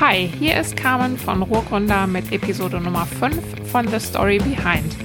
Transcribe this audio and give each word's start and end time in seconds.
Hi, 0.00 0.28
hier 0.40 0.58
ist 0.58 0.76
Carmen 0.76 1.16
von 1.16 1.40
Ruhrgründer 1.42 2.08
mit 2.08 2.32
Episode 2.32 2.80
Nummer 2.80 3.06
5 3.06 3.70
von 3.70 3.86
The 3.86 4.00
Story 4.00 4.38
Behind, 4.38 4.96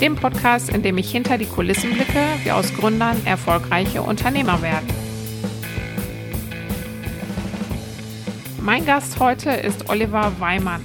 dem 0.00 0.16
Podcast, 0.16 0.70
in 0.70 0.82
dem 0.82 0.96
ich 0.96 1.10
hinter 1.10 1.36
die 1.36 1.44
Kulissen 1.44 1.92
blicke, 1.92 2.24
wie 2.42 2.50
aus 2.50 2.72
Gründern 2.72 3.20
erfolgreiche 3.26 4.00
Unternehmer 4.00 4.62
werden. 4.62 4.88
Mein 8.62 8.86
Gast 8.86 9.20
heute 9.20 9.50
ist 9.50 9.90
Oliver 9.90 10.32
Weimann. 10.38 10.82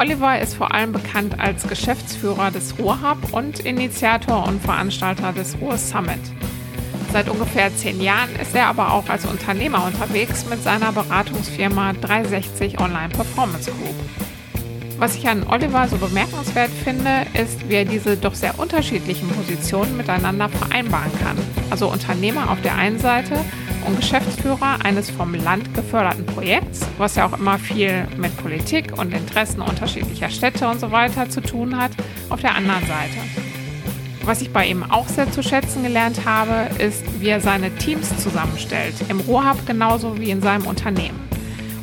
Oliver 0.00 0.40
ist 0.40 0.54
vor 0.54 0.74
allem 0.74 0.90
bekannt 0.90 1.38
als 1.38 1.68
Geschäftsführer 1.68 2.50
des 2.50 2.76
Ruhrhub 2.76 3.32
und 3.32 3.60
Initiator 3.60 4.48
und 4.48 4.60
Veranstalter 4.60 5.32
des 5.32 5.56
Ruhr 5.60 5.76
Summit. 5.78 6.18
Seit 7.12 7.28
ungefähr 7.28 7.74
zehn 7.74 8.00
Jahren 8.00 8.34
ist 8.40 8.54
er 8.54 8.66
aber 8.66 8.92
auch 8.92 9.08
als 9.08 9.26
Unternehmer 9.26 9.84
unterwegs 9.84 10.46
mit 10.48 10.62
seiner 10.62 10.92
Beratungsfirma 10.92 11.94
360 11.94 12.80
Online 12.80 13.08
Performance 13.08 13.70
Group. 13.72 13.96
Was 15.00 15.16
ich 15.16 15.26
an 15.26 15.44
Oliver 15.48 15.88
so 15.88 15.96
bemerkenswert 15.96 16.70
finde, 16.70 17.26
ist, 17.32 17.68
wie 17.68 17.74
er 17.74 17.84
diese 17.84 18.16
doch 18.16 18.34
sehr 18.34 18.58
unterschiedlichen 18.58 19.28
Positionen 19.30 19.96
miteinander 19.96 20.48
vereinbaren 20.50 21.10
kann. 21.24 21.38
Also 21.70 21.90
Unternehmer 21.90 22.50
auf 22.50 22.60
der 22.60 22.76
einen 22.76 22.98
Seite 22.98 23.42
und 23.86 23.96
Geschäftsführer 23.96 24.84
eines 24.84 25.10
vom 25.10 25.34
Land 25.34 25.74
geförderten 25.74 26.26
Projekts, 26.26 26.86
was 26.98 27.16
ja 27.16 27.26
auch 27.26 27.38
immer 27.38 27.58
viel 27.58 28.06
mit 28.18 28.36
Politik 28.36 28.98
und 28.98 29.12
Interessen 29.14 29.62
unterschiedlicher 29.62 30.28
Städte 30.28 30.68
und 30.68 30.78
so 30.78 30.92
weiter 30.92 31.28
zu 31.28 31.40
tun 31.40 31.76
hat, 31.76 31.92
auf 32.28 32.40
der 32.40 32.54
anderen 32.54 32.86
Seite. 32.86 33.49
Was 34.24 34.42
ich 34.42 34.52
bei 34.52 34.66
ihm 34.66 34.84
auch 34.84 35.08
sehr 35.08 35.30
zu 35.32 35.42
schätzen 35.42 35.82
gelernt 35.82 36.24
habe, 36.24 36.68
ist, 36.78 37.02
wie 37.20 37.28
er 37.28 37.40
seine 37.40 37.74
Teams 37.76 38.16
zusammenstellt. 38.22 38.94
Im 39.08 39.20
Rohhub 39.20 39.66
genauso 39.66 40.18
wie 40.18 40.30
in 40.30 40.42
seinem 40.42 40.66
Unternehmen. 40.66 41.18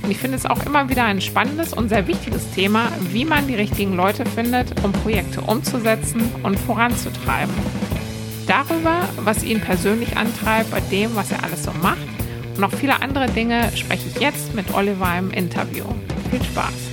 Und 0.04 0.12
ich 0.12 0.18
finde 0.18 0.38
es 0.38 0.46
auch 0.46 0.66
immer 0.66 0.88
wieder 0.88 1.04
ein 1.04 1.20
spannendes 1.20 1.74
und 1.74 1.90
sehr 1.90 2.08
wichtiges 2.08 2.52
Thema, 2.52 2.92
wie 3.12 3.26
man 3.26 3.48
die 3.48 3.56
richtigen 3.56 3.96
Leute 3.96 4.26
findet, 4.26 4.84
um 4.84 4.94
Projekte 4.94 5.42
umzusetzen 5.42 6.22
und 6.44 6.58
voranzutreiben. 6.58 7.54
Darüber, 8.46 9.02
was 9.24 9.44
ihn 9.44 9.60
persönlich 9.60 10.16
antreibt 10.16 10.72
bei 10.72 10.80
dem, 10.80 11.16
was 11.16 11.32
er 11.32 11.44
alles 11.44 11.64
so 11.64 11.72
macht 11.82 11.98
und 12.58 12.62
noch 12.62 12.72
viele 12.72 13.02
andere 13.02 13.28
Dinge 13.28 13.72
spreche 13.76 14.08
ich 14.08 14.20
jetzt 14.20 14.56
mit 14.56 14.74
Oliver 14.74 15.16
im 15.18 15.30
Interview. 15.32 15.86
Viel 16.32 16.44
Spaß! 16.44 16.87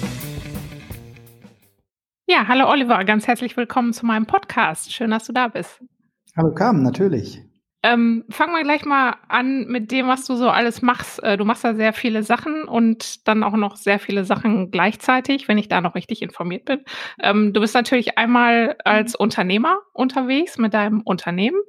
Ja, 2.26 2.48
hallo 2.48 2.70
Oliver, 2.70 3.04
ganz 3.04 3.26
herzlich 3.26 3.54
willkommen 3.54 3.92
zu 3.92 4.06
meinem 4.06 4.24
Podcast. 4.24 4.90
Schön, 4.90 5.10
dass 5.10 5.26
du 5.26 5.34
da 5.34 5.48
bist. 5.48 5.82
Hallo 6.34 6.54
Carmen, 6.54 6.82
natürlich. 6.82 7.42
Ähm, 7.82 8.24
fangen 8.30 8.54
wir 8.54 8.62
gleich 8.62 8.86
mal 8.86 9.16
an 9.28 9.66
mit 9.66 9.92
dem, 9.92 10.08
was 10.08 10.24
du 10.24 10.34
so 10.34 10.48
alles 10.48 10.80
machst. 10.80 11.22
Äh, 11.22 11.36
du 11.36 11.44
machst 11.44 11.64
da 11.64 11.74
sehr 11.74 11.92
viele 11.92 12.22
Sachen 12.22 12.64
und 12.64 13.28
dann 13.28 13.42
auch 13.42 13.52
noch 13.52 13.76
sehr 13.76 13.98
viele 13.98 14.24
Sachen 14.24 14.70
gleichzeitig, 14.70 15.48
wenn 15.48 15.58
ich 15.58 15.68
da 15.68 15.82
noch 15.82 15.94
richtig 15.94 16.22
informiert 16.22 16.64
bin. 16.64 16.80
Ähm, 17.20 17.52
du 17.52 17.60
bist 17.60 17.74
natürlich 17.74 18.16
einmal 18.16 18.76
als 18.86 19.14
Unternehmer 19.14 19.80
unterwegs 19.92 20.56
mit 20.56 20.72
deinem 20.72 21.02
Unternehmen, 21.02 21.60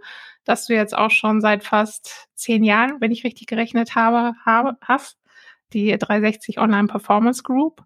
das 0.45 0.67
du 0.67 0.73
jetzt 0.73 0.97
auch 0.97 1.11
schon 1.11 1.41
seit 1.41 1.65
fast 1.65 2.29
zehn 2.33 2.63
Jahren, 2.63 3.01
wenn 3.01 3.11
ich 3.11 3.25
richtig 3.25 3.47
gerechnet 3.47 3.95
habe, 3.95 4.35
habe 4.45 4.77
hast, 4.79 5.17
die 5.73 5.97
360 5.97 6.59
Online 6.59 6.87
Performance 6.87 7.43
Group. 7.43 7.83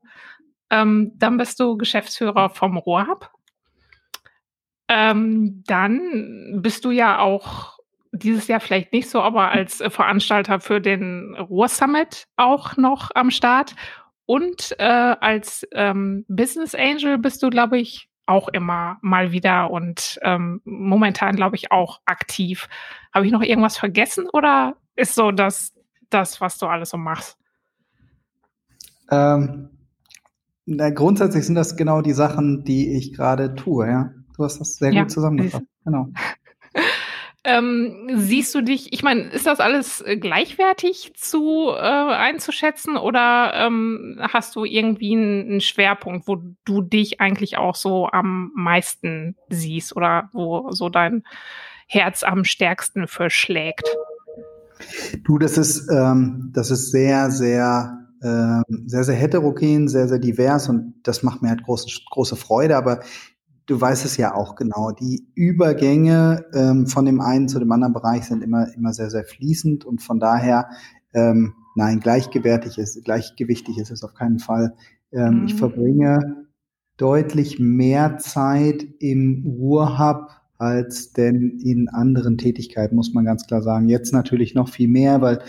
Ähm, 0.70 1.12
dann 1.16 1.38
bist 1.38 1.59
du 1.59 1.78
Geschäftsführer 1.78 2.50
vom 2.50 2.78
Rohrhub. 2.78 3.31
Ähm, 4.88 5.64
dann 5.67 6.61
bist 6.61 6.86
du 6.86 6.92
ja 6.92 7.20
auch 7.20 7.80
dieses 8.11 8.48
Jahr 8.48 8.59
vielleicht 8.59 8.92
nicht 8.92 9.09
so, 9.09 9.22
aber 9.22 9.52
als 9.52 9.84
Veranstalter 9.88 10.59
für 10.59 10.81
den 10.81 11.36
Ruhr 11.36 11.67
Summit 11.67 12.28
auch 12.38 12.76
noch 12.76 13.11
am 13.14 13.31
Start. 13.31 13.76
Und 14.26 14.76
äh, 14.80 14.84
als 14.84 15.67
ähm, 15.72 16.26
Business 16.28 16.76
Angel 16.76 17.17
bist 17.17 17.42
du, 17.42 17.50
glaube 17.50 17.78
ich, 17.78 18.09
auch 18.26 18.48
immer 18.50 18.98
mal 19.02 19.31
wieder 19.31 19.72
und 19.72 20.20
ähm, 20.22 20.61
momentan, 20.64 21.36
glaube 21.36 21.55
ich, 21.55 21.71
auch 21.71 21.99
aktiv. 22.05 22.70
Habe 23.11 23.26
ich 23.26 23.32
noch 23.32 23.42
irgendwas 23.42 23.77
vergessen 23.77 24.27
oder 24.32 24.76
ist 24.95 25.15
so 25.15 25.32
das, 25.32 25.73
das 26.11 26.39
was 26.39 26.60
du 26.60 26.67
alles 26.67 26.92
so 26.92 26.98
machst? 26.98 27.39
Ähm, 29.10 29.70
na, 30.70 30.92
grundsätzlich 30.92 31.46
sind 31.46 31.56
das 31.56 31.76
genau 31.76 32.02
die 32.02 32.14
Sachen, 32.14 32.64
die 32.64 32.96
ich 32.96 33.14
gerade 33.14 33.56
tue, 33.56 33.88
ja. 33.88 34.12
Du 34.38 34.44
hast 34.44 34.60
das 34.60 34.76
sehr 34.76 34.94
ja, 34.94 35.02
gut 35.02 35.12
zusammengefasst. 35.12 35.66
Genau. 35.84 36.10
Ähm, 37.46 38.10
siehst 38.16 38.54
du 38.54 38.62
dich, 38.62 38.92
ich 38.92 39.02
meine, 39.02 39.22
ist 39.22 39.48
das 39.48 39.62
alles 39.62 40.02
äh, 40.02 40.18
gleichwertig 40.18 41.14
zu 41.16 41.70
äh, 41.70 41.80
einzuschätzen 41.80 42.98
oder 42.98 43.54
ähm, 43.56 44.20
hast 44.20 44.58
du 44.58 44.66
irgendwie 44.66 45.14
einen, 45.14 45.62
Schwerpunkt, 45.62 46.28
wo 46.28 46.44
du 46.66 46.82
dich 46.82 47.22
eigentlich 47.22 47.58
auch 47.58 47.76
so 47.76 48.10
am 48.12 48.52
meisten 48.56 49.38
siehst 49.50 49.96
oder 49.96 50.30
wo 50.34 50.70
so 50.72 50.90
dein 50.90 51.24
Herz 51.88 52.24
am 52.24 52.44
stärksten 52.44 53.08
verschlägt? 53.08 53.88
Du, 55.24 55.38
das 55.38 55.58
ist, 55.58 55.90
ähm, 55.90 56.52
das 56.54 56.72
ist 56.72 56.92
sehr, 56.92 57.32
sehr 57.32 57.98
äh, 58.22 58.62
sehr, 58.86 59.04
sehr 59.04 59.16
heterogen, 59.16 59.88
sehr, 59.88 60.08
sehr 60.08 60.20
divers 60.20 60.70
und 60.70 60.96
das 61.04 61.24
macht 61.24 61.42
mir 61.42 61.50
halt 61.50 61.64
große, 61.64 61.88
große 62.12 62.36
Freude, 62.36 62.78
aber 62.78 63.00
du 63.66 63.80
weißt 63.80 64.06
es 64.06 64.18
ja 64.18 64.34
auch 64.34 64.56
genau, 64.56 64.92
die 64.92 65.28
Übergänge 65.36 66.46
ähm, 66.54 66.88
von 66.88 67.06
dem 67.06 67.22
einen 67.22 67.48
zu 67.48 67.60
dem 67.60 67.72
anderen 67.72 67.94
Bereich 67.94 68.24
sind 68.24 68.44
immer, 68.44 68.74
immer 68.74 68.94
sehr, 68.94 69.10
sehr 69.10 69.24
fließend 69.24 69.86
und 69.86 70.02
von 70.02 70.20
daher, 70.20 70.70
ähm, 71.14 71.54
nein, 71.76 72.00
gleichgewertig 72.00 72.78
ist, 72.78 73.04
gleichgewichtig 73.06 73.78
ist 73.78 73.92
es 73.92 74.04
auf 74.04 74.14
keinen 74.14 74.40
Fall. 74.40 74.76
Ähm, 75.12 75.42
mhm. 75.42 75.46
Ich 75.46 75.56
verbringe 75.56 76.48
deutlich 76.98 77.60
mehr 77.60 78.18
Zeit 78.18 78.86
im 79.00 79.46
Ruhrhub 79.46 80.30
als 80.58 81.14
denn 81.14 81.58
in 81.64 81.88
anderen 81.88 82.38
Tätigkeiten, 82.38 82.96
muss 82.96 83.14
man 83.14 83.24
ganz 83.24 83.48
klar 83.48 83.62
sagen. 83.62 83.88
Jetzt 83.88 84.12
natürlich 84.12 84.56
noch 84.56 84.68
viel 84.68 84.90
mehr, 84.90 85.22
weil 85.22 85.40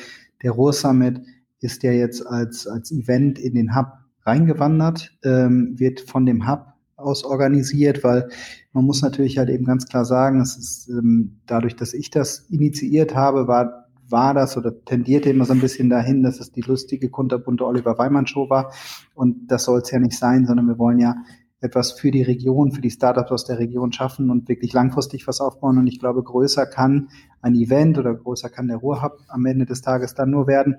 der 0.43 0.53
Ruhr-Summit 0.53 1.21
ist 1.60 1.82
ja 1.82 1.93
jetzt 1.93 2.26
als, 2.26 2.66
als 2.66 2.91
Event 2.91 3.38
in 3.38 3.54
den 3.54 3.76
Hub 3.76 3.93
reingewandert, 4.25 5.16
ähm, 5.25 5.75
wird 5.78 6.00
von 6.00 6.26
dem 6.26 6.48
Hub 6.48 6.66
aus 6.97 7.25
organisiert, 7.25 8.04
weil 8.04 8.28
man 8.72 8.84
muss 8.84 9.03
natürlich 9.03 9.38
halt 9.38 9.48
eben 9.48 9.65
ganz 9.65 9.87
klar 9.87 10.04
sagen, 10.04 10.41
es 10.41 10.56
ist 10.56 10.88
ähm, 10.88 11.41
dadurch, 11.47 11.76
dass 11.76 11.94
ich 11.94 12.10
das 12.10 12.41
initiiert 12.50 13.15
habe, 13.15 13.48
war 13.48 13.81
war 14.10 14.34
das 14.34 14.56
oder 14.56 14.84
tendierte 14.84 15.31
immer 15.31 15.44
so 15.44 15.53
ein 15.53 15.60
bisschen 15.60 15.88
dahin, 15.88 16.22
dass 16.22 16.41
es 16.41 16.53
die 16.53 16.62
lustige, 16.62 17.10
kunterbunte 17.10 17.65
Oliver 17.65 17.97
Weimann 17.98 18.27
Show 18.27 18.50
war. 18.50 18.72
Und 19.15 19.47
das 19.48 19.65
soll 19.65 19.81
es 19.81 19.91
ja 19.91 19.98
nicht 19.98 20.19
sein, 20.19 20.47
sondern 20.47 20.66
wir 20.66 20.78
wollen 20.78 20.98
ja 20.98 21.15
etwas 21.60 21.92
für 21.92 22.10
die 22.10 22.22
Region, 22.22 22.72
für 22.72 22.81
die 22.81 22.91
Startups 22.91 23.31
aus 23.31 23.44
der 23.44 23.59
Region 23.59 23.92
schaffen 23.92 24.31
und 24.31 24.48
wirklich 24.48 24.72
langfristig 24.72 25.27
was 25.27 25.41
aufbauen. 25.41 25.78
Und 25.78 25.87
ich 25.87 26.00
glaube, 26.00 26.22
größer 26.22 26.66
kann 26.66 27.09
ein 27.42 27.54
Event 27.54 27.98
oder 27.98 28.15
größer 28.15 28.48
kann 28.48 28.69
der 28.69 28.78
Ruhrhub 28.78 29.19
am 29.28 29.44
Ende 29.47 29.66
des 29.66 29.82
Tages 29.82 30.15
dann 30.15 30.31
nur 30.31 30.47
werden, 30.47 30.77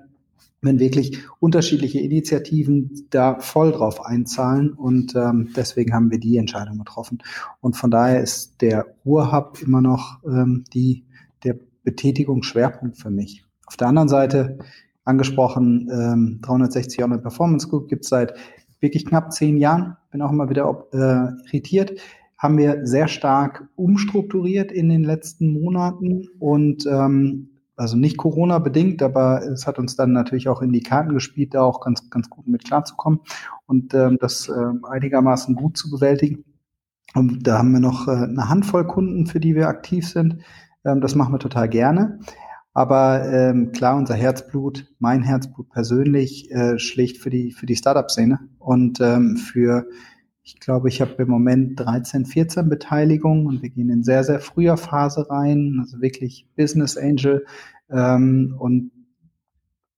wenn 0.62 0.78
wirklich 0.78 1.18
unterschiedliche 1.40 1.98
Initiativen 1.98 3.06
da 3.10 3.40
voll 3.40 3.72
drauf 3.72 4.06
einzahlen. 4.06 4.72
Und 4.72 5.14
ähm, 5.16 5.50
deswegen 5.56 5.92
haben 5.92 6.10
wir 6.10 6.20
die 6.20 6.36
Entscheidung 6.36 6.78
getroffen. 6.78 7.18
Und 7.60 7.76
von 7.76 7.90
daher 7.90 8.22
ist 8.22 8.62
der 8.62 8.86
Ruhrhub 9.04 9.60
immer 9.60 9.82
noch 9.82 10.22
ähm, 10.24 10.64
die, 10.72 11.04
der 11.42 11.58
Betätigungsschwerpunkt 11.82 12.96
für 12.96 13.10
mich. 13.10 13.44
Auf 13.66 13.76
der 13.76 13.88
anderen 13.88 14.08
Seite 14.08 14.58
angesprochen, 15.04 15.90
ähm, 15.92 16.38
360 16.42 17.02
Online 17.02 17.22
Performance 17.22 17.68
Group 17.68 17.88
gibt 17.88 18.04
es 18.04 18.10
seit 18.10 18.34
wirklich 18.78 19.04
knapp 19.04 19.32
zehn 19.32 19.56
Jahren. 19.56 19.96
Bin 20.12 20.22
auch 20.22 20.30
immer 20.30 20.48
wieder 20.48 20.86
äh, 20.92 21.48
irritiert. 21.48 22.00
Haben 22.38 22.58
wir 22.58 22.86
sehr 22.86 23.08
stark 23.08 23.68
umstrukturiert 23.74 24.70
in 24.70 24.88
den 24.88 25.02
letzten 25.02 25.52
Monaten 25.52 26.28
und 26.38 26.86
ähm, 26.86 27.51
also 27.82 27.96
nicht 27.96 28.16
Corona 28.16 28.60
bedingt, 28.60 29.02
aber 29.02 29.42
es 29.42 29.66
hat 29.66 29.78
uns 29.78 29.96
dann 29.96 30.12
natürlich 30.12 30.48
auch 30.48 30.62
in 30.62 30.72
die 30.72 30.82
Karten 30.82 31.12
gespielt, 31.12 31.54
da 31.54 31.62
auch 31.62 31.80
ganz, 31.80 32.08
ganz 32.10 32.30
gut 32.30 32.46
mit 32.46 32.64
klarzukommen 32.64 33.20
und 33.66 33.92
ähm, 33.92 34.18
das 34.20 34.48
äh, 34.48 34.72
einigermaßen 34.88 35.56
gut 35.56 35.76
zu 35.76 35.90
bewältigen. 35.90 36.44
Und 37.14 37.46
da 37.46 37.58
haben 37.58 37.72
wir 37.72 37.80
noch 37.80 38.06
äh, 38.06 38.12
eine 38.12 38.48
Handvoll 38.48 38.86
Kunden, 38.86 39.26
für 39.26 39.40
die 39.40 39.56
wir 39.56 39.68
aktiv 39.68 40.08
sind. 40.08 40.38
Ähm, 40.84 41.00
das 41.00 41.16
machen 41.16 41.34
wir 41.34 41.40
total 41.40 41.68
gerne. 41.68 42.20
Aber 42.72 43.28
ähm, 43.28 43.72
klar, 43.72 43.96
unser 43.96 44.14
Herzblut, 44.14 44.86
mein 44.98 45.22
Herzblut 45.22 45.68
persönlich, 45.68 46.50
äh, 46.52 46.78
schlägt 46.78 47.18
für 47.18 47.28
die, 47.30 47.50
für 47.50 47.66
die 47.66 47.76
Startup-Szene 47.76 48.38
und 48.58 49.00
ähm, 49.00 49.36
für 49.36 49.86
ich 50.44 50.58
glaube, 50.58 50.88
ich 50.88 51.00
habe 51.00 51.22
im 51.22 51.28
Moment 51.28 51.78
13, 51.78 52.26
14 52.26 52.68
Beteiligungen 52.68 53.46
und 53.46 53.62
wir 53.62 53.70
gehen 53.70 53.90
in 53.90 54.02
sehr, 54.02 54.24
sehr 54.24 54.40
früher 54.40 54.76
Phase 54.76 55.30
rein, 55.30 55.78
also 55.80 56.00
wirklich 56.00 56.46
Business 56.56 56.96
Angel. 56.96 57.46
Ähm, 57.88 58.56
und 58.58 58.90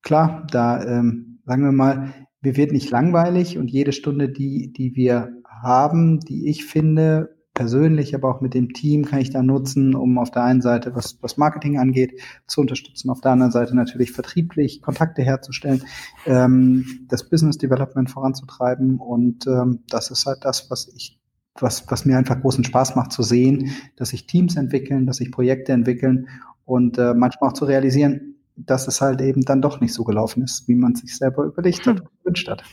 klar, 0.02 0.46
da 0.50 0.84
ähm, 0.84 1.38
sagen 1.46 1.64
wir 1.64 1.72
mal, 1.72 2.12
mir 2.42 2.56
wird 2.56 2.72
nicht 2.72 2.90
langweilig 2.90 3.56
und 3.56 3.70
jede 3.70 3.92
Stunde, 3.92 4.28
die, 4.28 4.72
die 4.72 4.94
wir 4.94 5.32
haben, 5.48 6.20
die 6.20 6.48
ich 6.48 6.66
finde, 6.66 7.33
persönlich, 7.54 8.14
aber 8.14 8.34
auch 8.34 8.40
mit 8.40 8.52
dem 8.52 8.72
Team 8.72 9.04
kann 9.04 9.20
ich 9.20 9.30
da 9.30 9.42
nutzen, 9.42 9.94
um 9.94 10.18
auf 10.18 10.30
der 10.30 10.42
einen 10.42 10.60
Seite, 10.60 10.94
was, 10.94 11.18
was 11.22 11.36
Marketing 11.36 11.78
angeht, 11.78 12.20
zu 12.46 12.60
unterstützen, 12.60 13.10
auf 13.10 13.20
der 13.20 13.30
anderen 13.30 13.52
Seite 13.52 13.76
natürlich 13.76 14.12
vertrieblich 14.12 14.82
Kontakte 14.82 15.22
herzustellen, 15.22 15.84
ähm, 16.26 17.06
das 17.08 17.28
Business 17.30 17.56
Development 17.56 18.10
voranzutreiben 18.10 18.98
und 18.98 19.46
ähm, 19.46 19.84
das 19.88 20.10
ist 20.10 20.26
halt 20.26 20.44
das, 20.44 20.70
was 20.70 20.88
ich 20.94 21.20
was, 21.60 21.88
was 21.88 22.04
mir 22.04 22.18
einfach 22.18 22.40
großen 22.40 22.64
Spaß 22.64 22.96
macht 22.96 23.12
zu 23.12 23.22
sehen, 23.22 23.70
dass 23.94 24.08
sich 24.08 24.26
Teams 24.26 24.56
entwickeln, 24.56 25.06
dass 25.06 25.18
sich 25.18 25.30
Projekte 25.30 25.70
entwickeln 25.70 26.28
und 26.64 26.98
äh, 26.98 27.14
manchmal 27.14 27.50
auch 27.50 27.54
zu 27.54 27.64
realisieren, 27.64 28.34
dass 28.56 28.88
es 28.88 29.00
halt 29.00 29.20
eben 29.20 29.42
dann 29.42 29.62
doch 29.62 29.80
nicht 29.80 29.94
so 29.94 30.02
gelaufen 30.02 30.42
ist, 30.42 30.66
wie 30.68 30.74
man 30.74 30.96
sich 30.96 31.16
selber 31.16 31.44
überlegt 31.44 31.86
hat 31.86 31.98
hm. 31.98 32.06
und 32.06 32.18
gewünscht 32.22 32.48
hat. 32.48 32.64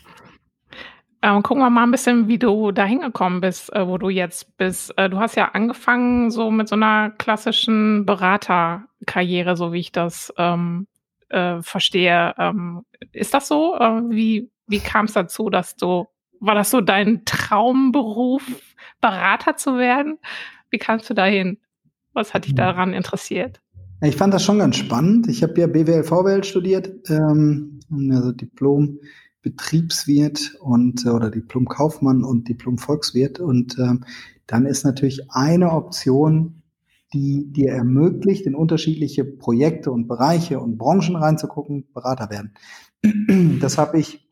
Ähm, 1.24 1.44
gucken 1.44 1.62
wir 1.62 1.70
mal 1.70 1.84
ein 1.84 1.92
bisschen, 1.92 2.28
wie 2.28 2.40
du 2.40 2.72
da 2.72 2.84
hingekommen 2.84 3.42
bist, 3.42 3.72
äh, 3.74 3.88
wo 3.88 3.98
du 3.98 4.10
jetzt 4.10 4.58
bist. 4.58 4.98
Äh, 4.98 5.10
du 5.10 5.20
hast 5.20 5.36
ja 5.36 5.50
angefangen 5.54 6.32
so 6.32 6.50
mit 6.50 6.68
so 6.68 6.76
einer 6.76 7.12
klassischen 7.12 8.06
Beraterkarriere, 8.06 9.56
so 9.56 9.72
wie 9.72 9.80
ich 9.80 9.92
das 9.92 10.34
ähm, 10.38 10.88
äh, 11.30 11.62
verstehe. 11.62 12.34
Ähm, 12.40 12.84
ist 13.12 13.34
das 13.34 13.48
so? 13.48 13.76
Äh, 13.76 14.02
wie 14.10 14.52
wie 14.72 14.80
kam 14.80 15.06
es 15.06 15.14
dazu, 15.14 15.50
dass 15.50 15.76
du, 15.76 16.08
war 16.40 16.56
das 16.56 16.72
so 16.72 16.82
dein 16.82 17.24
Traumberuf, 17.26 18.44
Berater 19.02 19.58
zu 19.58 19.78
werden? 19.78 20.18
Wie 20.70 20.78
kamst 20.78 21.10
du 21.10 21.14
dahin? 21.14 21.58
Was 22.14 22.34
hat 22.34 22.46
dich 22.46 22.56
daran 22.56 22.94
interessiert? 22.94 23.62
Ich 24.02 24.16
fand 24.16 24.34
das 24.34 24.44
schon 24.44 24.60
ganz 24.60 24.78
spannend. 24.78 25.28
Ich 25.28 25.44
habe 25.44 25.60
ja 25.60 25.68
BWL 25.68 26.04
VWL 26.04 26.44
studiert, 26.44 26.90
ähm, 27.10 27.80
also 28.12 28.32
Diplom 28.32 29.00
Betriebswirt 29.42 30.56
und 30.60 31.06
äh, 31.06 31.10
oder 31.10 31.32
Diplom-Kaufmann 31.32 32.24
und 32.24 32.48
Diplom-Volkswirt. 32.48 33.40
Und 33.40 33.78
ähm, 33.80 34.06
dann 34.48 34.66
ist 34.66 34.84
natürlich 34.84 35.32
eine 35.32 35.72
Option, 35.72 36.62
die 37.14 37.52
dir 37.52 37.72
ermöglicht, 37.72 38.46
in 38.46 38.56
unterschiedliche 38.56 39.26
Projekte 39.26 39.92
und 39.92 40.08
Bereiche 40.08 40.60
und 40.60 40.78
Branchen 40.78 41.16
reinzugucken, 41.16 41.88
Berater 41.94 42.30
werden. 42.30 42.54
Das 43.60 43.78
habe 43.78 44.00
ich 44.00 44.28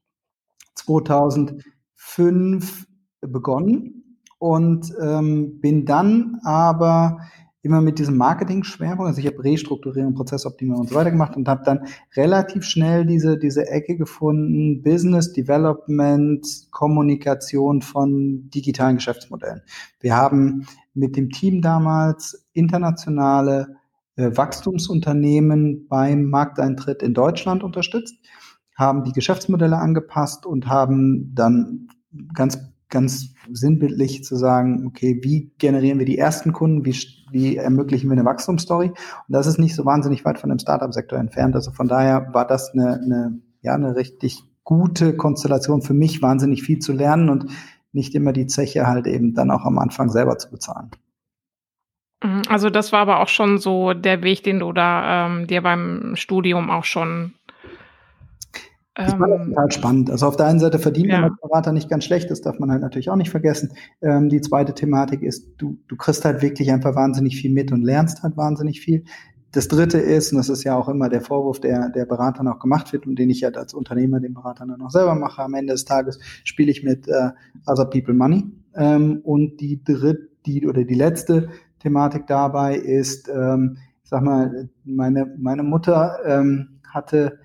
2005 0.76 2.88
begonnen 3.22 4.20
und 4.38 4.94
ähm, 5.02 5.60
bin 5.60 5.86
dann 5.86 6.40
aber 6.44 7.20
immer 7.62 7.82
mit 7.82 8.00
diesem 8.00 8.16
Marketing-Schwerpunkt. 8.18 9.10
Also 9.10 9.20
ich 9.20 9.28
habe 9.28 9.44
Restrukturierung, 9.44 10.14
Prozessoptimierung 10.14 10.82
und 10.82 10.90
so 10.90 10.96
weiter 10.96 11.12
gemacht 11.12 11.36
und 11.36 11.48
habe 11.50 11.64
dann 11.66 11.86
relativ 12.16 12.64
schnell 12.64 13.06
diese, 13.06 13.38
diese 13.38 13.68
Ecke 13.68 13.98
gefunden, 13.98 14.82
Business 14.82 15.34
Development, 15.34 16.46
Kommunikation 16.72 17.82
von 17.82 18.50
digitalen 18.50 18.96
Geschäftsmodellen. 18.96 19.62
Wir 20.00 20.16
haben 20.16 20.68
mit 20.94 21.18
dem 21.18 21.30
Team 21.30 21.62
damals 21.62 22.48
internationale 22.54 23.76
äh, 24.16 24.36
Wachstumsunternehmen 24.36 25.88
beim 25.88 26.26
Markteintritt 26.26 27.04
in 27.04 27.14
Deutschland 27.14 27.64
unterstützt, 27.64 28.16
haben 28.76 29.04
die 29.04 29.12
Geschäftsmodelle 29.12 29.78
angepasst 29.78 30.46
und 30.46 30.68
haben 30.68 31.34
dann 31.36 31.90
ganz 32.34 32.58
ganz 32.90 33.34
sinnbildlich 33.52 34.24
zu 34.24 34.36
sagen, 34.36 34.86
okay, 34.88 35.20
wie 35.22 35.52
generieren 35.58 36.00
wir 36.00 36.06
die 36.06 36.18
ersten 36.18 36.54
Kunden, 36.54 36.86
wie, 36.86 36.96
wie 37.32 37.58
ermöglichen 37.58 38.10
wir 38.10 38.14
eine 38.14 38.26
Wachstumsstory? 38.26 38.88
Und 38.88 38.98
das 39.28 39.48
ist 39.48 39.60
nicht 39.60 39.76
so 39.76 39.86
wahnsinnig 39.86 40.26
weit 40.26 40.40
von 40.40 40.50
dem 40.50 40.60
Startup-Sektor 40.60 41.20
entfernt. 41.20 41.56
Also 41.56 41.72
von 41.72 41.88
daher 41.88 42.34
war 42.34 42.48
das 42.48 42.72
eine, 42.74 43.00
eine, 43.02 43.40
ja, 43.62 43.76
eine 43.76 43.96
richtig 43.96 44.44
gute 44.64 45.16
Konstellation 45.16 45.82
für 45.82 45.94
mich, 45.94 46.22
wahnsinnig 46.22 46.64
viel 46.64 46.80
zu 46.80 46.94
lernen 46.94 47.30
und 47.30 47.46
nicht 47.92 48.14
immer 48.16 48.34
die 48.34 48.48
Zeche 48.48 48.88
halt 48.88 49.08
eben 49.08 49.34
dann 49.34 49.52
auch 49.52 49.66
am 49.66 49.80
Anfang 49.80 50.10
selber 50.10 50.38
zu 50.38 50.52
bezahlen. 50.52 50.92
Mhm, 52.24 52.42
also 52.50 52.70
das 52.70 52.92
war 52.92 53.00
aber 53.00 53.20
auch 53.20 53.28
schon 53.28 53.58
so 53.58 53.94
der 53.94 54.24
Weg, 54.24 54.44
den 54.44 54.60
du 54.60 54.74
da 54.74 55.28
ähm, 55.28 55.48
dir 55.48 55.62
beim 55.62 56.16
Studium 56.16 56.70
auch 56.70 56.84
schon 56.84 57.34
das 59.06 59.20
war 59.20 59.30
ähm, 59.30 59.50
total 59.50 59.72
spannend. 59.72 60.12
Also 60.12 60.28
auf 60.28 60.36
der 60.36 60.48
einen 60.48 60.60
Seite 60.60 60.80
verdient 60.80 61.08
ja. 61.08 61.22
man 61.22 61.32
als 61.32 61.42
Berater 61.42 61.72
nicht 61.72 61.90
ganz 61.90 62.06
schlecht, 62.06 62.30
das 62.30 62.42
darf 62.42 62.60
man 62.60 62.72
halt 62.72 62.82
natürlich 62.82 63.10
auch 63.10 63.16
nicht 63.16 63.30
vergessen. 63.30 63.74
Ähm, 64.02 64.30
die 64.30 64.42
zweite 64.42 64.74
Thematik 64.74 65.22
ist, 65.22 65.50
du, 65.58 65.78
du 65.88 65.96
kriegst 65.96 66.26
halt 66.26 66.42
wirklich 66.42 66.72
einfach 66.72 66.96
wahnsinnig 66.96 67.40
viel 67.40 67.52
mit 67.52 67.72
und 67.72 67.82
lernst 67.82 68.24
halt 68.24 68.38
wahnsinnig 68.38 68.82
viel. 68.82 69.04
Das 69.52 69.68
dritte 69.68 69.98
ist, 69.98 70.32
und 70.32 70.38
das 70.38 70.50
ist 70.50 70.64
ja 70.64 70.76
auch 70.76 70.90
immer 70.90 71.10
der 71.10 71.22
Vorwurf, 71.22 71.60
der 71.60 71.90
der 71.90 72.06
Beratern 72.06 72.48
auch 72.48 72.60
gemacht 72.60 72.94
wird 72.94 73.08
und 73.08 73.18
den 73.18 73.32
ich 73.32 73.42
ja 73.42 73.50
als 73.50 73.74
Unternehmer 73.74 74.20
den 74.20 74.36
Beratern 74.36 74.70
dann 74.70 74.82
auch 74.82 74.92
selber 74.92 75.16
mache, 75.16 75.42
am 75.42 75.56
Ende 75.56 75.74
des 75.74 75.86
Tages 75.86 76.20
spiele 76.44 76.70
ich 76.70 76.84
mit 76.84 77.08
äh, 77.08 77.32
Other 77.66 77.86
People 77.86 78.14
Money. 78.14 78.46
Ähm, 78.76 79.22
und 79.24 79.60
die 79.60 79.84
dritte, 79.84 80.30
die 80.46 80.68
oder 80.68 80.84
die 80.84 80.96
letzte 80.96 81.50
Thematik 81.80 82.28
dabei 82.28 82.76
ist, 82.76 83.30
ähm, 83.30 83.78
ich 84.04 84.10
sag 84.10 84.22
mal, 84.24 84.70
meine, 84.86 85.34
meine 85.38 85.64
Mutter 85.64 86.20
ähm, 86.26 86.80
hatte 86.88 87.40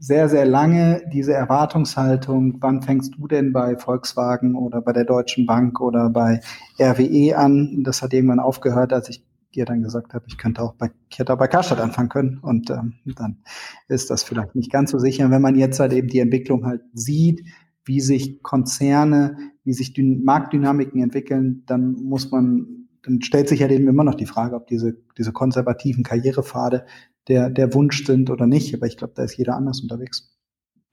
sehr, 0.00 0.30
sehr 0.30 0.46
lange 0.46 1.02
diese 1.12 1.34
Erwartungshaltung, 1.34 2.56
wann 2.60 2.80
fängst 2.80 3.14
du 3.16 3.28
denn 3.28 3.52
bei 3.52 3.76
Volkswagen 3.76 4.56
oder 4.56 4.80
bei 4.80 4.94
der 4.94 5.04
Deutschen 5.04 5.44
Bank 5.44 5.78
oder 5.80 6.08
bei 6.08 6.40
RWE 6.80 7.36
an? 7.36 7.82
Das 7.84 8.00
hat 8.00 8.14
irgendwann 8.14 8.40
aufgehört, 8.40 8.94
als 8.94 9.10
ich 9.10 9.22
dir 9.54 9.66
dann 9.66 9.82
gesagt 9.82 10.14
habe, 10.14 10.24
ich 10.26 10.38
könnte 10.38 10.62
auch 10.62 10.74
bei, 10.74 10.90
ich 11.10 11.18
hätte 11.18 11.34
auch 11.34 11.38
bei 11.38 11.48
Karstadt 11.48 11.80
anfangen 11.80 12.08
können. 12.08 12.38
Und 12.38 12.70
ähm, 12.70 12.94
dann 13.04 13.42
ist 13.88 14.08
das 14.08 14.22
vielleicht 14.22 14.54
nicht 14.54 14.72
ganz 14.72 14.90
so 14.90 14.98
sicher. 14.98 15.30
Wenn 15.30 15.42
man 15.42 15.56
jetzt 15.56 15.78
halt 15.80 15.92
eben 15.92 16.08
die 16.08 16.20
Entwicklung 16.20 16.64
halt 16.64 16.82
sieht, 16.94 17.44
wie 17.84 18.00
sich 18.00 18.42
Konzerne, 18.42 19.36
wie 19.64 19.74
sich 19.74 19.94
Marktdynamiken 19.98 21.02
entwickeln, 21.02 21.64
dann 21.66 21.92
muss 21.92 22.30
man, 22.30 22.88
dann 23.02 23.20
stellt 23.20 23.48
sich 23.48 23.60
ja 23.60 23.68
halt 23.68 23.78
eben 23.78 23.88
immer 23.88 24.04
noch 24.04 24.14
die 24.14 24.26
Frage, 24.26 24.56
ob 24.56 24.66
diese, 24.66 24.96
diese 25.18 25.32
konservativen 25.32 26.04
Karrierepfade 26.04 26.86
der, 27.30 27.48
der 27.48 27.72
Wunsch 27.72 28.04
sind 28.04 28.28
oder 28.28 28.46
nicht. 28.46 28.74
Aber 28.74 28.86
ich 28.86 28.96
glaube, 28.96 29.14
da 29.16 29.22
ist 29.22 29.36
jeder 29.36 29.56
anders 29.56 29.80
unterwegs. 29.80 30.36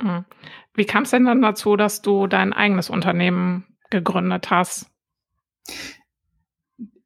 Mhm. 0.02 0.26
Wie 0.74 0.86
kam 0.86 1.04
es 1.04 1.12
denn 1.12 1.26
dann 1.26 1.42
dazu, 1.42 1.76
dass 1.76 2.02
du 2.02 2.28
dein 2.28 2.54
eigenes 2.54 2.90
Unternehmen 2.90 3.66
gegründet 3.90 4.52
hast? 4.52 4.88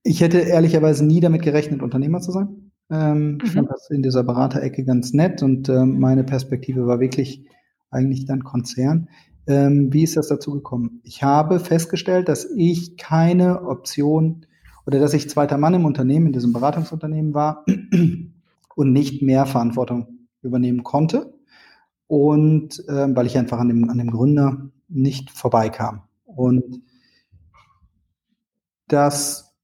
Ich 0.03 0.21
hätte 0.21 0.39
ehrlicherweise 0.39 1.05
nie 1.05 1.19
damit 1.19 1.41
gerechnet, 1.41 1.81
Unternehmer 1.81 2.19
zu 2.19 2.31
sein. 2.31 2.71
Ähm, 2.89 3.33
mhm. 3.33 3.39
Ich 3.43 3.51
fand 3.51 3.69
das 3.69 3.89
in 3.89 4.03
dieser 4.03 4.23
Beraterecke 4.23 4.83
ganz 4.83 5.13
nett 5.13 5.41
und 5.41 5.69
äh, 5.69 5.85
meine 5.85 6.23
Perspektive 6.23 6.85
war 6.85 6.99
wirklich 6.99 7.47
eigentlich 7.89 8.25
dann 8.25 8.43
Konzern. 8.43 9.09
Ähm, 9.47 9.91
wie 9.91 10.03
ist 10.03 10.17
das 10.17 10.27
dazu 10.27 10.51
gekommen? 10.51 11.01
Ich 11.03 11.23
habe 11.23 11.59
festgestellt, 11.59 12.29
dass 12.29 12.47
ich 12.55 12.97
keine 12.97 13.63
Option 13.63 14.45
oder 14.85 14.99
dass 14.99 15.13
ich 15.13 15.29
zweiter 15.29 15.57
Mann 15.57 15.73
im 15.73 15.85
Unternehmen, 15.85 16.27
in 16.27 16.33
diesem 16.33 16.53
Beratungsunternehmen 16.53 17.33
war, 17.33 17.65
und 18.75 18.91
nicht 18.91 19.21
mehr 19.21 19.45
Verantwortung 19.45 20.27
übernehmen 20.41 20.83
konnte. 20.83 21.33
Und 22.07 22.83
äh, 22.89 23.15
weil 23.15 23.25
ich 23.25 23.38
einfach 23.38 23.59
an 23.59 23.69
dem, 23.69 23.89
an 23.89 23.97
dem 23.97 24.12
Gründer 24.12 24.69
nicht 24.89 25.31
vorbeikam. 25.31 26.03
Und 26.25 26.81
das, 28.88 29.55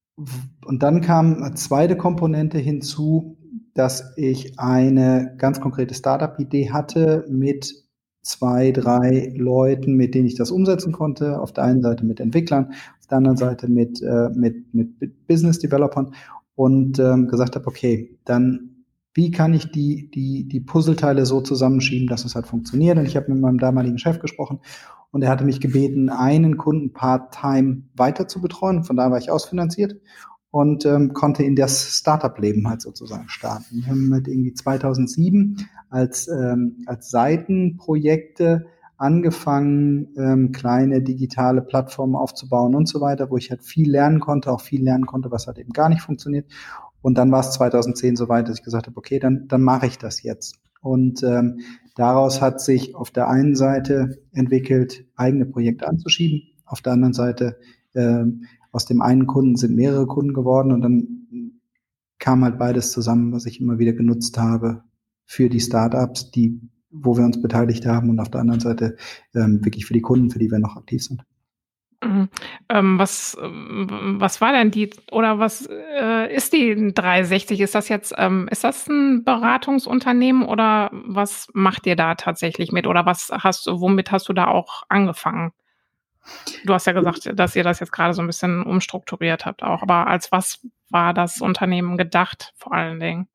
und 0.65 0.83
dann 0.83 1.01
kam 1.01 1.43
eine 1.43 1.55
zweite 1.55 1.97
Komponente 1.97 2.57
hinzu, 2.57 3.37
dass 3.73 4.13
ich 4.15 4.59
eine 4.59 5.35
ganz 5.37 5.59
konkrete 5.59 5.93
Startup-Idee 5.93 6.71
hatte 6.71 7.25
mit 7.29 7.87
zwei, 8.21 8.71
drei 8.71 9.33
Leuten, 9.35 9.93
mit 9.93 10.15
denen 10.15 10.27
ich 10.27 10.35
das 10.35 10.51
umsetzen 10.51 10.91
konnte. 10.91 11.39
Auf 11.39 11.53
der 11.53 11.65
einen 11.65 11.81
Seite 11.81 12.05
mit 12.05 12.19
Entwicklern, 12.19 12.73
auf 12.99 13.07
der 13.07 13.17
anderen 13.17 13.37
Seite 13.37 13.67
mit, 13.67 14.01
äh, 14.01 14.29
mit, 14.33 14.73
mit 14.73 15.27
Business 15.27 15.59
Developern 15.59 16.13
und 16.55 16.99
ähm, 16.99 17.27
gesagt 17.27 17.55
habe, 17.55 17.67
okay, 17.67 18.17
dann 18.25 18.76
wie 19.17 19.31
kann 19.31 19.55
ich 19.55 19.71
die, 19.71 20.11
die, 20.11 20.47
die 20.47 20.59
Puzzleteile 20.59 21.25
so 21.25 21.41
zusammenschieben, 21.41 22.07
dass 22.07 22.23
es 22.23 22.35
halt 22.35 22.45
funktioniert. 22.45 22.99
Und 22.99 23.07
ich 23.07 23.15
habe 23.17 23.31
mit 23.31 23.41
meinem 23.41 23.57
damaligen 23.57 23.97
Chef 23.97 24.19
gesprochen 24.19 24.59
und 25.09 25.23
er 25.23 25.29
hatte 25.31 25.43
mich 25.43 25.59
gebeten, 25.59 26.09
einen 26.09 26.57
Kunden 26.57 26.93
part-time 26.93 27.81
weiter 27.95 28.27
zu 28.27 28.39
betreuen. 28.41 28.83
Von 28.83 28.95
da 28.95 29.09
war 29.09 29.17
ich 29.17 29.31
ausfinanziert 29.31 29.99
und 30.51 30.85
ähm, 30.85 31.13
konnte 31.13 31.43
in 31.43 31.55
das 31.55 31.97
Startup-Leben 31.97 32.69
halt 32.69 32.83
sozusagen 32.83 33.27
starten. 33.27 33.77
Wir 33.77 33.87
haben 33.87 34.13
halt 34.13 34.27
irgendwie 34.27 34.53
2007 34.53 35.67
als, 35.89 36.27
ähm, 36.27 36.83
als 36.85 37.09
Seitenprojekte 37.09 38.67
angefangen, 38.97 40.09
ähm, 40.15 40.51
kleine 40.51 41.01
digitale 41.01 41.63
Plattformen 41.63 42.15
aufzubauen 42.15 42.75
und 42.75 42.87
so 42.87 43.01
weiter, 43.01 43.31
wo 43.31 43.37
ich 43.37 43.49
halt 43.49 43.63
viel 43.63 43.89
lernen 43.89 44.19
konnte, 44.19 44.51
auch 44.51 44.61
viel 44.61 44.83
lernen 44.83 45.07
konnte, 45.07 45.31
was 45.31 45.47
halt 45.47 45.57
eben 45.57 45.71
gar 45.71 45.89
nicht 45.89 46.01
funktioniert. 46.01 46.45
Und 47.07 47.17
dann 47.17 47.31
war 47.31 47.39
es 47.39 47.51
2010 47.51 48.17
so 48.17 48.27
weit, 48.27 48.49
dass 48.49 48.57
ich 48.57 48.65
gesagt 48.65 48.87
habe, 48.87 48.97
okay, 48.97 49.17
dann, 49.17 49.47
dann 49.47 49.61
mache 49.61 49.87
ich 49.87 49.97
das 49.97 50.23
jetzt. 50.23 50.59
Und 50.81 51.23
ähm, 51.23 51.61
daraus 51.95 52.41
hat 52.41 52.59
sich 52.59 52.95
auf 52.95 53.11
der 53.11 53.29
einen 53.29 53.55
Seite 53.55 54.21
entwickelt, 54.33 55.05
eigene 55.15 55.45
Projekte 55.45 55.87
anzuschieben. 55.87 56.49
Auf 56.65 56.81
der 56.81 56.91
anderen 56.91 57.13
Seite, 57.13 57.59
ähm, 57.95 58.43
aus 58.73 58.87
dem 58.87 59.01
einen 59.01 59.25
Kunden 59.25 59.55
sind 59.55 59.73
mehrere 59.73 60.05
Kunden 60.05 60.33
geworden 60.33 60.73
und 60.73 60.81
dann 60.81 61.07
kam 62.19 62.43
halt 62.43 62.59
beides 62.59 62.91
zusammen, 62.91 63.31
was 63.31 63.45
ich 63.45 63.61
immer 63.61 63.79
wieder 63.79 63.93
genutzt 63.93 64.37
habe 64.37 64.83
für 65.23 65.47
die 65.47 65.61
Startups, 65.61 66.31
die, 66.31 66.59
wo 66.91 67.15
wir 67.15 67.23
uns 67.23 67.41
beteiligt 67.41 67.85
haben 67.85 68.09
und 68.09 68.19
auf 68.19 68.31
der 68.31 68.41
anderen 68.41 68.59
Seite 68.59 68.97
ähm, 69.33 69.63
wirklich 69.63 69.85
für 69.85 69.93
die 69.93 70.01
Kunden, 70.01 70.29
für 70.29 70.39
die 70.39 70.51
wir 70.51 70.59
noch 70.59 70.75
aktiv 70.75 71.01
sind. 71.01 71.23
Mhm. 72.03 72.29
Ähm, 72.69 72.99
was, 72.99 73.35
was 73.41 74.39
war 74.39 74.51
denn 74.51 74.69
die 74.69 74.91
oder 75.11 75.39
was 75.39 75.67
äh, 75.67 76.33
ist 76.35 76.53
die 76.53 76.93
360? 76.93 77.59
Ist 77.59 77.73
das 77.73 77.89
jetzt, 77.89 78.13
ähm, 78.17 78.47
ist 78.51 78.63
das 78.63 78.87
ein 78.87 79.23
Beratungsunternehmen 79.23 80.43
oder 80.43 80.91
was 80.91 81.47
macht 81.53 81.87
ihr 81.87 81.95
da 81.95 82.13
tatsächlich 82.15 82.71
mit? 82.71 82.85
Oder 82.85 83.05
was 83.07 83.29
hast 83.31 83.65
womit 83.67 84.11
hast 84.11 84.29
du 84.29 84.33
da 84.33 84.47
auch 84.47 84.83
angefangen? 84.89 85.53
Du 86.65 86.73
hast 86.73 86.85
ja 86.85 86.93
gesagt, 86.93 87.31
dass 87.33 87.55
ihr 87.55 87.63
das 87.63 87.79
jetzt 87.79 87.91
gerade 87.91 88.13
so 88.13 88.21
ein 88.21 88.27
bisschen 88.27 88.61
umstrukturiert 88.63 89.45
habt 89.45 89.63
auch, 89.63 89.81
aber 89.81 90.07
als 90.07 90.31
was 90.31 90.59
war 90.89 91.13
das 91.13 91.41
Unternehmen 91.41 91.97
gedacht 91.97 92.53
vor 92.57 92.73
allen 92.73 92.99
Dingen? 92.99 93.27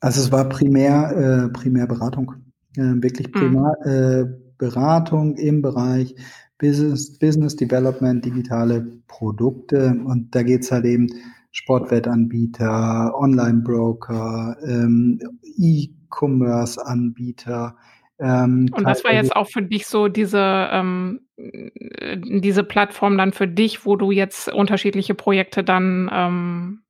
Also 0.00 0.20
es 0.20 0.30
war 0.30 0.48
primär, 0.48 1.46
äh, 1.46 1.48
primär 1.52 1.86
Beratung. 1.86 2.34
Äh, 2.76 3.02
wirklich 3.02 3.28
Mhm. 3.28 3.32
primär 3.32 3.76
äh, 3.86 4.24
Beratung 4.58 5.36
im 5.36 5.62
Bereich 5.62 6.14
Business, 6.64 7.18
Business 7.18 7.56
Development, 7.56 8.24
digitale 8.24 8.86
Produkte. 9.06 10.00
Und 10.06 10.34
da 10.34 10.42
geht's 10.42 10.72
halt 10.72 10.86
eben 10.86 11.08
Sportwettanbieter, 11.52 13.12
Online-Broker, 13.14 14.56
ähm, 14.66 15.20
E-Commerce-Anbieter. 15.58 17.76
Ähm, 18.18 18.70
Und 18.72 18.84
das 18.84 19.04
war 19.04 19.12
jetzt 19.12 19.36
auch 19.36 19.46
für 19.46 19.60
dich 19.60 19.86
so 19.86 20.08
diese, 20.08 20.40
ähm, 20.40 21.20
äh, 21.36 22.16
diese 22.16 22.64
Plattform 22.64 23.18
dann 23.18 23.32
für 23.32 23.46
dich, 23.46 23.84
wo 23.84 23.96
du 23.96 24.10
jetzt 24.10 24.50
unterschiedliche 24.50 25.14
Projekte 25.14 25.62
dann 25.62 26.08
ähm, 26.10 26.80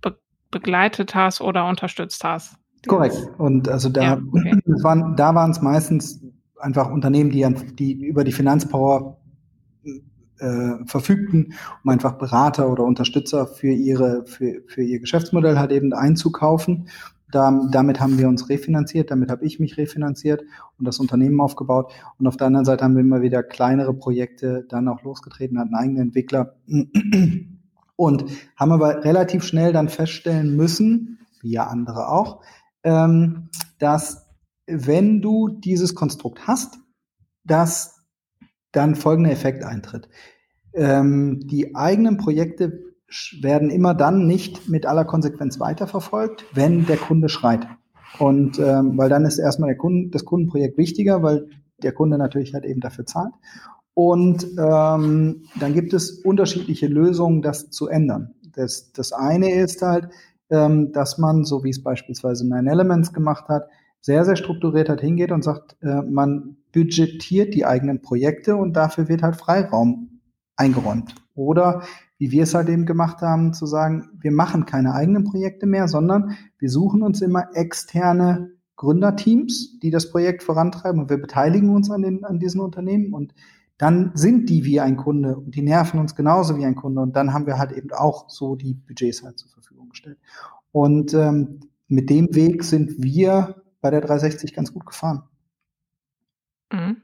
be 0.00 0.16
begleitet 0.52 1.16
hast 1.16 1.40
oder 1.40 1.68
unterstützt 1.68 2.22
hast? 2.22 2.54
Korrekt. 2.86 3.16
Und 3.38 3.68
also 3.68 3.88
da, 3.88 4.02
ja, 4.02 4.20
okay. 4.32 4.54
es 4.76 4.84
waren, 4.84 5.16
da 5.16 5.34
waren 5.34 5.50
es 5.50 5.60
meistens 5.60 6.22
einfach 6.60 6.90
Unternehmen, 6.90 7.30
die, 7.30 7.46
die 7.74 7.92
über 8.06 8.24
die 8.24 8.32
Finanzpower 8.32 9.18
äh, 10.38 10.84
verfügten, 10.86 11.54
um 11.82 11.90
einfach 11.90 12.12
Berater 12.12 12.70
oder 12.70 12.84
Unterstützer 12.84 13.46
für 13.46 13.72
ihre, 13.72 14.24
für, 14.26 14.62
für 14.66 14.82
ihr 14.82 15.00
Geschäftsmodell 15.00 15.58
halt 15.58 15.72
eben 15.72 15.92
einzukaufen. 15.92 16.88
Da, 17.30 17.68
damit 17.70 18.00
haben 18.00 18.18
wir 18.18 18.28
uns 18.28 18.48
refinanziert, 18.48 19.10
damit 19.10 19.30
habe 19.30 19.44
ich 19.44 19.60
mich 19.60 19.76
refinanziert 19.76 20.42
und 20.78 20.86
das 20.86 20.98
Unternehmen 20.98 21.40
aufgebaut. 21.40 21.92
Und 22.18 22.26
auf 22.26 22.38
der 22.38 22.46
anderen 22.46 22.64
Seite 22.64 22.84
haben 22.84 22.94
wir 22.94 23.02
immer 23.02 23.20
wieder 23.20 23.42
kleinere 23.42 23.92
Projekte 23.92 24.64
dann 24.68 24.88
auch 24.88 25.02
losgetreten, 25.02 25.58
hatten 25.58 25.74
eigene 25.74 26.00
Entwickler 26.00 26.54
und 27.96 28.24
haben 28.56 28.72
aber 28.72 29.04
relativ 29.04 29.44
schnell 29.44 29.72
dann 29.72 29.90
feststellen 29.90 30.56
müssen, 30.56 31.18
wie 31.42 31.50
ja 31.50 31.66
andere 31.66 32.08
auch, 32.08 32.40
ähm, 32.82 33.50
dass 33.78 34.27
wenn 34.68 35.20
du 35.20 35.48
dieses 35.48 35.94
Konstrukt 35.94 36.46
hast, 36.46 36.78
dass 37.44 37.98
dann 38.72 38.94
folgender 38.94 39.30
Effekt 39.30 39.64
eintritt. 39.64 40.08
Ähm, 40.74 41.40
die 41.44 41.74
eigenen 41.74 42.18
Projekte 42.18 42.84
werden 43.40 43.70
immer 43.70 43.94
dann 43.94 44.26
nicht 44.26 44.68
mit 44.68 44.84
aller 44.86 45.04
Konsequenz 45.04 45.58
weiterverfolgt, 45.58 46.44
wenn 46.52 46.86
der 46.86 46.98
Kunde 46.98 47.28
schreit. 47.28 47.66
Und 48.18 48.58
ähm, 48.58 48.98
weil 48.98 49.08
dann 49.08 49.24
ist 49.24 49.38
erstmal 49.38 49.70
der 49.70 49.78
Kunden, 49.78 50.10
das 50.10 50.24
Kundenprojekt 50.24 50.76
wichtiger, 50.76 51.22
weil 51.22 51.48
der 51.82 51.92
Kunde 51.92 52.18
natürlich 52.18 52.54
halt 52.54 52.64
eben 52.64 52.80
dafür 52.80 53.06
zahlt. 53.06 53.32
Und 53.94 54.44
ähm, 54.58 55.44
dann 55.58 55.74
gibt 55.74 55.92
es 55.92 56.10
unterschiedliche 56.22 56.86
Lösungen, 56.86 57.42
das 57.42 57.70
zu 57.70 57.88
ändern. 57.88 58.34
Das, 58.54 58.92
das 58.92 59.12
eine 59.12 59.52
ist 59.52 59.82
halt, 59.82 60.08
ähm, 60.50 60.92
dass 60.92 61.18
man, 61.18 61.44
so 61.44 61.64
wie 61.64 61.70
es 61.70 61.82
beispielsweise 61.82 62.46
Nine 62.46 62.70
Elements 62.70 63.12
gemacht 63.12 63.48
hat, 63.48 63.64
sehr, 64.00 64.24
sehr 64.24 64.36
strukturiert 64.36 64.88
halt 64.88 65.00
hingeht 65.00 65.32
und 65.32 65.44
sagt, 65.44 65.76
äh, 65.82 66.02
man 66.02 66.56
budgetiert 66.72 67.54
die 67.54 67.66
eigenen 67.66 68.02
Projekte 68.02 68.56
und 68.56 68.74
dafür 68.74 69.08
wird 69.08 69.22
halt 69.22 69.36
Freiraum 69.36 70.20
eingeräumt. 70.56 71.14
Oder 71.34 71.82
wie 72.18 72.30
wir 72.30 72.42
es 72.42 72.54
halt 72.54 72.68
eben 72.68 72.84
gemacht 72.84 73.22
haben, 73.22 73.52
zu 73.54 73.66
sagen, 73.66 74.10
wir 74.20 74.32
machen 74.32 74.66
keine 74.66 74.92
eigenen 74.92 75.24
Projekte 75.24 75.66
mehr, 75.66 75.88
sondern 75.88 76.36
wir 76.58 76.68
suchen 76.68 77.02
uns 77.02 77.22
immer 77.22 77.48
externe 77.54 78.50
Gründerteams, 78.76 79.78
die 79.80 79.90
das 79.90 80.10
Projekt 80.10 80.42
vorantreiben 80.42 81.00
und 81.00 81.10
wir 81.10 81.18
beteiligen 81.18 81.70
uns 81.70 81.90
an, 81.90 82.02
den, 82.02 82.24
an 82.24 82.38
diesen 82.38 82.60
Unternehmen 82.60 83.12
und 83.12 83.34
dann 83.76 84.10
sind 84.14 84.50
die 84.50 84.64
wie 84.64 84.80
ein 84.80 84.96
Kunde 84.96 85.36
und 85.36 85.54
die 85.54 85.62
nerven 85.62 86.00
uns 86.00 86.16
genauso 86.16 86.56
wie 86.56 86.64
ein 86.64 86.74
Kunde 86.74 87.00
und 87.00 87.14
dann 87.14 87.32
haben 87.32 87.46
wir 87.46 87.58
halt 87.58 87.72
eben 87.72 87.92
auch 87.92 88.28
so 88.28 88.56
die 88.56 88.74
Budgets 88.74 89.22
halt 89.22 89.38
zur 89.38 89.50
Verfügung 89.50 89.90
gestellt. 89.90 90.18
Und 90.72 91.14
ähm, 91.14 91.60
mit 91.86 92.10
dem 92.10 92.34
Weg 92.34 92.64
sind 92.64 93.02
wir 93.02 93.62
bei 93.80 93.90
der 93.90 94.00
360 94.00 94.54
ganz 94.54 94.72
gut 94.72 94.86
gefahren. 94.86 95.22
Mhm. 96.72 97.02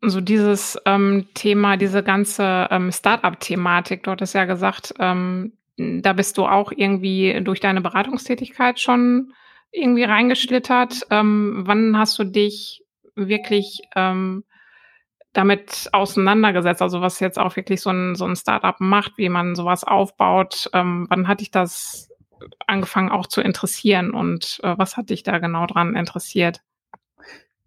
So 0.00 0.20
dieses 0.20 0.78
ähm, 0.84 1.28
Thema, 1.34 1.76
diese 1.76 2.02
ganze 2.02 2.68
ähm, 2.70 2.92
Start-up-Thematik, 2.92 4.02
du 4.02 4.10
hattest 4.10 4.34
ja 4.34 4.44
gesagt, 4.44 4.94
ähm, 4.98 5.52
da 5.76 6.12
bist 6.12 6.38
du 6.38 6.44
auch 6.46 6.72
irgendwie 6.74 7.40
durch 7.42 7.60
deine 7.60 7.80
Beratungstätigkeit 7.80 8.78
schon 8.78 9.32
irgendwie 9.72 10.04
reingeschlittert. 10.04 11.06
Ähm, 11.10 11.64
wann 11.66 11.98
hast 11.98 12.18
du 12.18 12.24
dich 12.24 12.84
wirklich 13.16 13.82
ähm, 13.96 14.44
damit 15.32 15.88
auseinandergesetzt? 15.92 16.82
Also 16.82 17.00
was 17.00 17.20
jetzt 17.20 17.38
auch 17.38 17.56
wirklich 17.56 17.80
so 17.80 17.90
ein, 17.90 18.14
so 18.14 18.24
ein 18.24 18.36
Startup 18.36 18.76
macht, 18.78 19.12
wie 19.16 19.28
man 19.28 19.54
sowas 19.54 19.84
aufbaut. 19.84 20.70
Ähm, 20.72 21.06
wann 21.08 21.26
hat 21.26 21.40
dich 21.40 21.50
das 21.50 22.08
angefangen 22.66 23.10
auch 23.10 23.26
zu 23.26 23.40
interessieren 23.40 24.12
und 24.12 24.60
äh, 24.62 24.74
was 24.76 24.96
hat 24.96 25.10
dich 25.10 25.22
da 25.22 25.38
genau 25.38 25.66
dran 25.66 25.94
interessiert? 25.94 26.62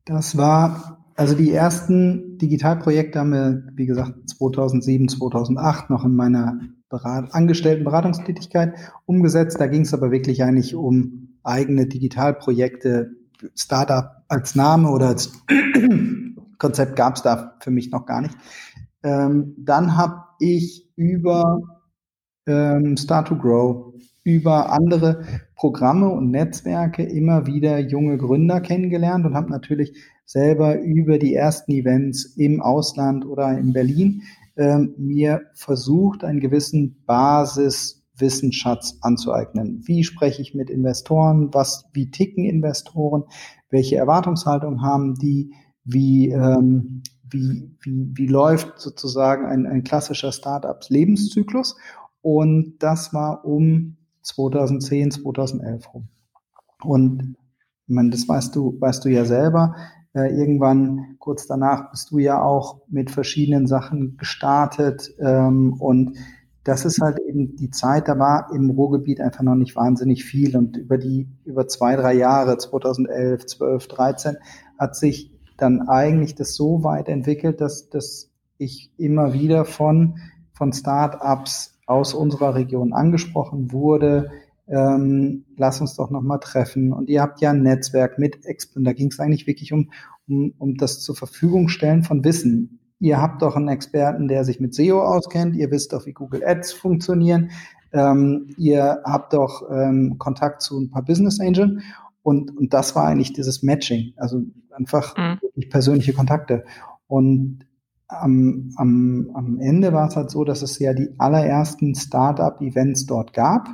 Das 0.05 0.37
war, 0.37 1.05
also 1.15 1.35
die 1.35 1.51
ersten 1.51 2.37
Digitalprojekte 2.37 3.19
haben 3.19 3.33
wir, 3.33 3.63
wie 3.73 3.85
gesagt, 3.85 4.29
2007, 4.29 5.09
2008 5.09 5.89
noch 5.89 6.05
in 6.05 6.15
meiner 6.15 6.59
Berat 6.89 7.33
angestellten 7.33 7.83
Beratungstätigkeit 7.83 8.73
umgesetzt. 9.05 9.59
Da 9.59 9.67
ging 9.67 9.81
es 9.81 9.93
aber 9.93 10.11
wirklich 10.11 10.43
eigentlich 10.43 10.75
um 10.75 11.37
eigene 11.43 11.87
Digitalprojekte, 11.87 13.11
Startup 13.55 14.23
als 14.29 14.55
Name 14.55 14.89
oder 14.89 15.07
als 15.07 15.31
Konzept 16.57 16.95
gab 16.95 17.15
es 17.15 17.21
da 17.21 17.55
für 17.59 17.71
mich 17.71 17.91
noch 17.91 18.05
gar 18.05 18.21
nicht. 18.21 18.35
Ähm, 19.03 19.55
dann 19.57 19.95
habe 19.97 20.23
ich 20.39 20.89
über 20.95 21.59
ähm, 22.47 22.97
Start 22.97 23.27
to 23.27 23.37
Grow, 23.37 23.93
über 24.27 24.73
andere 24.73 25.21
Programme 25.55 26.09
und 26.09 26.31
Netzwerke 26.31 27.01
immer 27.01 27.47
wieder 27.47 27.79
junge 27.79 28.17
Gründer 28.17 28.59
kennengelernt 28.59 29.25
und 29.25 29.35
habe 29.35 29.49
natürlich 29.49 29.93
selber 30.25 30.81
über 30.81 31.17
die 31.17 31.33
ersten 31.33 31.71
Events 31.71 32.35
im 32.35 32.61
Ausland 32.61 33.25
oder 33.25 33.57
in 33.57 33.71
Berlin 33.71 34.23
ähm, 34.57 34.93
mir 34.97 35.43
versucht, 35.53 36.25
einen 36.25 36.41
gewissen 36.41 37.01
Basiswissensschatz 37.05 38.97
anzueignen. 38.99 39.81
Wie 39.85 40.03
spreche 40.03 40.41
ich 40.41 40.53
mit 40.53 40.69
Investoren? 40.69 41.53
Was, 41.53 41.85
wie 41.93 42.11
ticken 42.11 42.43
Investoren? 42.43 43.23
Welche 43.69 43.95
Erwartungshaltung 43.95 44.81
haben 44.81 45.15
die? 45.15 45.53
Wie, 45.85 46.31
ähm, 46.31 47.01
wie, 47.23 47.77
wie, 47.81 48.11
wie 48.13 48.27
läuft 48.27 48.77
sozusagen 48.77 49.45
ein, 49.45 49.65
ein 49.65 49.85
klassischer 49.85 50.33
Startups 50.33 50.89
Lebenszyklus? 50.89 51.77
Und 52.21 52.79
das 52.79 53.13
war 53.13 53.45
um 53.45 53.96
2010, 54.27 55.11
2011 55.11 55.93
rum. 55.93 56.07
Und 56.83 57.35
ich 57.87 57.95
meine, 57.95 58.09
das 58.09 58.27
weißt 58.27 58.55
du, 58.55 58.79
weißt 58.79 59.03
du 59.05 59.09
ja 59.09 59.25
selber. 59.25 59.75
Äh, 60.13 60.35
irgendwann 60.37 61.15
kurz 61.19 61.47
danach 61.47 61.89
bist 61.91 62.11
du 62.11 62.19
ja 62.19 62.41
auch 62.41 62.81
mit 62.89 63.11
verschiedenen 63.11 63.67
Sachen 63.67 64.17
gestartet. 64.17 65.13
Ähm, 65.19 65.73
und 65.79 66.17
das 66.63 66.83
ist 66.83 66.99
halt 67.01 67.19
eben 67.19 67.55
die 67.55 67.69
Zeit, 67.69 68.09
da 68.09 68.19
war 68.19 68.49
im 68.53 68.69
Ruhrgebiet 68.69 69.21
einfach 69.21 69.43
noch 69.43 69.55
nicht 69.55 69.75
wahnsinnig 69.77 70.25
viel. 70.25 70.57
Und 70.57 70.75
über 70.75 70.97
die, 70.97 71.29
über 71.45 71.67
zwei, 71.67 71.95
drei 71.95 72.13
Jahre, 72.13 72.57
2011, 72.57 73.45
12, 73.45 73.87
13, 73.87 74.37
hat 74.77 74.95
sich 74.95 75.31
dann 75.55 75.87
eigentlich 75.87 76.35
das 76.35 76.55
so 76.55 76.83
weit 76.83 77.07
entwickelt, 77.07 77.61
dass, 77.61 77.89
dass 77.89 78.29
ich 78.57 78.91
immer 78.97 79.33
wieder 79.33 79.63
von, 79.63 80.17
von 80.51 80.73
Start-ups 80.73 81.76
aus 81.87 82.13
unserer 82.13 82.53
Region 82.53 82.93
angesprochen 82.93 83.71
wurde, 83.71 84.29
ähm, 84.67 85.45
lass 85.55 85.81
uns 85.81 85.95
doch 85.95 86.11
nochmal 86.11 86.39
treffen. 86.39 86.93
Und 86.93 87.09
ihr 87.09 87.21
habt 87.21 87.41
ja 87.41 87.51
ein 87.51 87.63
Netzwerk 87.63 88.19
mit 88.19 88.45
Expo. 88.45 88.79
Da 88.81 88.93
ging 88.93 89.07
es 89.09 89.19
eigentlich 89.19 89.47
wirklich 89.47 89.73
um, 89.73 89.89
um, 90.27 90.53
um 90.59 90.75
das 90.75 90.99
zur 90.99 91.15
Verfügung 91.15 91.69
stellen 91.69 92.03
von 92.03 92.23
Wissen. 92.23 92.79
Ihr 92.99 93.21
habt 93.21 93.41
doch 93.41 93.55
einen 93.55 93.69
Experten, 93.69 94.27
der 94.27 94.43
sich 94.43 94.59
mit 94.59 94.75
SEO 94.75 95.01
auskennt. 95.01 95.55
Ihr 95.55 95.71
wisst 95.71 95.93
doch, 95.93 96.05
wie 96.05 96.13
Google 96.13 96.43
Ads 96.45 96.73
funktionieren. 96.73 97.51
Ähm, 97.93 98.53
ihr 98.57 99.01
habt 99.05 99.33
doch 99.33 99.63
ähm, 99.71 100.17
Kontakt 100.17 100.61
zu 100.61 100.79
ein 100.79 100.89
paar 100.89 101.03
Business 101.03 101.39
Angeln. 101.39 101.81
Und, 102.21 102.55
und 102.57 102.73
das 102.73 102.95
war 102.95 103.05
eigentlich 103.05 103.31
dieses 103.31 103.63
Matching. 103.63 104.13
Also 104.17 104.41
einfach 104.71 105.15
mhm. 105.15 105.69
persönliche 105.69 106.13
Kontakte. 106.13 106.65
Und 107.07 107.59
am, 108.07 108.71
am, 108.75 109.31
am 109.33 109.59
Ende 109.59 109.93
war 109.93 110.07
es 110.07 110.15
halt 110.15 110.29
so, 110.29 110.43
dass 110.43 110.61
es 110.61 110.79
ja 110.79 110.93
die 110.93 111.09
allerersten 111.17 111.95
Startup-Events 111.95 113.05
dort 113.05 113.33
gab. 113.33 113.67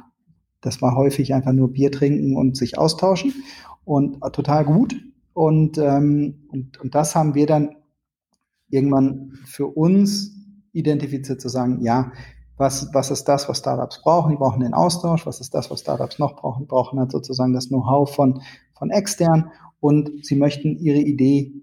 Das 0.62 0.82
war 0.82 0.96
häufig 0.96 1.34
einfach 1.34 1.52
nur 1.52 1.72
Bier 1.72 1.92
trinken 1.92 2.36
und 2.36 2.58
sich 2.58 2.78
austauschen 2.78 3.34
und 3.86 4.22
total 4.34 4.66
gut. 4.66 4.96
Und, 5.34 5.78
ähm, 5.78 6.48
und, 6.50 6.80
und 6.80 6.96
das 6.96 7.16
haben 7.16 7.36
wir 7.36 7.46
dann 7.46 7.76
irgendwann 8.70 9.34
für 9.46 9.68
uns 9.68 10.32
identifiziert 10.72 11.42
zu 11.42 11.50
sagen, 11.50 11.82
ja, 11.82 12.12
was, 12.58 12.90
was 12.94 13.12
ist 13.12 13.26
das, 13.26 13.50
was 13.50 13.60
Startups 13.60 14.02
brauchen? 14.02 14.32
Die 14.32 14.38
brauchen 14.38 14.62
den 14.62 14.74
Austausch. 14.74 15.26
Was 15.26 15.42
ist 15.42 15.54
das, 15.54 15.70
was 15.70 15.82
Startups 15.82 16.20
noch 16.20 16.36
brauchen? 16.36 16.64
Die 16.64 16.68
brauchen 16.68 17.00
halt 17.00 17.12
sozusagen 17.12 17.54
das 17.54 17.68
Know-how 17.68 18.14
von, 18.14 18.42
von 18.78 18.90
extern 18.90 19.52
und 19.80 20.26
sie 20.26 20.36
möchten 20.36 20.78
ihre 20.78 21.00
Idee 21.00 21.54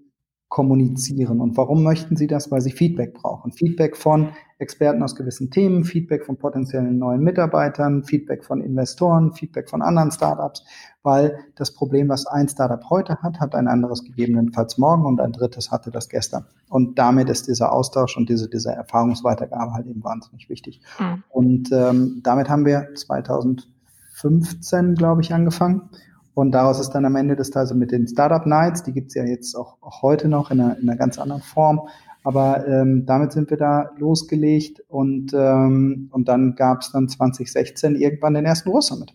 kommunizieren. 0.51 1.39
Und 1.39 1.55
warum 1.55 1.81
möchten 1.81 2.17
sie 2.17 2.27
das? 2.27 2.51
Weil 2.51 2.59
sie 2.59 2.71
Feedback 2.71 3.13
brauchen. 3.13 3.53
Feedback 3.53 3.95
von 3.95 4.33
Experten 4.59 5.01
aus 5.01 5.15
gewissen 5.15 5.49
Themen, 5.49 5.85
Feedback 5.85 6.25
von 6.25 6.35
potenziellen 6.35 6.99
neuen 6.99 7.21
Mitarbeitern, 7.21 8.03
Feedback 8.03 8.43
von 8.43 8.59
Investoren, 8.59 9.31
Feedback 9.31 9.69
von 9.69 9.81
anderen 9.81 10.11
Startups, 10.11 10.65
weil 11.03 11.39
das 11.55 11.73
Problem, 11.73 12.09
was 12.09 12.27
ein 12.27 12.49
Startup 12.49 12.83
heute 12.89 13.21
hat, 13.21 13.39
hat 13.39 13.55
ein 13.55 13.69
anderes 13.69 14.03
gegebenenfalls 14.03 14.77
morgen 14.77 15.05
und 15.05 15.21
ein 15.21 15.31
drittes 15.31 15.71
hatte 15.71 15.89
das 15.89 16.09
gestern. 16.09 16.43
Und 16.67 16.99
damit 16.99 17.29
ist 17.29 17.47
dieser 17.47 17.71
Austausch 17.71 18.17
und 18.17 18.27
diese, 18.27 18.49
diese 18.49 18.73
Erfahrungsweitergabe 18.73 19.71
halt 19.71 19.87
eben 19.87 20.03
wahnsinnig 20.03 20.49
wichtig. 20.49 20.81
Mhm. 20.99 21.23
Und 21.29 21.71
ähm, 21.71 22.19
damit 22.23 22.49
haben 22.49 22.65
wir 22.65 22.89
2015, 22.93 24.95
glaube 24.95 25.21
ich, 25.21 25.33
angefangen 25.33 25.89
und 26.33 26.51
daraus 26.51 26.79
ist 26.79 26.91
dann 26.91 27.05
am 27.05 27.15
Ende 27.15 27.35
des 27.35 27.51
Tages 27.51 27.73
mit 27.73 27.91
den 27.91 28.07
Startup 28.07 28.45
Nights, 28.45 28.83
die 28.83 28.93
gibt's 28.93 29.15
ja 29.15 29.23
jetzt 29.23 29.55
auch, 29.55 29.77
auch 29.81 30.01
heute 30.01 30.29
noch 30.29 30.51
in 30.51 30.61
einer, 30.61 30.77
in 30.77 30.89
einer 30.89 30.97
ganz 30.97 31.19
anderen 31.19 31.41
Form. 31.41 31.81
Aber 32.23 32.67
ähm, 32.67 33.05
damit 33.05 33.31
sind 33.31 33.49
wir 33.49 33.57
da 33.57 33.89
losgelegt 33.97 34.83
und, 34.87 35.33
ähm, 35.33 36.09
und 36.11 36.27
dann 36.27 36.55
gab's 36.55 36.91
dann 36.91 37.09
2016 37.09 37.95
irgendwann 37.95 38.35
den 38.35 38.45
ersten 38.45 38.69
Ruhr-Summit. 38.69 39.11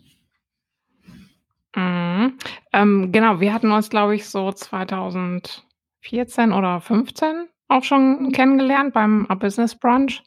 Mhm. 1.75 2.33
Ähm, 2.73 3.11
genau, 3.11 3.39
wir 3.39 3.53
hatten 3.53 3.71
uns, 3.71 3.89
glaube 3.89 4.15
ich, 4.15 4.27
so 4.27 4.51
2014 4.51 6.51
oder 6.51 6.81
15 6.81 7.47
auch 7.69 7.83
schon 7.83 8.31
kennengelernt 8.31 8.93
beim 8.93 9.25
A 9.27 9.35
Business 9.35 9.75
Brunch, 9.75 10.23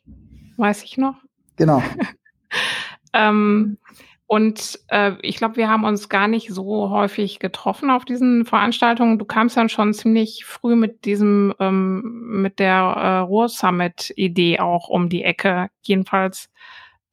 weiß 0.57 0.85
ich 0.85 0.97
noch. 0.97 1.17
Genau. 1.57 1.83
ähm, 3.13 3.79
und 4.31 4.79
äh, 4.87 5.15
ich 5.23 5.39
glaube, 5.39 5.57
wir 5.57 5.69
haben 5.69 5.83
uns 5.83 6.09
gar 6.09 6.29
nicht 6.29 6.55
so 6.55 6.89
häufig 6.91 7.41
getroffen 7.41 7.91
auf 7.91 8.05
diesen 8.05 8.45
Veranstaltungen. 8.45 9.19
Du 9.19 9.25
kamst 9.25 9.57
dann 9.57 9.69
schon 9.69 9.93
ziemlich 9.93 10.45
früh 10.45 10.77
mit 10.77 11.05
diesem, 11.05 11.53
ähm, 11.59 12.41
mit 12.41 12.61
der 12.61 12.77
äh, 12.77 13.19
Ruhr 13.19 13.49
Summit-Idee 13.49 14.61
auch 14.61 14.89
um 14.89 15.09
die 15.09 15.25
Ecke. 15.25 15.71
Jedenfalls 15.83 16.49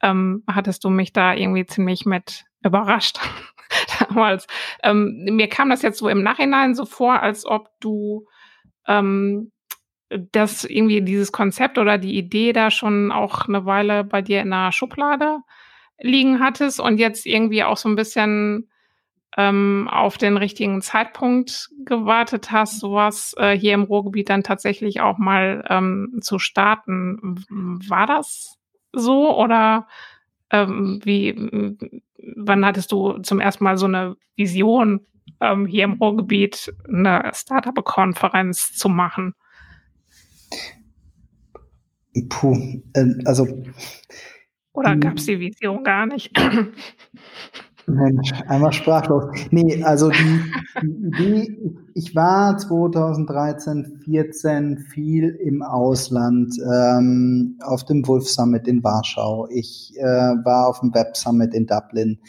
ähm, 0.03 0.43
hattest 0.45 0.83
du 0.83 0.91
mich 0.91 1.11
da 1.11 1.33
irgendwie 1.33 1.65
ziemlich 1.65 2.05
mit 2.05 2.45
überrascht 2.63 3.17
damals. 3.99 4.45
Ähm, 4.83 5.25
mir 5.31 5.49
kam 5.49 5.71
das 5.71 5.81
jetzt 5.81 5.97
so 5.97 6.09
im 6.09 6.21
Nachhinein 6.21 6.75
so 6.75 6.85
vor, 6.85 7.23
als 7.23 7.47
ob 7.47 7.71
du 7.79 8.27
ähm, 8.85 9.51
das 10.09 10.65
irgendwie 10.65 11.01
dieses 11.01 11.31
Konzept 11.31 11.79
oder 11.79 11.97
die 11.97 12.15
Idee 12.15 12.53
da 12.53 12.69
schon 12.69 13.11
auch 13.11 13.47
eine 13.47 13.65
Weile 13.65 14.03
bei 14.03 14.21
dir 14.21 14.41
in 14.41 14.51
der 14.51 14.71
Schublade 14.71 15.39
liegen 15.99 16.39
hattest 16.39 16.79
und 16.79 16.97
jetzt 16.97 17.25
irgendwie 17.25 17.63
auch 17.63 17.77
so 17.77 17.89
ein 17.89 17.95
bisschen 17.95 18.69
ähm, 19.37 19.87
auf 19.91 20.17
den 20.17 20.35
richtigen 20.35 20.81
Zeitpunkt 20.81 21.69
gewartet 21.85 22.51
hast, 22.51 22.79
sowas 22.79 23.35
äh, 23.37 23.57
hier 23.57 23.73
im 23.73 23.83
Ruhrgebiet 23.83 24.29
dann 24.29 24.43
tatsächlich 24.43 25.01
auch 25.01 25.17
mal 25.17 25.63
ähm, 25.69 26.19
zu 26.21 26.39
starten. 26.39 27.45
War 27.49 28.07
das 28.07 28.57
so 28.93 29.37
oder 29.37 29.87
ähm, 30.49 30.99
wie, 31.03 31.77
wann 32.35 32.65
hattest 32.65 32.91
du 32.91 33.19
zum 33.19 33.39
ersten 33.39 33.63
Mal 33.63 33.77
so 33.77 33.85
eine 33.85 34.15
Vision, 34.35 35.05
ähm, 35.41 35.65
hier 35.65 35.83
im 35.83 35.93
Ruhrgebiet 35.93 36.73
eine 36.87 37.31
Startup-Konferenz 37.33 38.73
zu 38.73 38.89
machen? 38.89 39.35
Puh, 42.29 42.81
äh, 42.93 43.05
also 43.25 43.47
oder 44.77 44.91
hm. 44.91 44.99
gab 44.99 45.17
es 45.17 45.25
die 45.25 45.39
Vision 45.39 45.83
gar 45.83 46.05
nicht? 46.05 46.31
Mensch, 47.87 48.31
einmal 48.47 48.73
sprachlos. 48.73 49.23
Nee, 49.49 49.81
also 49.81 50.09
die, 50.09 50.41
die 50.83 51.07
Idee, 51.07 51.75
ich 51.93 52.13
war 52.15 52.57
2013, 52.57 54.01
14 54.03 54.77
viel 54.77 55.29
im 55.29 55.63
Ausland, 55.63 56.53
ähm, 56.59 57.57
auf 57.63 57.85
dem 57.85 58.05
Wolf 58.05 58.27
Summit 58.27 58.67
in 58.67 58.83
Warschau. 58.83 59.47
Ich 59.49 59.93
äh, 59.97 60.03
war 60.03 60.67
auf 60.67 60.81
dem 60.81 60.93
Web 60.93 61.15
Summit 61.15 61.53
in 61.53 61.65
Dublin. 61.65 62.19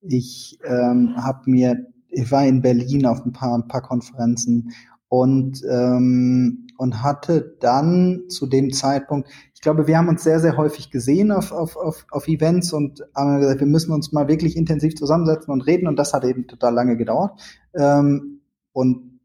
Ich 0.00 0.58
ähm, 0.64 1.14
habe 1.16 1.42
mir, 1.44 1.86
ich 2.08 2.32
war 2.32 2.46
in 2.46 2.62
Berlin 2.62 3.06
auf 3.06 3.24
ein 3.24 3.32
paar, 3.32 3.54
ein 3.54 3.68
paar 3.68 3.82
Konferenzen 3.82 4.72
und 5.08 5.62
ähm, 5.70 6.66
und 6.82 7.00
hatte 7.00 7.56
dann 7.60 8.22
zu 8.28 8.46
dem 8.48 8.72
Zeitpunkt, 8.72 9.28
ich 9.62 9.64
glaube, 9.64 9.86
wir 9.86 9.96
haben 9.96 10.08
uns 10.08 10.24
sehr, 10.24 10.40
sehr 10.40 10.56
häufig 10.56 10.90
gesehen 10.90 11.30
auf, 11.30 11.52
auf, 11.52 11.76
auf, 11.76 12.04
auf 12.10 12.26
Events 12.26 12.72
und 12.72 13.04
haben 13.14 13.38
gesagt, 13.38 13.60
wir 13.60 13.68
müssen 13.68 13.92
uns 13.92 14.10
mal 14.10 14.26
wirklich 14.26 14.56
intensiv 14.56 14.96
zusammensetzen 14.96 15.52
und 15.52 15.60
reden 15.60 15.86
und 15.86 15.94
das 16.00 16.12
hat 16.12 16.24
eben 16.24 16.48
total 16.48 16.74
lange 16.74 16.96
gedauert. 16.96 17.40
Ähm, 17.72 18.40
und 18.72 19.20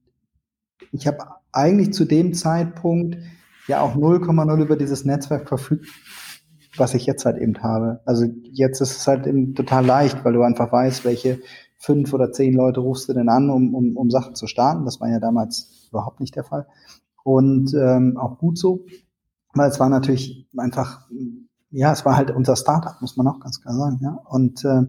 ich 0.92 1.08
habe 1.08 1.18
eigentlich 1.52 1.92
zu 1.92 2.06
dem 2.06 2.36
Zeitpunkt 2.36 3.18
ja 3.68 3.82
auch 3.82 3.96
0,0 3.96 4.62
über 4.62 4.76
dieses 4.76 5.06
Netzwerk 5.06 5.48
verfügt, 5.48 5.88
was 6.78 6.94
ich 6.94 7.08
jetzt 7.08 7.26
halt 7.26 7.40
eben 7.40 7.58
habe. 7.64 8.02
Also 8.06 8.28
jetzt 8.44 8.80
ist 8.80 8.96
es 8.96 9.08
halt 9.08 9.26
eben 9.26 9.56
total 9.56 9.88
leicht, 9.88 10.24
weil 10.24 10.34
du 10.34 10.44
einfach 10.44 10.72
weißt, 10.72 11.04
welche 11.04 11.40
fünf 11.80 12.14
oder 12.14 12.32
zehn 12.32 12.54
Leute 12.54 12.82
rufst 12.82 13.10
du 13.10 13.14
denn 13.14 13.30
an, 13.30 13.50
um, 13.50 13.74
um, 13.74 13.98
um 13.98 14.12
Sachen 14.12 14.36
zu 14.36 14.46
starten. 14.46 14.86
Das 14.86 15.02
war 15.02 15.10
ja 15.10 15.20
damals 15.20 15.88
überhaupt 15.90 16.20
nicht 16.20 16.36
der 16.36 16.44
Fall 16.44 16.68
und 17.28 17.74
ähm, 17.74 18.16
auch 18.16 18.38
gut 18.38 18.58
so, 18.58 18.86
weil 19.54 19.70
es 19.70 19.80
war 19.80 19.90
natürlich 19.90 20.48
einfach, 20.58 21.08
ja, 21.72 21.92
es 21.92 22.06
war 22.06 22.18
halt 22.18 22.32
unser 22.32 22.56
Startup, 22.56 22.96
muss 23.02 23.18
man 23.18 23.28
auch 23.28 23.40
ganz 23.40 23.62
klar 23.62 23.76
sagen, 23.76 24.00
ja. 24.02 24.18
Und 24.26 24.64
äh, 24.66 24.84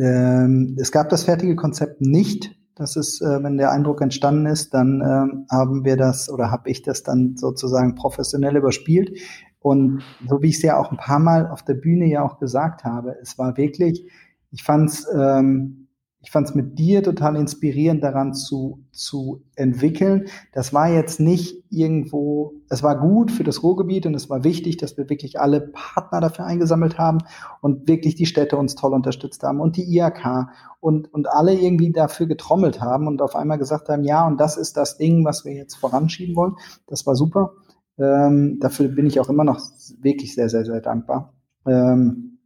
äh, 0.00 0.80
es 0.80 0.92
gab 0.92 1.08
das 1.08 1.24
fertige 1.24 1.56
Konzept 1.56 2.00
nicht. 2.00 2.54
Das 2.74 2.96
ist, 2.96 3.22
äh, 3.22 3.42
wenn 3.42 3.56
der 3.56 3.72
Eindruck 3.72 4.02
entstanden 4.02 4.46
ist, 4.46 4.74
dann 4.74 5.00
äh, 5.00 5.54
haben 5.54 5.84
wir 5.84 5.96
das 5.96 6.28
oder 6.28 6.50
habe 6.50 6.70
ich 6.70 6.82
das 6.82 7.02
dann 7.02 7.36
sozusagen 7.36 7.94
professionell 7.94 8.56
überspielt. 8.56 9.18
Und 9.60 10.02
so 10.28 10.42
wie 10.42 10.48
ich 10.48 10.56
es 10.56 10.62
ja 10.62 10.76
auch 10.76 10.90
ein 10.90 10.98
paar 10.98 11.18
Mal 11.18 11.48
auf 11.48 11.62
der 11.62 11.74
Bühne 11.74 12.06
ja 12.06 12.22
auch 12.22 12.38
gesagt 12.38 12.84
habe, 12.84 13.16
es 13.20 13.38
war 13.38 13.56
wirklich, 13.56 14.08
ich 14.50 14.62
fand 14.62 14.90
es 14.90 15.06
ähm, 15.12 15.85
ich 16.26 16.32
fand 16.32 16.48
es 16.48 16.56
mit 16.56 16.76
dir 16.76 17.04
total 17.04 17.36
inspirierend, 17.36 18.02
daran 18.02 18.34
zu, 18.34 18.84
zu 18.90 19.44
entwickeln. 19.54 20.26
Das 20.52 20.74
war 20.74 20.88
jetzt 20.88 21.20
nicht 21.20 21.62
irgendwo, 21.70 22.54
es 22.68 22.82
war 22.82 22.98
gut 22.98 23.30
für 23.30 23.44
das 23.44 23.62
Ruhrgebiet 23.62 24.06
und 24.06 24.14
es 24.16 24.28
war 24.28 24.42
wichtig, 24.42 24.76
dass 24.76 24.96
wir 24.96 25.08
wirklich 25.08 25.38
alle 25.38 25.60
Partner 25.60 26.20
dafür 26.20 26.44
eingesammelt 26.44 26.98
haben 26.98 27.18
und 27.60 27.86
wirklich 27.86 28.16
die 28.16 28.26
Städte 28.26 28.56
uns 28.56 28.74
toll 28.74 28.92
unterstützt 28.92 29.44
haben 29.44 29.60
und 29.60 29.76
die 29.76 29.84
IAK 29.84 30.48
und, 30.80 31.14
und 31.14 31.30
alle 31.30 31.54
irgendwie 31.54 31.92
dafür 31.92 32.26
getrommelt 32.26 32.80
haben 32.80 33.06
und 33.06 33.22
auf 33.22 33.36
einmal 33.36 33.58
gesagt 33.58 33.88
haben, 33.88 34.02
ja, 34.02 34.26
und 34.26 34.40
das 34.40 34.56
ist 34.56 34.76
das 34.76 34.96
Ding, 34.96 35.24
was 35.24 35.44
wir 35.44 35.52
jetzt 35.52 35.76
voranschieben 35.76 36.34
wollen. 36.34 36.56
Das 36.88 37.06
war 37.06 37.14
super. 37.14 37.52
Ähm, 37.98 38.58
dafür 38.58 38.88
bin 38.88 39.06
ich 39.06 39.20
auch 39.20 39.28
immer 39.28 39.44
noch 39.44 39.60
wirklich 40.00 40.34
sehr, 40.34 40.48
sehr, 40.48 40.64
sehr 40.64 40.80
dankbar. 40.80 41.34
Ähm, 41.68 42.40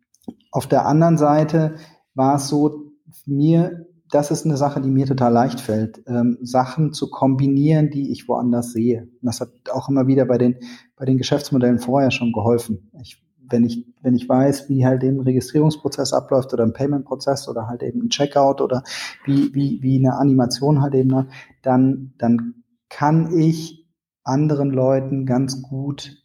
auf 0.51 0.67
der 0.67 0.85
anderen 0.85 1.17
Seite 1.17 1.77
war 2.13 2.35
es 2.35 2.49
so, 2.49 2.90
mir, 3.31 3.87
das 4.11 4.31
ist 4.31 4.45
eine 4.45 4.57
Sache, 4.57 4.81
die 4.81 4.91
mir 4.91 5.07
total 5.07 5.33
leicht 5.33 5.61
fällt, 5.61 6.03
ähm, 6.07 6.39
Sachen 6.43 6.93
zu 6.93 7.11
kombinieren, 7.11 7.91
die 7.91 8.11
ich 8.11 8.29
woanders 8.29 8.73
sehe. 8.73 9.03
Und 9.03 9.23
das 9.23 9.41
hat 9.41 9.51
auch 9.73 9.89
immer 9.89 10.07
wieder 10.07 10.25
bei 10.27 10.39
den, 10.39 10.57
bei 10.97 11.05
den 11.05 11.19
Geschäftsmodellen 11.19 11.79
vorher 11.79 12.11
schon 12.11 12.33
geholfen. 12.33 12.91
Ich, 13.01 13.23
wenn 13.49 13.65
ich, 13.65 13.87
wenn 14.03 14.15
ich 14.15 14.29
weiß, 14.29 14.69
wie 14.69 14.85
halt 14.85 15.03
eben 15.03 15.19
ein 15.19 15.25
Registrierungsprozess 15.25 16.13
abläuft 16.13 16.53
oder 16.53 16.65
ein 16.65 16.73
Payment-Prozess 16.73 17.49
oder 17.49 17.69
halt 17.69 17.83
eben 17.83 18.03
ein 18.03 18.11
Checkout 18.11 18.61
oder 18.61 18.83
wie, 19.25 19.55
wie, 19.55 19.79
wie 19.83 19.99
eine 19.99 20.17
Animation 20.17 20.83
halt 20.83 20.95
eben, 20.95 21.29
dann, 21.63 22.13
dann 22.19 22.65
kann 22.89 23.37
ich 23.39 23.87
anderen 24.25 24.71
Leuten 24.71 25.27
ganz 25.27 25.63
gut 25.63 26.21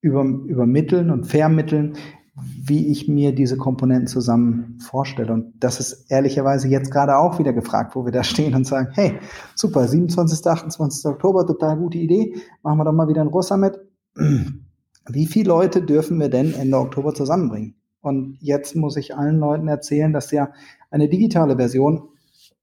über, 0.00 0.22
übermitteln 0.22 1.10
und 1.10 1.24
vermitteln, 1.24 1.94
wie 2.40 2.88
ich 2.88 3.08
mir 3.08 3.34
diese 3.34 3.56
Komponenten 3.56 4.06
zusammen 4.06 4.78
vorstelle. 4.80 5.32
Und 5.32 5.54
das 5.60 5.80
ist 5.80 6.10
ehrlicherweise 6.10 6.68
jetzt 6.68 6.90
gerade 6.90 7.16
auch 7.16 7.38
wieder 7.38 7.52
gefragt, 7.52 7.96
wo 7.96 8.04
wir 8.04 8.12
da 8.12 8.22
stehen 8.24 8.54
und 8.54 8.66
sagen, 8.66 8.88
hey, 8.92 9.18
super, 9.54 9.86
27. 9.86 10.46
28. 10.46 11.06
Oktober, 11.06 11.46
total 11.46 11.76
gute 11.76 11.98
Idee, 11.98 12.36
machen 12.62 12.78
wir 12.78 12.84
doch 12.84 12.92
mal 12.92 13.08
wieder 13.08 13.22
ein 13.22 13.28
Rosa 13.28 13.56
mit. 13.56 13.78
Wie 15.10 15.26
viele 15.26 15.48
Leute 15.48 15.82
dürfen 15.82 16.20
wir 16.20 16.28
denn 16.28 16.52
Ende 16.54 16.76
Oktober 16.78 17.14
zusammenbringen? 17.14 17.76
Und 18.00 18.38
jetzt 18.40 18.76
muss 18.76 18.96
ich 18.96 19.16
allen 19.16 19.38
Leuten 19.38 19.68
erzählen, 19.68 20.12
dass 20.12 20.30
ja 20.30 20.52
eine 20.90 21.08
digitale 21.08 21.56
Version 21.56 22.08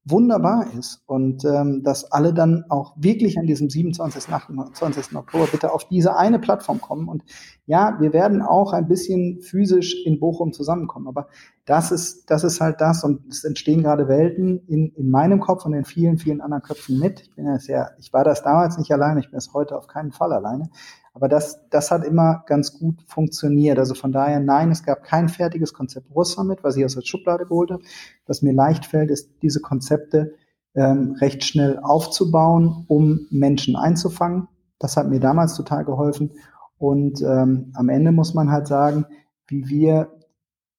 wunderbar 0.08 0.72
ist 0.78 1.02
und 1.06 1.44
ähm, 1.44 1.82
dass 1.82 2.12
alle 2.12 2.32
dann 2.32 2.64
auch 2.68 2.94
wirklich 2.96 3.38
an 3.38 3.46
diesem 3.46 3.68
27. 3.68 4.32
28. 4.32 5.16
Oktober 5.16 5.48
bitte 5.50 5.72
auf 5.72 5.88
diese 5.88 6.16
eine 6.16 6.38
Plattform 6.38 6.80
kommen. 6.80 7.08
Und 7.08 7.24
ja, 7.66 7.96
wir 7.98 8.12
werden 8.12 8.40
auch 8.40 8.72
ein 8.72 8.86
bisschen 8.86 9.40
physisch 9.42 9.96
in 10.06 10.20
Bochum 10.20 10.52
zusammenkommen, 10.52 11.08
aber 11.08 11.26
das 11.64 11.90
ist, 11.90 12.30
das 12.30 12.44
ist 12.44 12.60
halt 12.60 12.80
das 12.80 13.02
und 13.02 13.26
es 13.28 13.42
entstehen 13.42 13.82
gerade 13.82 14.06
Welten 14.06 14.64
in, 14.68 14.92
in 14.94 15.10
meinem 15.10 15.40
Kopf 15.40 15.66
und 15.66 15.74
in 15.74 15.84
vielen, 15.84 16.18
vielen 16.18 16.40
anderen 16.40 16.62
Köpfen 16.62 17.00
mit. 17.00 17.22
Ich 17.22 17.34
bin 17.34 17.46
ja 17.46 17.58
sehr, 17.58 17.90
ich 17.98 18.12
war 18.12 18.22
das 18.22 18.44
damals 18.44 18.78
nicht 18.78 18.92
alleine, 18.92 19.18
ich 19.18 19.30
bin 19.30 19.38
es 19.38 19.52
heute 19.52 19.76
auf 19.76 19.88
keinen 19.88 20.12
Fall 20.12 20.32
alleine. 20.32 20.70
Aber 21.16 21.28
das, 21.28 21.66
das 21.70 21.90
hat 21.90 22.04
immer 22.04 22.44
ganz 22.46 22.78
gut 22.78 23.02
funktioniert. 23.06 23.78
Also 23.78 23.94
von 23.94 24.12
daher, 24.12 24.38
nein, 24.38 24.70
es 24.70 24.82
gab 24.82 25.02
kein 25.02 25.30
fertiges 25.30 25.72
Konzept 25.72 26.14
Russland, 26.14 26.62
was 26.62 26.76
ich 26.76 26.84
aus 26.84 26.94
der 26.94 27.00
Schublade 27.00 27.46
geholt 27.46 27.70
habe. 27.70 27.82
Was 28.26 28.42
mir 28.42 28.52
leicht 28.52 28.84
fällt, 28.84 29.10
ist, 29.10 29.30
diese 29.40 29.62
Konzepte 29.62 30.34
ähm, 30.74 31.16
recht 31.18 31.42
schnell 31.42 31.78
aufzubauen, 31.78 32.84
um 32.88 33.26
Menschen 33.30 33.76
einzufangen. 33.76 34.48
Das 34.78 34.98
hat 34.98 35.08
mir 35.08 35.18
damals 35.18 35.54
total 35.54 35.86
geholfen. 35.86 36.32
Und 36.76 37.22
ähm, 37.22 37.72
am 37.72 37.88
Ende 37.88 38.12
muss 38.12 38.34
man 38.34 38.50
halt 38.50 38.66
sagen, 38.66 39.06
wie 39.46 39.70
wir 39.70 40.12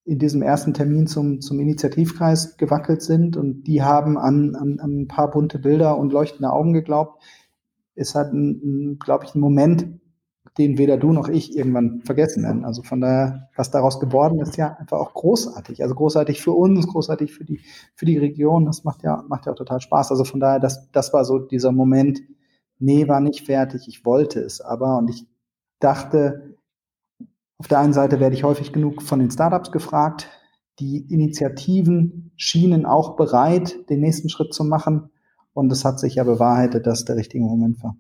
in 0.06 0.20
diesem 0.20 0.44
ersten 0.44 0.76
Termin 0.76 1.08
zum, 1.08 1.42
zum 1.42 1.60
Initiativkreis 1.60 2.58
gewackelt 2.58 3.02
sind 3.02 3.38
und 3.38 3.64
die 3.64 3.82
haben 3.82 4.20
an, 4.20 4.54
an, 4.54 4.80
an 4.80 5.02
ein 5.02 5.08
paar 5.08 5.32
bunte 5.32 5.58
Bilder 5.58 5.98
und 5.98 6.14
leuchtende 6.14 6.54
Augen 6.54 6.74
geglaubt, 6.74 7.24
ein, 7.98 8.62
ein 8.94 9.00
glaube 9.00 9.26
ich, 9.26 9.34
ein 9.34 9.40
Moment, 9.40 10.00
den 10.58 10.78
weder 10.78 10.98
du 10.98 11.12
noch 11.12 11.28
ich 11.28 11.56
irgendwann 11.56 12.02
vergessen 12.04 12.44
werden. 12.44 12.66
Also 12.66 12.84
von 12.84 13.02
daher, 13.02 13.50
was 13.56 13.72
daraus 13.72 14.00
geworden 14.00 14.40
ist, 14.40 14.58
ja 14.58 14.76
einfach 14.80 14.98
auch 14.98 15.14
großartig. 15.14 15.84
Also 15.84 15.96
großartig 15.96 16.42
für 16.42 16.52
uns, 16.52 16.88
großartig 16.88 17.34
für 17.34 17.46
die, 17.46 17.62
für 17.96 18.06
die 18.06 18.18
Region. 18.18 18.66
Das 18.66 18.84
macht 18.84 19.04
ja, 19.04 19.24
macht 19.28 19.46
ja 19.46 19.52
auch 19.52 19.58
total 19.58 19.82
Spaß. 19.82 20.12
Also 20.12 20.24
von 20.24 20.40
daher, 20.40 20.60
das, 20.60 20.92
das 20.92 21.14
war 21.14 21.26
so 21.26 21.40
dieser 21.40 21.72
Moment, 21.72 22.22
nee, 22.80 23.08
war 23.08 23.22
nicht 23.22 23.46
fertig, 23.46 23.88
ich 23.88 24.06
wollte 24.06 24.40
es 24.40 24.62
aber 24.62 24.98
und 24.98 25.10
ich 25.10 25.26
dachte, 25.80 26.56
auf 27.60 27.68
der 27.68 27.80
einen 27.80 27.94
Seite 27.94 28.20
werde 28.20 28.36
ich 28.36 28.44
häufig 28.44 28.72
genug 28.72 29.02
von 29.02 29.20
den 29.20 29.32
Startups 29.32 29.72
gefragt. 29.72 30.30
Die 30.80 31.12
Initiativen 31.12 32.32
schienen 32.36 32.86
auch 32.86 33.16
bereit, 33.16 33.90
den 33.90 34.00
nächsten 34.00 34.30
Schritt 34.30 34.54
zu 34.54 34.64
machen. 34.64 35.10
Und 35.54 35.72
es 35.72 35.84
hat 35.84 36.00
sich 36.00 36.16
ja 36.16 36.24
bewahrheitet, 36.24 36.86
dass 36.86 37.04
der 37.04 37.16
richtige 37.16 37.44
Moment 37.44 37.82
war. 37.82 37.98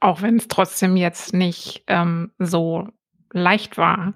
Auch 0.00 0.22
wenn 0.22 0.36
es 0.36 0.48
trotzdem 0.48 0.96
jetzt 0.96 1.34
nicht 1.34 1.84
ähm, 1.86 2.32
so 2.38 2.88
leicht 3.32 3.78
war, 3.78 4.14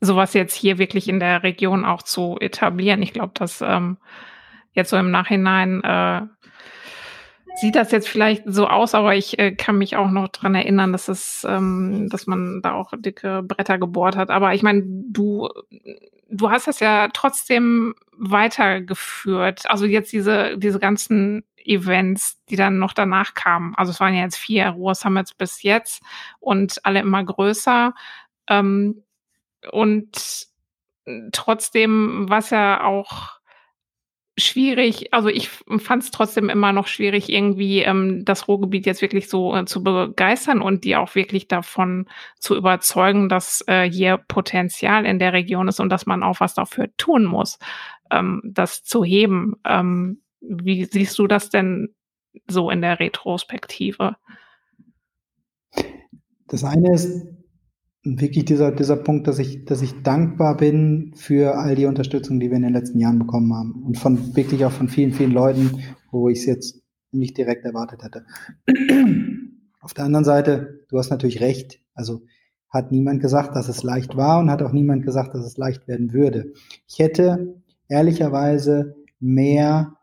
sowas 0.00 0.34
jetzt 0.34 0.54
hier 0.54 0.78
wirklich 0.78 1.08
in 1.08 1.18
der 1.18 1.42
Region 1.42 1.84
auch 1.84 2.02
zu 2.02 2.36
etablieren. 2.40 3.02
Ich 3.02 3.12
glaube, 3.12 3.32
dass 3.34 3.60
ähm, 3.60 3.98
jetzt 4.72 4.90
so 4.90 4.96
im 4.96 5.10
Nachhinein 5.10 5.82
äh, 5.82 6.22
sieht 7.60 7.74
das 7.74 7.90
jetzt 7.90 8.08
vielleicht 8.08 8.44
so 8.46 8.68
aus, 8.68 8.94
aber 8.94 9.16
ich 9.16 9.38
äh, 9.38 9.52
kann 9.52 9.78
mich 9.78 9.96
auch 9.96 10.10
noch 10.10 10.28
dran 10.28 10.54
erinnern, 10.54 10.92
dass 10.92 11.08
es, 11.08 11.44
ähm, 11.48 12.08
dass 12.08 12.26
man 12.26 12.60
da 12.62 12.74
auch 12.74 12.92
dicke 12.96 13.42
Bretter 13.42 13.78
gebohrt 13.78 14.16
hat. 14.16 14.30
Aber 14.30 14.54
ich 14.54 14.62
meine, 14.62 14.82
du, 14.86 15.48
du 16.30 16.50
hast 16.50 16.68
das 16.68 16.78
ja 16.80 17.08
trotzdem 17.12 17.94
weitergeführt. 18.16 19.62
Also 19.68 19.86
jetzt 19.86 20.12
diese, 20.12 20.56
diese 20.58 20.78
ganzen 20.78 21.44
Events, 21.68 22.42
die 22.48 22.56
dann 22.56 22.78
noch 22.78 22.92
danach 22.92 23.34
kamen. 23.34 23.74
Also 23.76 23.90
es 23.90 24.00
waren 24.00 24.14
ja 24.14 24.22
jetzt 24.22 24.36
vier 24.36 24.68
Ruhr 24.70 24.94
Summits 24.94 25.34
bis 25.34 25.62
jetzt 25.62 26.02
und 26.40 26.84
alle 26.84 27.00
immer 27.00 27.22
größer. 27.24 27.94
Ähm, 28.48 29.02
und 29.70 30.46
trotzdem 31.32 32.28
war 32.28 32.38
es 32.38 32.50
ja 32.50 32.84
auch 32.84 33.38
schwierig, 34.38 35.12
also 35.12 35.28
ich 35.28 35.48
fand 35.48 36.02
es 36.04 36.10
trotzdem 36.10 36.48
immer 36.48 36.72
noch 36.72 36.86
schwierig, 36.86 37.28
irgendwie 37.28 37.82
ähm, 37.82 38.24
das 38.24 38.48
Ruhrgebiet 38.48 38.86
jetzt 38.86 39.02
wirklich 39.02 39.28
so 39.28 39.54
äh, 39.54 39.64
zu 39.64 39.82
begeistern 39.82 40.60
und 40.60 40.84
die 40.84 40.96
auch 40.96 41.14
wirklich 41.14 41.48
davon 41.48 42.06
zu 42.38 42.56
überzeugen, 42.56 43.28
dass 43.28 43.64
äh, 43.66 43.90
hier 43.90 44.16
Potenzial 44.16 45.04
in 45.06 45.18
der 45.18 45.32
Region 45.32 45.68
ist 45.68 45.80
und 45.80 45.90
dass 45.90 46.06
man 46.06 46.22
auch 46.22 46.40
was 46.40 46.54
dafür 46.54 46.88
tun 46.96 47.24
muss, 47.24 47.58
ähm, 48.10 48.40
das 48.44 48.84
zu 48.84 49.04
heben. 49.04 49.56
Ähm, 49.64 50.20
wie 50.40 50.84
siehst 50.84 51.18
du 51.18 51.26
das 51.26 51.50
denn 51.50 51.94
so 52.46 52.70
in 52.70 52.82
der 52.82 53.00
Retrospektive? 53.00 54.16
Das 56.46 56.64
eine 56.64 56.94
ist 56.94 57.26
wirklich 58.04 58.44
dieser, 58.44 58.72
dieser 58.72 58.96
Punkt, 58.96 59.26
dass 59.26 59.38
ich, 59.38 59.64
dass 59.64 59.82
ich 59.82 60.02
dankbar 60.02 60.56
bin 60.56 61.12
für 61.14 61.56
all 61.56 61.74
die 61.74 61.86
Unterstützung, 61.86 62.40
die 62.40 62.48
wir 62.50 62.56
in 62.56 62.62
den 62.62 62.72
letzten 62.72 62.98
Jahren 62.98 63.18
bekommen 63.18 63.52
haben. 63.52 63.82
Und 63.82 63.98
von 63.98 64.34
wirklich 64.36 64.64
auch 64.64 64.72
von 64.72 64.88
vielen, 64.88 65.12
vielen 65.12 65.32
Leuten, 65.32 65.82
wo 66.10 66.28
ich 66.28 66.38
es 66.38 66.46
jetzt 66.46 66.82
nicht 67.10 67.36
direkt 67.36 67.64
erwartet 67.64 68.02
hätte. 68.02 68.24
Auf 69.80 69.94
der 69.94 70.04
anderen 70.04 70.24
Seite, 70.24 70.84
du 70.88 70.98
hast 70.98 71.10
natürlich 71.10 71.40
recht. 71.40 71.80
Also 71.94 72.22
hat 72.70 72.92
niemand 72.92 73.20
gesagt, 73.20 73.56
dass 73.56 73.68
es 73.68 73.82
leicht 73.82 74.16
war 74.16 74.38
und 74.38 74.50
hat 74.50 74.62
auch 74.62 74.72
niemand 74.72 75.04
gesagt, 75.04 75.34
dass 75.34 75.44
es 75.44 75.56
leicht 75.56 75.88
werden 75.88 76.12
würde. 76.12 76.52
Ich 76.86 76.98
hätte 76.98 77.62
ehrlicherweise 77.88 78.96
mehr 79.20 79.97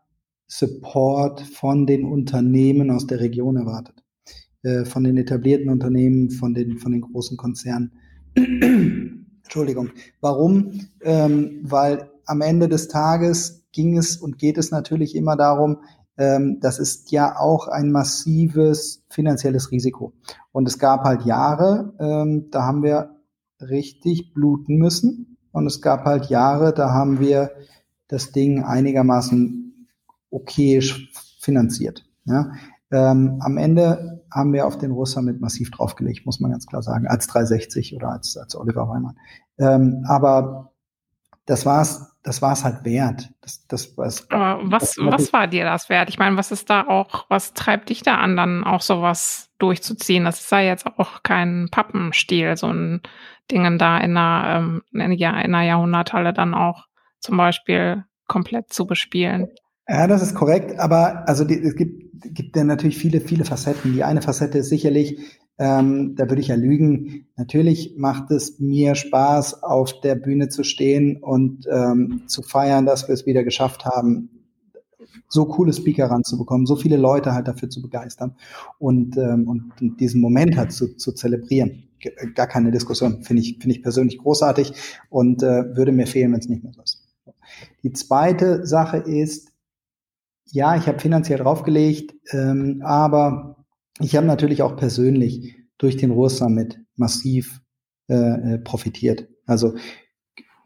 Support 0.48 1.40
von 1.40 1.86
den 1.86 2.04
Unternehmen 2.04 2.90
aus 2.90 3.06
der 3.06 3.20
Region 3.20 3.56
erwartet. 3.56 4.02
Äh, 4.62 4.84
von 4.84 5.04
den 5.04 5.16
etablierten 5.16 5.70
Unternehmen, 5.70 6.30
von 6.30 6.54
den, 6.54 6.78
von 6.78 6.92
den 6.92 7.02
großen 7.02 7.36
Konzernen. 7.36 7.92
Entschuldigung. 8.34 9.90
Warum? 10.20 10.88
Ähm, 11.02 11.60
weil 11.62 12.10
am 12.24 12.40
Ende 12.40 12.68
des 12.68 12.88
Tages 12.88 13.64
ging 13.72 13.96
es 13.96 14.16
und 14.16 14.38
geht 14.38 14.58
es 14.58 14.70
natürlich 14.70 15.14
immer 15.14 15.36
darum, 15.36 15.78
ähm, 16.18 16.58
das 16.60 16.78
ist 16.78 17.12
ja 17.12 17.38
auch 17.38 17.68
ein 17.68 17.92
massives 17.92 19.04
finanzielles 19.08 19.70
Risiko. 19.70 20.12
Und 20.52 20.66
es 20.66 20.78
gab 20.78 21.04
halt 21.04 21.24
Jahre, 21.24 21.92
ähm, 22.00 22.48
da 22.50 22.62
haben 22.64 22.82
wir 22.82 23.16
richtig 23.60 24.32
bluten 24.34 24.76
müssen. 24.76 25.36
Und 25.52 25.66
es 25.66 25.80
gab 25.80 26.04
halt 26.04 26.26
Jahre, 26.26 26.74
da 26.74 26.90
haben 26.90 27.20
wir 27.20 27.50
das 28.08 28.32
Ding 28.32 28.62
einigermaßen 28.62 29.65
okayisch 30.30 31.10
finanziert. 31.40 32.04
Ja. 32.24 32.52
Ähm, 32.90 33.40
am 33.40 33.56
Ende 33.56 34.24
haben 34.30 34.52
wir 34.52 34.66
auf 34.66 34.78
den 34.78 34.92
Russ 34.92 35.16
mit 35.16 35.40
massiv 35.40 35.70
draufgelegt, 35.70 36.24
muss 36.24 36.40
man 36.40 36.52
ganz 36.52 36.66
klar 36.66 36.82
sagen, 36.82 37.08
als 37.08 37.26
360 37.26 37.96
oder 37.96 38.10
als, 38.10 38.36
als 38.36 38.54
Oliver 38.54 38.88
Weimann. 38.88 39.16
Ähm, 39.58 40.04
aber 40.06 40.72
das 41.46 41.64
war's, 41.64 42.12
das 42.22 42.42
war's 42.42 42.64
halt 42.64 42.84
wert. 42.84 43.30
Das, 43.40 43.66
das, 43.66 43.96
was, 43.96 44.30
aber 44.30 44.60
was, 44.70 44.96
was 44.98 45.32
war 45.32 45.46
dir 45.46 45.64
das 45.64 45.88
wert? 45.88 46.08
Ich 46.08 46.18
meine, 46.18 46.36
was 46.36 46.52
ist 46.52 46.70
da 46.70 46.86
auch, 46.86 47.26
was 47.28 47.54
treibt 47.54 47.88
dich 47.88 48.02
da 48.02 48.16
an, 48.16 48.36
dann 48.36 48.64
auch 48.64 48.82
sowas 48.82 49.50
durchzuziehen? 49.58 50.24
Das 50.24 50.40
ist 50.40 50.52
ja 50.52 50.60
jetzt 50.60 50.86
auch 50.86 51.22
kein 51.22 51.68
Pappenstiel, 51.70 52.56
so 52.56 52.68
ein 52.68 53.00
Dingen 53.50 53.78
da 53.78 53.98
in 53.98 54.16
einer, 54.16 54.56
ähm, 54.56 54.82
in 54.92 55.24
einer 55.24 55.62
Jahrhunderthalle 55.62 56.32
dann 56.32 56.54
auch 56.54 56.86
zum 57.20 57.36
Beispiel 57.36 58.04
komplett 58.26 58.72
zu 58.72 58.86
bespielen. 58.86 59.48
Ja, 59.88 60.06
das 60.06 60.22
ist 60.22 60.34
korrekt, 60.34 60.78
aber 60.78 61.28
also 61.28 61.44
die, 61.44 61.54
es 61.60 61.76
gibt, 61.76 62.34
gibt 62.34 62.56
ja 62.56 62.64
natürlich 62.64 62.98
viele, 62.98 63.20
viele 63.20 63.44
Facetten. 63.44 63.92
Die 63.92 64.02
eine 64.02 64.20
Facette 64.20 64.58
ist 64.58 64.68
sicherlich, 64.68 65.20
ähm, 65.58 66.16
da 66.16 66.28
würde 66.28 66.40
ich 66.40 66.48
ja 66.48 66.56
lügen, 66.56 67.26
natürlich 67.36 67.94
macht 67.96 68.30
es 68.30 68.58
mir 68.58 68.94
Spaß, 68.96 69.62
auf 69.62 70.00
der 70.00 70.16
Bühne 70.16 70.48
zu 70.48 70.64
stehen 70.64 71.18
und 71.22 71.66
ähm, 71.70 72.22
zu 72.26 72.42
feiern, 72.42 72.84
dass 72.84 73.08
wir 73.08 73.14
es 73.14 73.26
wieder 73.26 73.44
geschafft 73.44 73.84
haben, 73.84 74.30
so 75.28 75.46
coole 75.46 75.72
Speaker 75.72 76.10
ranzubekommen, 76.10 76.66
so 76.66 76.76
viele 76.76 76.96
Leute 76.96 77.32
halt 77.32 77.48
dafür 77.48 77.70
zu 77.70 77.80
begeistern 77.80 78.34
und, 78.78 79.16
ähm, 79.16 79.48
und 79.48 80.00
diesen 80.00 80.20
Moment 80.20 80.56
halt 80.56 80.72
zu, 80.72 80.96
zu 80.96 81.12
zelebrieren. 81.12 81.84
Gar 82.34 82.48
keine 82.48 82.72
Diskussion, 82.72 83.22
finde 83.22 83.42
ich, 83.42 83.58
finde 83.60 83.76
ich 83.76 83.82
persönlich 83.82 84.18
großartig 84.18 84.72
und 85.10 85.42
äh, 85.42 85.76
würde 85.76 85.92
mir 85.92 86.06
fehlen, 86.06 86.32
wenn 86.32 86.40
es 86.40 86.48
nicht 86.48 86.64
mehr 86.64 86.72
so 86.72 86.82
ist. 86.82 87.02
Die 87.82 87.92
zweite 87.92 88.66
Sache 88.66 88.98
ist, 88.98 89.52
ja, 90.46 90.76
ich 90.76 90.86
habe 90.86 91.00
finanziell 91.00 91.38
draufgelegt, 91.38 92.14
ähm, 92.32 92.82
aber 92.84 93.64
ich 94.00 94.16
habe 94.16 94.26
natürlich 94.26 94.62
auch 94.62 94.76
persönlich 94.76 95.56
durch 95.78 95.96
den 95.96 96.10
Ruhr 96.10 96.30
Summit 96.30 96.80
massiv 96.96 97.60
äh, 98.08 98.54
äh, 98.54 98.58
profitiert. 98.58 99.28
Also 99.46 99.74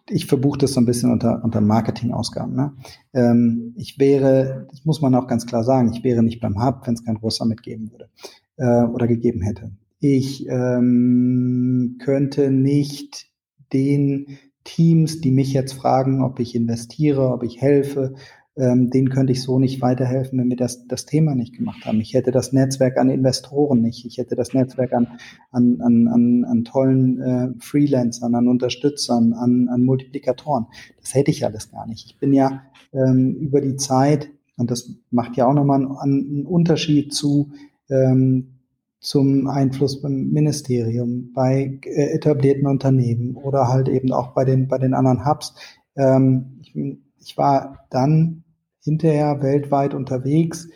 ich 0.08 0.26
verbuche 0.26 0.58
das 0.58 0.72
so 0.72 0.80
ein 0.80 0.86
bisschen 0.86 1.10
unter, 1.12 1.42
unter 1.44 1.60
Marketingausgaben. 1.60 2.54
Ne? 2.54 2.74
Ähm, 3.14 3.74
ich 3.76 3.98
wäre, 3.98 4.66
das 4.70 4.84
muss 4.84 5.00
man 5.00 5.14
auch 5.14 5.26
ganz 5.26 5.46
klar 5.46 5.64
sagen, 5.64 5.92
ich 5.92 6.02
wäre 6.04 6.22
nicht 6.22 6.40
beim 6.40 6.62
Hub, 6.62 6.86
wenn 6.86 6.94
es 6.94 7.04
kein 7.04 7.16
Ruhr 7.16 7.30
Summit 7.30 7.62
geben 7.62 7.92
würde 7.92 8.08
äh, 8.56 8.84
oder 8.84 9.06
gegeben 9.06 9.42
hätte. 9.42 9.72
Ich 10.00 10.46
ähm, 10.48 11.98
könnte 12.02 12.50
nicht 12.50 13.26
den 13.72 14.38
Teams, 14.64 15.20
die 15.20 15.30
mich 15.30 15.52
jetzt 15.52 15.72
fragen, 15.72 16.22
ob 16.22 16.40
ich 16.40 16.54
investiere, 16.54 17.30
ob 17.30 17.42
ich 17.42 17.60
helfe, 17.60 18.14
ähm, 18.60 18.90
denen 18.90 19.08
könnte 19.08 19.32
ich 19.32 19.42
so 19.42 19.58
nicht 19.58 19.80
weiterhelfen, 19.80 20.38
wenn 20.38 20.50
wir 20.50 20.56
das, 20.56 20.86
das 20.86 21.06
Thema 21.06 21.34
nicht 21.34 21.56
gemacht 21.56 21.86
haben. 21.86 22.00
Ich 22.00 22.12
hätte 22.12 22.30
das 22.30 22.52
Netzwerk 22.52 22.98
an 22.98 23.08
Investoren 23.08 23.80
nicht. 23.80 24.04
Ich 24.04 24.18
hätte 24.18 24.36
das 24.36 24.52
Netzwerk 24.52 24.92
an, 24.92 25.08
an, 25.50 25.80
an, 25.80 26.08
an, 26.08 26.44
an 26.44 26.64
tollen 26.64 27.20
äh, 27.20 27.48
Freelancern, 27.58 28.34
an 28.34 28.48
Unterstützern, 28.48 29.32
an, 29.32 29.68
an 29.68 29.82
Multiplikatoren. 29.82 30.66
Das 31.00 31.14
hätte 31.14 31.30
ich 31.30 31.44
alles 31.44 31.70
gar 31.70 31.86
nicht. 31.86 32.06
Ich 32.06 32.18
bin 32.18 32.34
ja 32.34 32.62
ähm, 32.92 33.34
über 33.34 33.62
die 33.62 33.76
Zeit, 33.76 34.28
und 34.58 34.70
das 34.70 34.90
macht 35.10 35.38
ja 35.38 35.46
auch 35.46 35.54
nochmal 35.54 35.80
einen, 35.80 35.96
einen 35.96 36.46
Unterschied 36.46 37.14
zu 37.14 37.52
ähm, 37.88 38.56
zum 39.00 39.46
Einfluss 39.46 40.02
beim 40.02 40.28
Ministerium, 40.28 41.32
bei 41.32 41.80
äh, 41.84 42.14
etablierten 42.14 42.66
Unternehmen 42.66 43.36
oder 43.36 43.68
halt 43.68 43.88
eben 43.88 44.12
auch 44.12 44.34
bei 44.34 44.44
den, 44.44 44.68
bei 44.68 44.76
den 44.76 44.92
anderen 44.92 45.24
Hubs. 45.24 45.54
Ähm, 45.96 46.58
ich, 46.60 46.74
ich 47.18 47.38
war 47.38 47.86
dann 47.88 48.44
hinterher 48.82 49.42
weltweit 49.42 49.94
unterwegs, 49.94 50.68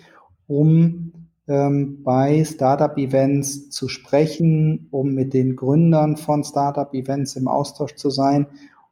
um 0.47 1.13
ähm, 1.47 2.03
bei 2.03 2.45
Startup-Events 2.45 3.71
zu 3.71 3.89
sprechen, 3.89 4.89
um 4.91 5.13
mit 5.15 5.35
den 5.35 5.57
Gründern 5.57 6.17
von 6.17 6.45
Startup-Events 6.45 7.37
im 7.37 7.49
Austausch 7.49 7.95
zu 7.95 8.11
sein. 8.11 8.47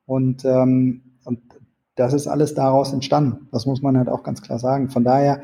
Und, 0.06 0.44
ähm, 0.44 1.02
und 1.24 1.40
das 1.94 2.12
ist 2.12 2.26
alles 2.26 2.54
daraus 2.54 2.92
entstanden. 2.92 3.48
Das 3.52 3.66
muss 3.66 3.82
man 3.82 3.96
halt 3.96 4.08
auch 4.08 4.22
ganz 4.22 4.42
klar 4.42 4.58
sagen. 4.58 4.90
Von 4.90 5.04
daher 5.04 5.42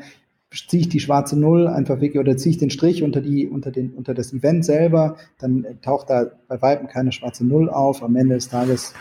ziehe 0.51 0.81
ich 0.81 0.89
die 0.89 0.99
schwarze 0.99 1.39
Null 1.39 1.67
einfach 1.67 2.01
weg 2.01 2.15
oder 2.15 2.35
ziehe 2.35 2.51
ich 2.51 2.57
den 2.57 2.71
Strich 2.71 3.03
unter 3.03 3.21
die 3.21 3.47
unter 3.47 3.71
den 3.71 3.93
unter 3.93 4.15
das 4.15 4.33
Event 4.33 4.65
selber, 4.65 5.15
dann 5.37 5.63
taucht 5.83 6.09
da 6.09 6.25
bei 6.47 6.59
weitem 6.61 6.87
keine 6.87 7.11
schwarze 7.11 7.45
Null 7.45 7.69
auf. 7.69 8.01
Am 8.01 8.15
Ende 8.15 8.35
des 8.35 8.49
Tages 8.49 8.93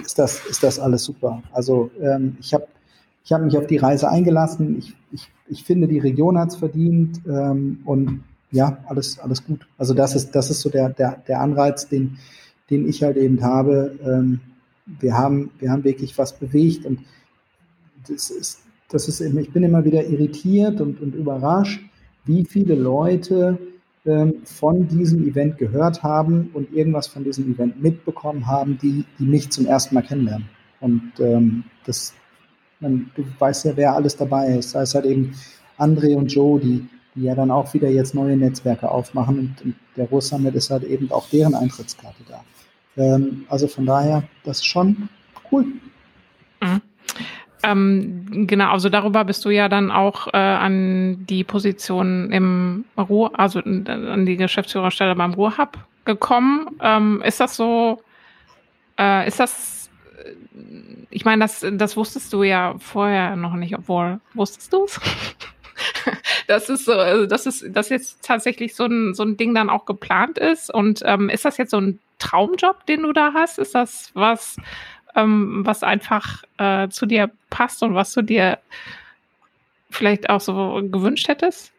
ist 0.00 0.18
das 0.18 0.46
ist 0.46 0.62
das 0.62 0.78
alles 0.78 1.02
super. 1.02 1.42
Also 1.52 1.90
ähm, 2.00 2.36
ich 2.40 2.54
habe 2.54 2.68
ich 3.26 3.32
habe 3.32 3.44
mich 3.44 3.58
auf 3.58 3.66
die 3.66 3.76
Reise 3.76 4.08
eingelassen. 4.08 4.78
Ich, 4.78 4.94
ich, 5.10 5.28
ich 5.48 5.64
finde, 5.64 5.88
die 5.88 5.98
Region 5.98 6.38
hat 6.38 6.50
es 6.50 6.56
verdient 6.56 7.20
ähm, 7.26 7.80
und 7.84 8.22
ja, 8.52 8.78
alles, 8.86 9.18
alles 9.18 9.44
gut. 9.44 9.66
Also 9.76 9.94
das 9.94 10.14
ist, 10.14 10.36
das 10.36 10.48
ist 10.48 10.60
so 10.60 10.70
der, 10.70 10.90
der, 10.90 11.24
der 11.26 11.40
Anreiz, 11.40 11.88
den, 11.88 12.18
den 12.70 12.88
ich 12.88 13.02
halt 13.02 13.16
eben 13.16 13.42
habe. 13.42 13.98
Ähm, 14.00 14.40
wir 15.00 15.18
haben, 15.18 15.50
wir 15.58 15.72
haben 15.72 15.82
wirklich 15.82 16.16
was 16.16 16.38
bewegt 16.38 16.86
und 16.86 17.00
das 18.06 18.30
ist, 18.30 18.60
das 18.90 19.08
ist, 19.08 19.20
ich 19.20 19.52
bin 19.52 19.64
immer 19.64 19.84
wieder 19.84 20.06
irritiert 20.06 20.80
und, 20.80 21.02
und 21.02 21.16
überrascht, 21.16 21.80
wie 22.26 22.44
viele 22.44 22.76
Leute 22.76 23.58
ähm, 24.04 24.34
von 24.44 24.86
diesem 24.86 25.26
Event 25.26 25.58
gehört 25.58 26.04
haben 26.04 26.50
und 26.54 26.72
irgendwas 26.72 27.08
von 27.08 27.24
diesem 27.24 27.52
Event 27.52 27.82
mitbekommen 27.82 28.46
haben, 28.46 28.78
die, 28.80 29.04
die 29.18 29.26
mich 29.26 29.50
zum 29.50 29.66
ersten 29.66 29.96
Mal 29.96 30.02
kennenlernen. 30.02 30.48
Und 30.78 31.10
ähm, 31.18 31.64
das, 31.84 32.14
man, 32.80 33.10
du 33.14 33.24
weißt 33.38 33.66
ja, 33.66 33.76
wer 33.76 33.94
alles 33.94 34.16
dabei 34.16 34.56
ist. 34.56 34.74
Da 34.74 34.82
ist 34.82 34.94
halt 34.94 35.06
eben 35.06 35.34
André 35.78 36.14
und 36.16 36.32
Joe, 36.32 36.60
die, 36.60 36.86
die 37.14 37.22
ja 37.24 37.34
dann 37.34 37.50
auch 37.50 37.72
wieder 37.74 37.88
jetzt 37.88 38.14
neue 38.14 38.36
Netzwerke 38.36 38.90
aufmachen 38.90 39.38
und, 39.38 39.62
und 39.62 39.74
der 39.96 40.08
Ruhr 40.08 40.18
ist 40.18 40.70
halt 40.70 40.84
eben 40.84 41.10
auch 41.10 41.28
deren 41.30 41.54
Eintrittskarte 41.54 42.22
da. 42.28 42.44
Ähm, 42.96 43.46
also 43.48 43.66
von 43.66 43.86
daher, 43.86 44.22
das 44.44 44.58
ist 44.58 44.66
schon 44.66 45.08
cool. 45.50 45.64
Mhm. 46.62 46.80
Ähm, 47.62 48.46
genau, 48.46 48.70
also 48.70 48.88
darüber 48.88 49.24
bist 49.24 49.44
du 49.44 49.50
ja 49.50 49.68
dann 49.68 49.90
auch 49.90 50.28
äh, 50.28 50.36
an 50.36 51.26
die 51.26 51.42
Position 51.42 52.30
im 52.30 52.84
Ruhr, 52.96 53.38
also 53.38 53.60
an 53.60 54.24
die 54.24 54.36
Geschäftsführerstelle 54.36 55.16
beim 55.16 55.34
Ruhrhub 55.34 55.78
gekommen. 56.04 56.68
Ähm, 56.80 57.22
ist 57.24 57.40
das 57.40 57.56
so, 57.56 58.02
äh, 58.98 59.26
ist 59.26 59.40
das 59.40 59.75
ich 61.10 61.24
meine, 61.24 61.44
das, 61.44 61.64
das 61.72 61.96
wusstest 61.96 62.32
du 62.32 62.42
ja 62.42 62.76
vorher 62.78 63.36
noch 63.36 63.54
nicht, 63.54 63.76
obwohl, 63.76 64.20
wusstest 64.34 64.72
du 64.72 64.84
es? 64.84 65.00
das 66.46 66.68
ist 66.68 66.84
so, 66.84 66.92
also 66.92 67.26
das 67.26 67.46
ist, 67.46 67.64
dass 67.74 67.88
jetzt 67.88 68.24
tatsächlich 68.24 68.74
so 68.74 68.86
ein, 68.86 69.14
so 69.14 69.22
ein 69.22 69.36
Ding 69.36 69.54
dann 69.54 69.70
auch 69.70 69.84
geplant 69.84 70.38
ist. 70.38 70.72
Und 70.72 71.02
ähm, 71.04 71.28
ist 71.28 71.44
das 71.44 71.56
jetzt 71.56 71.70
so 71.70 71.78
ein 71.78 71.98
Traumjob, 72.18 72.86
den 72.86 73.02
du 73.02 73.12
da 73.12 73.32
hast? 73.34 73.58
Ist 73.58 73.74
das 73.74 74.10
was, 74.14 74.56
ähm, 75.14 75.64
was 75.64 75.82
einfach 75.82 76.44
äh, 76.58 76.88
zu 76.88 77.06
dir 77.06 77.30
passt 77.50 77.82
und 77.82 77.94
was 77.94 78.12
du 78.12 78.22
dir 78.22 78.58
vielleicht 79.90 80.30
auch 80.30 80.40
so 80.40 80.80
gewünscht 80.90 81.28
hättest? 81.28 81.72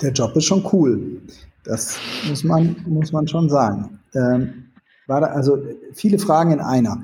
Der 0.00 0.12
Job 0.12 0.34
ist 0.36 0.46
schon 0.46 0.68
cool. 0.72 1.22
Das 1.64 1.98
muss 2.28 2.42
man, 2.42 2.76
muss 2.86 3.12
man 3.12 3.28
schon 3.28 3.48
sagen. 3.48 4.00
Ähm, 4.14 4.71
war 5.12 5.20
da, 5.20 5.26
also 5.28 5.58
viele 5.92 6.18
Fragen 6.18 6.52
in 6.52 6.60
einer. 6.60 7.02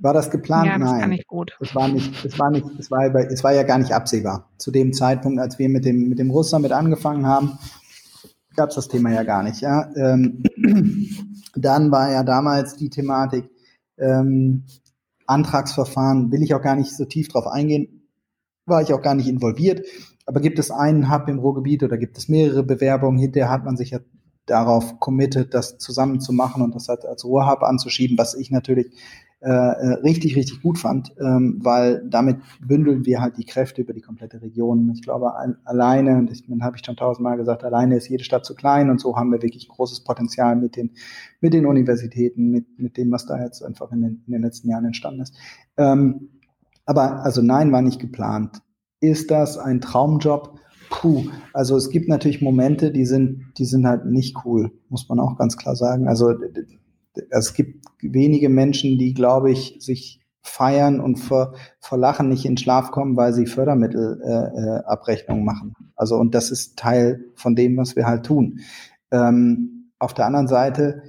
War 0.00 0.12
das 0.12 0.30
geplant? 0.30 0.66
Ja, 0.66 0.78
das 0.78 0.90
Nein. 0.90 1.00
kann 1.00 1.12
ich 1.12 1.26
gut. 1.26 1.56
Es 1.60 1.74
war 1.74 1.88
nicht, 1.88 2.24
es 2.24 2.38
war 2.38 2.50
nicht, 2.50 2.66
es 2.78 2.90
war, 2.90 3.14
es 3.14 3.44
war 3.44 3.52
ja 3.52 3.62
gar 3.62 3.78
nicht 3.78 3.92
absehbar. 3.92 4.48
Zu 4.58 4.70
dem 4.70 4.92
Zeitpunkt, 4.92 5.40
als 5.40 5.58
wir 5.58 5.68
mit 5.68 5.84
dem, 5.84 6.08
mit 6.08 6.18
dem 6.18 6.30
Russland 6.30 6.62
mit 6.62 6.72
angefangen 6.72 7.26
haben, 7.26 7.58
gab 8.54 8.70
es 8.70 8.74
das 8.74 8.88
Thema 8.88 9.12
ja 9.12 9.22
gar 9.22 9.42
nicht. 9.42 9.60
Ja? 9.60 9.90
Ähm, 9.96 10.42
dann 11.56 11.90
war 11.90 12.10
ja 12.10 12.22
damals 12.22 12.76
die 12.76 12.90
Thematik 12.90 13.48
ähm, 13.98 14.64
Antragsverfahren, 15.26 16.32
will 16.32 16.42
ich 16.42 16.54
auch 16.54 16.62
gar 16.62 16.76
nicht 16.76 16.96
so 16.96 17.04
tief 17.04 17.28
drauf 17.28 17.46
eingehen, 17.46 18.08
war 18.66 18.82
ich 18.82 18.92
auch 18.92 19.02
gar 19.02 19.14
nicht 19.14 19.28
involviert. 19.28 19.86
Aber 20.26 20.40
gibt 20.40 20.58
es 20.58 20.70
einen 20.70 21.10
Hub 21.10 21.28
im 21.28 21.38
Ruhrgebiet 21.38 21.82
oder 21.82 21.96
gibt 21.96 22.18
es 22.18 22.28
mehrere 22.28 22.62
Bewerbungen? 22.62 23.18
Hinterher 23.18 23.50
hat 23.50 23.64
man 23.64 23.76
sich 23.76 23.90
ja 23.90 24.00
darauf 24.48 24.98
committed, 25.00 25.54
das 25.54 25.78
zusammen 25.78 26.20
zu 26.20 26.32
machen 26.32 26.62
und 26.62 26.74
das 26.74 26.88
halt 26.88 27.04
als 27.04 27.24
Ruhrhub 27.24 27.62
anzuschieben, 27.62 28.18
was 28.18 28.34
ich 28.34 28.50
natürlich 28.50 28.92
äh, 29.40 29.50
äh, 29.50 29.92
richtig, 30.02 30.34
richtig 30.34 30.62
gut 30.62 30.78
fand, 30.78 31.14
ähm, 31.20 31.60
weil 31.62 32.02
damit 32.08 32.38
bündeln 32.60 33.06
wir 33.06 33.20
halt 33.20 33.38
die 33.38 33.44
Kräfte 33.44 33.82
über 33.82 33.92
die 33.92 34.00
komplette 34.00 34.42
Region. 34.42 34.90
Ich 34.92 35.02
glaube, 35.02 35.36
ein, 35.36 35.56
alleine, 35.64 36.16
und 36.18 36.32
ich 36.32 36.42
habe 36.60 36.76
ich 36.76 36.84
schon 36.84 36.96
tausendmal 36.96 37.36
gesagt, 37.36 37.62
alleine 37.62 37.96
ist 37.96 38.08
jede 38.08 38.24
Stadt 38.24 38.44
zu 38.44 38.56
klein 38.56 38.90
und 38.90 39.00
so 39.00 39.16
haben 39.16 39.30
wir 39.30 39.40
wirklich 39.40 39.68
großes 39.68 40.02
Potenzial 40.02 40.56
mit 40.56 40.74
den, 40.74 40.90
mit 41.40 41.54
den 41.54 41.66
Universitäten, 41.66 42.50
mit, 42.50 42.80
mit 42.80 42.96
dem, 42.96 43.12
was 43.12 43.26
da 43.26 43.40
jetzt 43.40 43.62
einfach 43.62 43.92
in 43.92 44.00
den, 44.00 44.24
in 44.26 44.32
den 44.32 44.42
letzten 44.42 44.70
Jahren 44.70 44.86
entstanden 44.86 45.20
ist. 45.20 45.36
Ähm, 45.76 46.30
aber 46.84 47.22
also 47.22 47.40
nein, 47.40 47.70
war 47.70 47.82
nicht 47.82 48.00
geplant. 48.00 48.60
Ist 48.98 49.30
das 49.30 49.56
ein 49.56 49.80
Traumjob? 49.80 50.58
Puh, 50.90 51.24
also 51.52 51.76
es 51.76 51.90
gibt 51.90 52.08
natürlich 52.08 52.40
Momente, 52.40 52.90
die 52.90 53.04
sind, 53.04 53.52
die 53.58 53.64
sind 53.64 53.86
halt 53.86 54.06
nicht 54.06 54.36
cool, 54.44 54.72
muss 54.88 55.08
man 55.08 55.20
auch 55.20 55.36
ganz 55.36 55.56
klar 55.56 55.76
sagen. 55.76 56.08
Also 56.08 56.34
es 57.30 57.54
gibt 57.54 57.84
wenige 58.00 58.48
Menschen, 58.48 58.98
die, 58.98 59.14
glaube 59.14 59.50
ich, 59.50 59.76
sich 59.80 60.20
feiern 60.42 61.00
und 61.00 61.16
vor, 61.16 61.54
vor 61.80 61.98
Lachen 61.98 62.28
nicht 62.28 62.44
in 62.46 62.56
Schlaf 62.56 62.90
kommen, 62.90 63.16
weil 63.16 63.32
sie 63.32 63.46
Fördermittelabrechnungen 63.46 65.42
äh, 65.42 65.42
äh, 65.42 65.54
machen. 65.54 65.74
Also 65.94 66.16
und 66.16 66.34
das 66.34 66.50
ist 66.50 66.78
Teil 66.78 67.24
von 67.34 67.54
dem, 67.54 67.76
was 67.76 67.96
wir 67.96 68.06
halt 68.06 68.24
tun. 68.24 68.60
Ähm, 69.10 69.90
auf 69.98 70.14
der 70.14 70.26
anderen 70.26 70.48
Seite, 70.48 71.02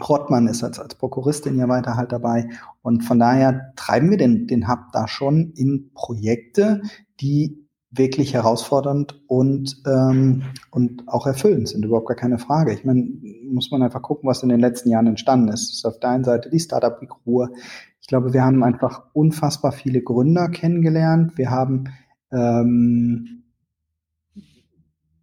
Rottmann 0.06 0.48
ist 0.48 0.64
als, 0.64 0.78
als 0.78 0.94
Prokuristin 0.94 1.58
ja 1.58 1.68
weiter 1.68 1.96
halt 1.96 2.12
dabei. 2.12 2.48
Und 2.82 3.02
von 3.02 3.18
daher 3.18 3.72
treiben 3.76 4.10
wir 4.10 4.18
den, 4.18 4.46
den 4.46 4.68
Hub 4.68 4.92
da 4.92 5.06
schon 5.06 5.52
in 5.54 5.90
Projekte, 5.94 6.82
die 7.20 7.65
wirklich 7.90 8.34
herausfordernd 8.34 9.20
und, 9.28 9.82
ähm, 9.86 10.42
und 10.70 11.04
auch 11.06 11.26
erfüllend 11.26 11.68
sind, 11.68 11.84
überhaupt 11.84 12.08
gar 12.08 12.16
keine 12.16 12.38
Frage. 12.38 12.72
Ich 12.72 12.84
meine, 12.84 13.08
muss 13.48 13.70
man 13.70 13.82
einfach 13.82 14.02
gucken, 14.02 14.28
was 14.28 14.42
in 14.42 14.48
den 14.48 14.60
letzten 14.60 14.90
Jahren 14.90 15.06
entstanden 15.06 15.48
ist. 15.48 15.70
Das 15.70 15.78
ist 15.78 15.84
auf 15.84 16.00
der 16.00 16.10
einen 16.10 16.24
Seite 16.24 16.50
die 16.50 16.58
Startup 16.58 17.00
Week 17.00 17.10
Ruhr. 17.24 17.50
Ich 18.00 18.08
glaube, 18.08 18.32
wir 18.32 18.44
haben 18.44 18.62
einfach 18.62 19.04
unfassbar 19.12 19.72
viele 19.72 20.02
Gründer 20.02 20.48
kennengelernt. 20.48 21.38
Wir 21.38 21.50
haben, 21.50 21.84
ähm, 22.32 23.44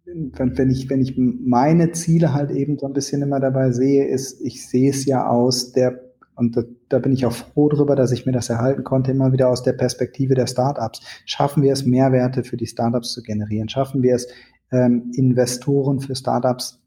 wenn, 0.04 0.56
wenn, 0.56 0.70
ich, 0.70 0.88
wenn 0.90 1.00
ich 1.00 1.16
meine 1.16 1.92
Ziele 1.92 2.32
halt 2.32 2.50
eben 2.50 2.78
so 2.78 2.86
ein 2.86 2.92
bisschen 2.92 3.22
immer 3.22 3.40
dabei 3.40 3.72
sehe, 3.72 4.06
ist, 4.06 4.40
ich 4.40 4.66
sehe 4.66 4.90
es 4.90 5.04
ja 5.04 5.26
aus 5.28 5.72
der 5.72 6.13
und 6.36 6.56
da, 6.56 6.62
da 6.88 6.98
bin 6.98 7.12
ich 7.12 7.26
auch 7.26 7.32
froh 7.32 7.68
drüber, 7.68 7.96
dass 7.96 8.12
ich 8.12 8.26
mir 8.26 8.32
das 8.32 8.50
erhalten 8.50 8.84
konnte, 8.84 9.10
immer 9.10 9.32
wieder 9.32 9.48
aus 9.48 9.62
der 9.62 9.72
Perspektive 9.72 10.34
der 10.34 10.46
Startups. 10.46 11.00
Schaffen 11.24 11.62
wir 11.62 11.72
es, 11.72 11.84
Mehrwerte 11.84 12.44
für 12.44 12.56
die 12.56 12.66
Startups 12.66 13.12
zu 13.12 13.22
generieren? 13.22 13.68
Schaffen 13.68 14.02
wir 14.02 14.14
es, 14.14 14.28
ähm, 14.72 15.10
Investoren 15.14 16.00
für 16.00 16.16
Startups 16.16 16.82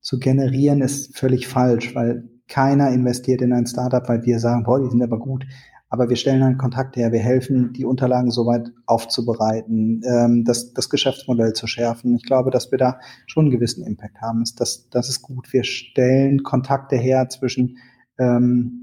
zu 0.00 0.18
generieren, 0.18 0.80
ist 0.80 1.18
völlig 1.18 1.48
falsch, 1.48 1.94
weil 1.94 2.28
keiner 2.46 2.90
investiert 2.90 3.42
in 3.42 3.52
ein 3.52 3.66
Startup, 3.66 4.08
weil 4.08 4.24
wir 4.24 4.38
sagen, 4.38 4.64
boah, 4.64 4.80
die 4.80 4.88
sind 4.88 5.02
aber 5.02 5.18
gut. 5.18 5.44
aber 5.90 6.08
wir 6.08 6.16
stellen 6.16 6.42
einen 6.42 6.58
Kontakt 6.58 6.96
her, 6.96 7.12
wir 7.12 7.20
helfen, 7.20 7.72
die 7.72 7.84
Unterlagen 7.84 8.30
soweit 8.30 8.70
aufzubereiten, 8.86 10.02
ähm, 10.04 10.44
das, 10.44 10.74
das 10.74 10.90
Geschäftsmodell 10.90 11.54
zu 11.54 11.66
schärfen. 11.66 12.14
Ich 12.16 12.24
glaube, 12.24 12.50
dass 12.50 12.70
wir 12.70 12.78
da 12.78 12.98
schon 13.26 13.46
einen 13.46 13.52
gewissen 13.52 13.84
Impact 13.86 14.20
haben. 14.20 14.44
Das, 14.56 14.88
das 14.90 15.08
ist 15.08 15.22
gut. 15.22 15.52
Wir 15.52 15.64
stellen 15.64 16.42
Kontakte 16.42 16.96
her 16.96 17.28
zwischen 17.30 17.78
ähm, 18.18 18.78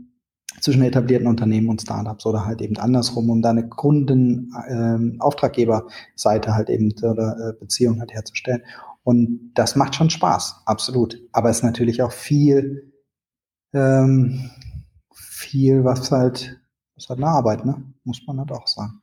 zwischen 0.61 0.83
etablierten 0.83 1.27
Unternehmen 1.27 1.69
und 1.69 1.81
Startups 1.81 2.25
oder 2.25 2.45
halt 2.45 2.61
eben 2.61 2.77
andersrum, 2.77 3.29
um 3.29 3.41
da 3.41 3.49
eine 3.49 3.67
Kunden, 3.67 4.53
ähm, 4.69 5.17
Auftraggeberseite 5.19 6.55
halt 6.55 6.69
eben 6.69 6.93
oder 7.03 7.37
äh, 7.49 7.59
Beziehung 7.59 7.99
halt 7.99 8.13
herzustellen. 8.13 8.63
Und 9.03 9.51
das 9.53 9.75
macht 9.75 9.95
schon 9.95 10.09
Spaß, 10.09 10.63
absolut. 10.65 11.21
Aber 11.31 11.49
es 11.49 11.57
ist 11.57 11.63
natürlich 11.63 12.01
auch 12.01 12.11
viel, 12.11 12.93
ähm, 13.73 14.49
viel, 15.13 15.83
was 15.83 16.11
halt, 16.11 16.59
was 16.95 17.09
halt 17.09 17.19
eine 17.19 17.27
Arbeit, 17.27 17.65
ne? 17.65 17.83
Muss 18.03 18.21
man 18.25 18.39
halt 18.39 18.51
auch 18.51 18.67
sagen. 18.67 19.01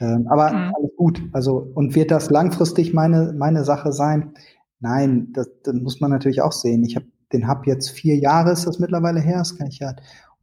Ähm, 0.00 0.26
aber 0.28 0.50
mhm. 0.52 0.74
alles 0.74 0.96
gut. 0.96 1.22
Also, 1.32 1.70
und 1.74 1.94
wird 1.94 2.10
das 2.10 2.30
langfristig 2.30 2.94
meine, 2.94 3.32
meine 3.36 3.64
Sache 3.64 3.92
sein? 3.92 4.34
Nein, 4.80 5.32
das, 5.32 5.48
das 5.62 5.74
muss 5.74 6.00
man 6.00 6.10
natürlich 6.10 6.40
auch 6.40 6.52
sehen. 6.52 6.84
Ich 6.84 6.96
habe 6.96 7.06
den 7.32 7.48
Hub 7.48 7.66
jetzt 7.66 7.90
vier 7.90 8.16
Jahre 8.16 8.52
ist 8.52 8.66
das 8.66 8.78
mittlerweile 8.78 9.20
her, 9.20 9.38
das 9.38 9.56
kann 9.56 9.68
ich 9.68 9.78
ja 9.78 9.94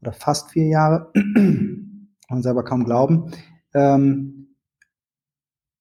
oder 0.02 0.14
fast 0.14 0.52
vier 0.52 0.68
Jahre, 0.68 1.12
man 2.30 2.44
selber 2.44 2.64
kaum 2.64 2.84
glauben. 2.84 3.32
Ähm, 3.74 4.56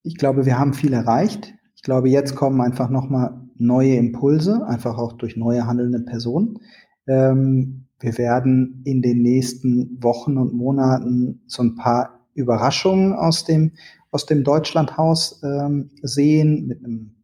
ich 0.03 0.17
glaube, 0.17 0.47
wir 0.47 0.59
haben 0.59 0.75
viel 0.75 0.93
erreicht. 0.93 1.55
Ich 1.77 1.83
glaube, 1.83 2.09
jetzt 2.09 2.35
kommen 2.35 2.61
einfach 2.61 2.91
nochmal 2.91 3.41
neue 3.57 3.97
Impulse, 3.97 4.67
einfach 4.67 4.99
auch 4.99 5.13
durch 5.15 5.37
neue 5.37 5.67
handelnde 5.67 6.01
Personen. 6.01 6.59
Ähm, 7.07 7.87
wir 8.01 8.19
werden 8.19 8.83
in 8.85 9.03
den 9.03 9.23
nächsten 9.23 10.03
Wochen 10.03 10.37
und 10.37 10.53
Monaten 10.53 11.43
so 11.47 11.63
ein 11.63 11.75
paar 11.75 12.21
Überraschungen 12.35 13.13
aus 13.13 13.45
dem, 13.45 13.73
aus 14.11 14.27
dem 14.27 14.45
Deutschlandhaus 14.45 15.41
ähm, 15.43 15.91
sehen, 16.03 16.67
mit 16.67 16.85
einem 16.85 17.15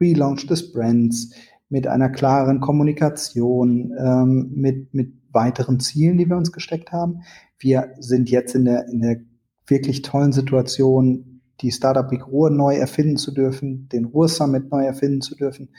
Relaunch 0.00 0.46
des 0.46 0.72
Brands, 0.72 1.34
mit 1.68 1.86
einer 1.86 2.08
klaren 2.08 2.60
Kommunikation, 2.60 3.92
ähm, 3.98 4.52
mit, 4.54 4.94
mit 4.94 5.12
weiteren 5.32 5.80
Zielen, 5.80 6.18
die 6.18 6.28
wir 6.28 6.36
uns 6.36 6.52
gesteckt 6.52 6.92
haben. 6.92 7.22
Wir 7.58 7.94
sind 7.98 8.30
jetzt 8.30 8.54
in 8.54 8.64
der, 8.64 8.88
in 8.88 9.00
der 9.00 9.20
wirklich 9.66 10.02
tollen 10.02 10.32
Situation, 10.32 11.40
die 11.60 11.72
Startup 11.72 12.08
Big 12.08 12.26
Ruhr 12.26 12.50
neu 12.50 12.76
erfinden 12.76 13.16
zu 13.16 13.32
dürfen, 13.32 13.88
den 13.88 14.06
Ruhr 14.06 14.28
Summit 14.28 14.70
neu 14.70 14.84
erfinden 14.84 15.20
zu 15.20 15.34
dürfen. 15.34 15.70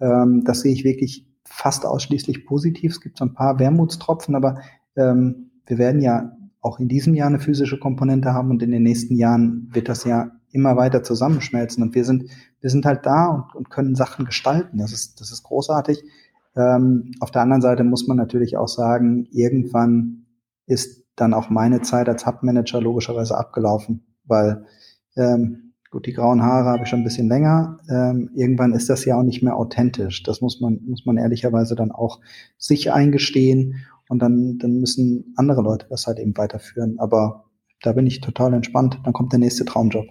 Ähm, 0.00 0.42
das 0.44 0.60
sehe 0.60 0.72
ich 0.72 0.84
wirklich 0.84 1.26
fast 1.44 1.84
ausschließlich 1.84 2.46
positiv. 2.46 2.92
Es 2.92 3.00
gibt 3.00 3.18
so 3.18 3.24
ein 3.24 3.34
paar 3.34 3.58
Wermutstropfen, 3.58 4.34
aber 4.34 4.60
ähm, 4.96 5.50
wir 5.66 5.78
werden 5.78 6.00
ja 6.00 6.32
auch 6.60 6.80
in 6.80 6.88
diesem 6.88 7.14
Jahr 7.14 7.28
eine 7.28 7.38
physische 7.38 7.78
Komponente 7.78 8.32
haben 8.32 8.50
und 8.50 8.62
in 8.62 8.70
den 8.70 8.82
nächsten 8.82 9.16
Jahren 9.16 9.68
wird 9.72 9.88
das 9.88 10.04
ja 10.04 10.32
immer 10.50 10.76
weiter 10.76 11.02
zusammenschmelzen 11.02 11.82
und 11.82 11.94
wir 11.94 12.04
sind, 12.04 12.30
wir 12.66 12.70
sind 12.70 12.84
halt 12.84 13.06
da 13.06 13.28
und, 13.28 13.54
und 13.54 13.70
können 13.70 13.94
Sachen 13.94 14.24
gestalten. 14.24 14.78
Das 14.78 14.90
ist, 14.90 15.20
das 15.20 15.30
ist 15.30 15.44
großartig. 15.44 16.02
Ähm, 16.56 17.12
auf 17.20 17.30
der 17.30 17.42
anderen 17.42 17.62
Seite 17.62 17.84
muss 17.84 18.08
man 18.08 18.16
natürlich 18.16 18.56
auch 18.56 18.66
sagen, 18.66 19.28
irgendwann 19.30 20.26
ist 20.66 21.04
dann 21.14 21.32
auch 21.32 21.48
meine 21.48 21.82
Zeit 21.82 22.08
als 22.08 22.26
Hub-Manager 22.26 22.80
logischerweise 22.80 23.38
abgelaufen, 23.38 24.04
weil 24.24 24.64
ähm, 25.16 25.74
gut, 25.92 26.06
die 26.06 26.12
grauen 26.12 26.42
Haare 26.42 26.70
habe 26.70 26.82
ich 26.82 26.88
schon 26.88 27.02
ein 27.02 27.04
bisschen 27.04 27.28
länger. 27.28 27.78
Ähm, 27.88 28.30
irgendwann 28.34 28.72
ist 28.72 28.90
das 28.90 29.04
ja 29.04 29.16
auch 29.16 29.22
nicht 29.22 29.44
mehr 29.44 29.56
authentisch. 29.56 30.24
Das 30.24 30.40
muss 30.40 30.60
man, 30.60 30.80
muss 30.88 31.06
man 31.06 31.18
ehrlicherweise 31.18 31.76
dann 31.76 31.92
auch 31.92 32.18
sich 32.58 32.92
eingestehen 32.92 33.76
und 34.08 34.18
dann, 34.18 34.58
dann 34.58 34.80
müssen 34.80 35.34
andere 35.36 35.62
Leute 35.62 35.86
das 35.88 36.08
halt 36.08 36.18
eben 36.18 36.36
weiterführen. 36.36 36.98
Aber 36.98 37.44
da 37.82 37.92
bin 37.92 38.08
ich 38.08 38.20
total 38.22 38.54
entspannt. 38.54 38.98
Dann 39.04 39.12
kommt 39.12 39.30
der 39.30 39.38
nächste 39.38 39.64
Traumjob. 39.64 40.06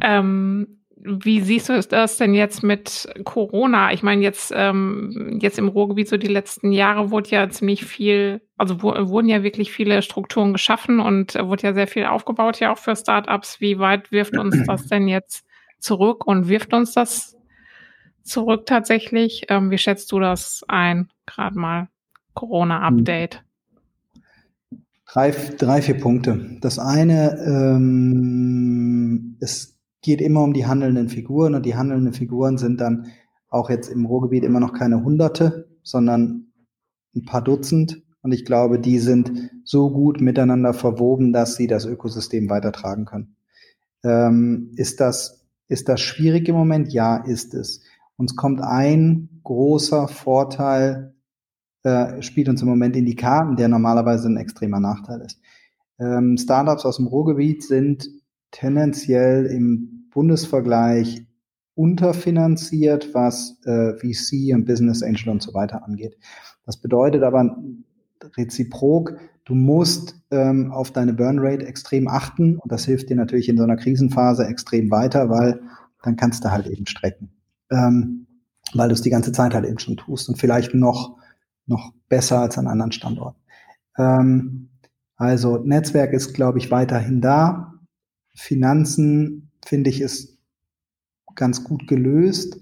Ähm, 0.00 0.82
wie 1.04 1.40
siehst 1.40 1.68
du 1.68 1.80
das 1.80 2.16
denn 2.16 2.32
jetzt 2.32 2.62
mit 2.62 3.08
Corona? 3.24 3.92
Ich 3.92 4.04
meine, 4.04 4.22
jetzt, 4.22 4.52
ähm, 4.54 5.38
jetzt 5.40 5.58
im 5.58 5.66
Ruhrgebiet 5.66 6.08
so 6.08 6.16
die 6.16 6.28
letzten 6.28 6.70
Jahre 6.70 7.10
wurde 7.10 7.30
ja 7.30 7.48
ziemlich 7.50 7.84
viel, 7.84 8.40
also 8.56 8.82
wurden 8.82 9.28
ja 9.28 9.42
wirklich 9.42 9.72
viele 9.72 10.00
Strukturen 10.02 10.52
geschaffen 10.52 11.00
und 11.00 11.34
wurde 11.34 11.64
ja 11.64 11.74
sehr 11.74 11.88
viel 11.88 12.04
aufgebaut, 12.04 12.60
ja 12.60 12.72
auch 12.72 12.78
für 12.78 12.94
Startups. 12.94 13.60
Wie 13.60 13.80
weit 13.80 14.12
wirft 14.12 14.38
uns 14.38 14.56
das 14.66 14.86
denn 14.86 15.08
jetzt 15.08 15.44
zurück 15.80 16.24
und 16.24 16.48
wirft 16.48 16.72
uns 16.72 16.92
das 16.92 17.36
zurück 18.22 18.66
tatsächlich? 18.66 19.46
Ähm, 19.48 19.72
wie 19.72 19.78
schätzt 19.78 20.12
du 20.12 20.20
das 20.20 20.64
ein? 20.68 21.10
Gerade 21.26 21.58
mal 21.58 21.88
Corona-Update. 22.34 23.42
Drei, 25.12 25.30
drei, 25.58 25.82
vier 25.82 25.98
Punkte. 25.98 26.58
Das 26.60 26.78
eine 26.78 27.36
ähm, 27.44 29.36
ist 29.40 29.72
geht 30.02 30.20
immer 30.20 30.42
um 30.42 30.52
die 30.52 30.66
handelnden 30.66 31.08
Figuren 31.08 31.54
und 31.54 31.64
die 31.64 31.76
handelnden 31.76 32.12
Figuren 32.12 32.58
sind 32.58 32.80
dann 32.80 33.06
auch 33.48 33.70
jetzt 33.70 33.88
im 33.88 34.04
Ruhrgebiet 34.04 34.44
immer 34.44 34.60
noch 34.60 34.72
keine 34.72 35.02
Hunderte, 35.04 35.68
sondern 35.82 36.52
ein 37.14 37.24
paar 37.24 37.42
Dutzend. 37.42 38.02
Und 38.22 38.32
ich 38.32 38.44
glaube, 38.44 38.78
die 38.78 38.98
sind 38.98 39.50
so 39.64 39.90
gut 39.90 40.20
miteinander 40.20 40.74
verwoben, 40.74 41.32
dass 41.32 41.56
sie 41.56 41.66
das 41.66 41.84
Ökosystem 41.84 42.48
weitertragen 42.50 43.04
können. 43.04 43.36
Ähm, 44.04 44.72
ist 44.76 45.00
das, 45.00 45.44
ist 45.68 45.88
das 45.88 46.00
schwierig 46.00 46.48
im 46.48 46.56
Moment? 46.56 46.92
Ja, 46.92 47.16
ist 47.16 47.54
es. 47.54 47.82
Uns 48.16 48.36
kommt 48.36 48.60
ein 48.60 49.40
großer 49.42 50.08
Vorteil, 50.08 51.14
äh, 51.82 52.22
spielt 52.22 52.48
uns 52.48 52.62
im 52.62 52.68
Moment 52.68 52.96
in 52.96 53.06
die 53.06 53.16
Karten, 53.16 53.56
der 53.56 53.68
normalerweise 53.68 54.28
ein 54.28 54.36
extremer 54.36 54.80
Nachteil 54.80 55.20
ist. 55.20 55.40
Ähm, 55.98 56.36
Startups 56.38 56.84
aus 56.84 56.96
dem 56.96 57.06
Ruhrgebiet 57.06 57.62
sind 57.64 58.08
tendenziell 58.52 59.46
im 59.46 60.08
Bundesvergleich 60.12 61.26
unterfinanziert, 61.74 63.14
was 63.14 63.58
äh, 63.64 63.94
VC 63.94 64.54
und 64.54 64.66
Business 64.66 65.02
Angel 65.02 65.30
und 65.30 65.42
so 65.42 65.54
weiter 65.54 65.84
angeht. 65.84 66.16
Das 66.64 66.76
bedeutet 66.76 67.22
aber 67.22 67.56
reziprok, 68.36 69.16
du 69.44 69.54
musst 69.54 70.20
ähm, 70.30 70.70
auf 70.70 70.92
deine 70.92 71.12
Burn 71.12 71.38
Rate 71.40 71.66
extrem 71.66 72.06
achten 72.06 72.58
und 72.58 72.70
das 72.70 72.84
hilft 72.84 73.10
dir 73.10 73.16
natürlich 73.16 73.48
in 73.48 73.56
so 73.56 73.64
einer 73.64 73.76
Krisenphase 73.76 74.46
extrem 74.46 74.90
weiter, 74.90 75.28
weil 75.28 75.60
dann 76.04 76.16
kannst 76.16 76.44
du 76.44 76.52
halt 76.52 76.66
eben 76.66 76.86
strecken, 76.86 77.32
ähm, 77.70 78.26
weil 78.74 78.88
du 78.88 78.94
es 78.94 79.02
die 79.02 79.10
ganze 79.10 79.32
Zeit 79.32 79.54
halt 79.54 79.64
eben 79.64 79.78
schon 79.78 79.96
tust 79.96 80.28
und 80.28 80.38
vielleicht 80.38 80.74
noch 80.74 81.16
noch 81.66 81.92
besser 82.08 82.40
als 82.40 82.58
an 82.58 82.66
anderen 82.66 82.92
Standorten. 82.92 83.40
Ähm, 83.96 84.68
also 85.16 85.58
Netzwerk 85.58 86.12
ist, 86.12 86.34
glaube 86.34 86.58
ich, 86.58 86.70
weiterhin 86.70 87.20
da. 87.20 87.71
Finanzen, 88.34 89.50
finde 89.64 89.90
ich, 89.90 90.00
ist 90.00 90.38
ganz 91.34 91.64
gut 91.64 91.86
gelöst. 91.86 92.60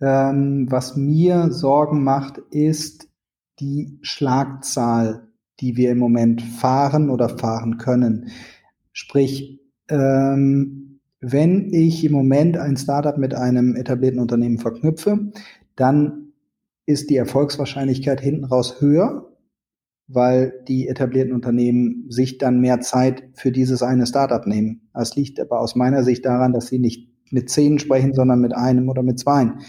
Ähm, 0.00 0.66
was 0.70 0.96
mir 0.96 1.50
Sorgen 1.52 2.02
macht, 2.02 2.38
ist 2.50 3.08
die 3.60 3.98
Schlagzahl, 4.02 5.28
die 5.60 5.76
wir 5.76 5.92
im 5.92 5.98
Moment 5.98 6.42
fahren 6.42 7.10
oder 7.10 7.28
fahren 7.28 7.78
können. 7.78 8.30
Sprich, 8.92 9.60
ähm, 9.88 11.00
wenn 11.20 11.72
ich 11.72 12.04
im 12.04 12.12
Moment 12.12 12.56
ein 12.56 12.76
Startup 12.76 13.16
mit 13.16 13.34
einem 13.34 13.76
etablierten 13.76 14.20
Unternehmen 14.20 14.58
verknüpfe, 14.58 15.32
dann 15.76 16.32
ist 16.86 17.08
die 17.08 17.16
Erfolgswahrscheinlichkeit 17.16 18.20
hinten 18.20 18.44
raus 18.44 18.80
höher, 18.80 19.33
weil 20.06 20.52
die 20.68 20.88
etablierten 20.88 21.32
Unternehmen 21.32 22.06
sich 22.10 22.38
dann 22.38 22.60
mehr 22.60 22.80
Zeit 22.80 23.24
für 23.34 23.52
dieses 23.52 23.82
eine 23.82 24.06
Startup 24.06 24.46
nehmen. 24.46 24.88
Das 24.92 25.16
liegt 25.16 25.40
aber 25.40 25.60
aus 25.60 25.76
meiner 25.76 26.04
Sicht 26.04 26.24
daran, 26.24 26.52
dass 26.52 26.66
sie 26.66 26.78
nicht 26.78 27.08
mit 27.30 27.48
zehn 27.48 27.78
sprechen, 27.78 28.14
sondern 28.14 28.40
mit 28.40 28.54
einem 28.54 28.88
oder 28.88 29.02
mit 29.02 29.18
zweien. 29.18 29.60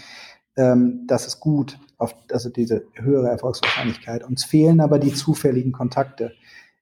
Ähm, 0.56 1.04
das 1.06 1.26
ist 1.26 1.40
gut, 1.40 1.78
auf, 1.98 2.14
also 2.30 2.50
diese 2.50 2.84
höhere 2.94 3.28
Erfolgswahrscheinlichkeit. 3.28 4.24
Uns 4.24 4.44
fehlen 4.44 4.80
aber 4.80 4.98
die 4.98 5.12
zufälligen 5.12 5.72
Kontakte. 5.72 6.32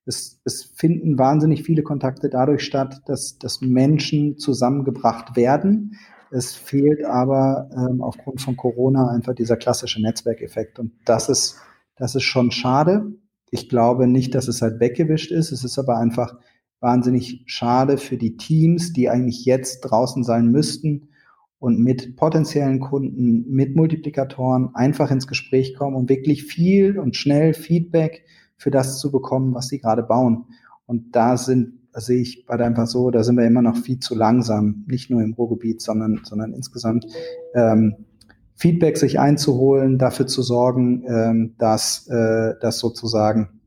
Es, 0.06 0.40
es 0.44 0.64
finden 0.64 1.18
wahnsinnig 1.18 1.62
viele 1.62 1.82
Kontakte 1.82 2.28
dadurch 2.28 2.64
statt, 2.64 3.02
dass, 3.06 3.38
dass 3.38 3.60
Menschen 3.60 4.36
zusammengebracht 4.36 5.36
werden. 5.36 5.96
Es 6.30 6.54
fehlt 6.54 7.04
aber 7.04 7.70
ähm, 7.72 8.02
aufgrund 8.02 8.40
von 8.40 8.56
Corona 8.56 9.08
einfach 9.08 9.34
dieser 9.34 9.56
klassische 9.56 10.02
Netzwerkeffekt. 10.02 10.78
Und 10.78 10.92
das 11.04 11.28
ist, 11.28 11.56
das 11.96 12.16
ist 12.16 12.24
schon 12.24 12.50
schade. 12.50 13.12
Ich 13.54 13.68
glaube 13.68 14.08
nicht, 14.08 14.34
dass 14.34 14.48
es 14.48 14.62
halt 14.62 14.80
weggewischt 14.80 15.30
ist. 15.30 15.52
Es 15.52 15.62
ist 15.62 15.78
aber 15.78 15.96
einfach 15.96 16.34
wahnsinnig 16.80 17.44
schade 17.46 17.98
für 17.98 18.16
die 18.16 18.36
Teams, 18.36 18.92
die 18.92 19.08
eigentlich 19.08 19.44
jetzt 19.44 19.82
draußen 19.82 20.24
sein 20.24 20.50
müssten 20.50 21.10
und 21.60 21.78
mit 21.78 22.16
potenziellen 22.16 22.80
Kunden, 22.80 23.48
mit 23.48 23.76
Multiplikatoren 23.76 24.74
einfach 24.74 25.12
ins 25.12 25.28
Gespräch 25.28 25.76
kommen, 25.76 25.94
um 25.94 26.08
wirklich 26.08 26.42
viel 26.42 26.98
und 26.98 27.14
schnell 27.14 27.54
Feedback 27.54 28.24
für 28.56 28.72
das 28.72 28.98
zu 28.98 29.12
bekommen, 29.12 29.54
was 29.54 29.68
sie 29.68 29.78
gerade 29.78 30.02
bauen. 30.02 30.46
Und 30.86 31.14
da 31.14 31.36
sind, 31.36 31.74
da 31.92 32.00
sehe 32.00 32.22
ich 32.22 32.46
bei 32.46 32.58
einfach 32.58 32.88
so, 32.88 33.12
da 33.12 33.22
sind 33.22 33.36
wir 33.36 33.46
immer 33.46 33.62
noch 33.62 33.76
viel 33.76 34.00
zu 34.00 34.16
langsam, 34.16 34.84
nicht 34.88 35.10
nur 35.10 35.22
im 35.22 35.34
Ruhrgebiet, 35.34 35.80
sondern, 35.80 36.22
sondern 36.24 36.54
insgesamt. 36.54 37.06
Ähm, 37.54 37.94
Feedback 38.54 38.96
sich 38.96 39.18
einzuholen, 39.18 39.98
dafür 39.98 40.26
zu 40.26 40.42
sorgen, 40.42 41.04
ähm, 41.06 41.54
dass, 41.58 42.06
äh, 42.08 42.54
dass 42.60 42.78
sozusagen 42.78 43.60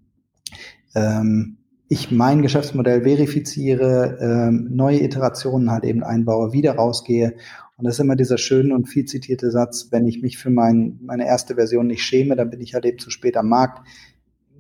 ähm, 0.96 1.58
ich 1.90 2.12
mein 2.12 2.42
Geschäftsmodell 2.42 3.04
verifiziere, 3.04 4.18
ähm, 4.20 4.70
neue 4.72 5.02
Iterationen 5.04 5.72
halt 5.72 5.84
eben 5.84 6.04
einbaue, 6.04 6.52
wieder 6.52 6.76
rausgehe. 6.76 7.36
Und 7.78 7.86
das 7.86 7.96
ist 7.96 8.00
immer 8.00 8.16
dieser 8.16 8.38
schöne 8.38 8.74
und 8.74 8.88
viel 8.88 9.06
zitierte 9.06 9.52
Satz, 9.52 9.88
wenn 9.92 10.08
ich 10.08 10.22
mich 10.22 10.38
für 10.38 10.50
mein, 10.50 11.00
meine 11.04 11.28
erste 11.28 11.56
Version 11.56 11.88
nicht 11.88 12.04
schäme, 12.04 12.36
dann 12.36 12.50
bin 12.50 12.60
ich 12.60 12.74
halt 12.74 12.86
eben 12.86 12.98
zu 12.98 13.10
spät 13.10 13.38
am 13.38 13.50
Markt. 13.50 13.88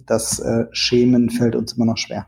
Das 0.05 0.39
äh, 0.39 0.65
Schämen 0.71 1.30
fällt 1.30 1.55
uns 1.55 1.73
immer 1.73 1.86
noch 1.86 1.97
schwer. 1.97 2.28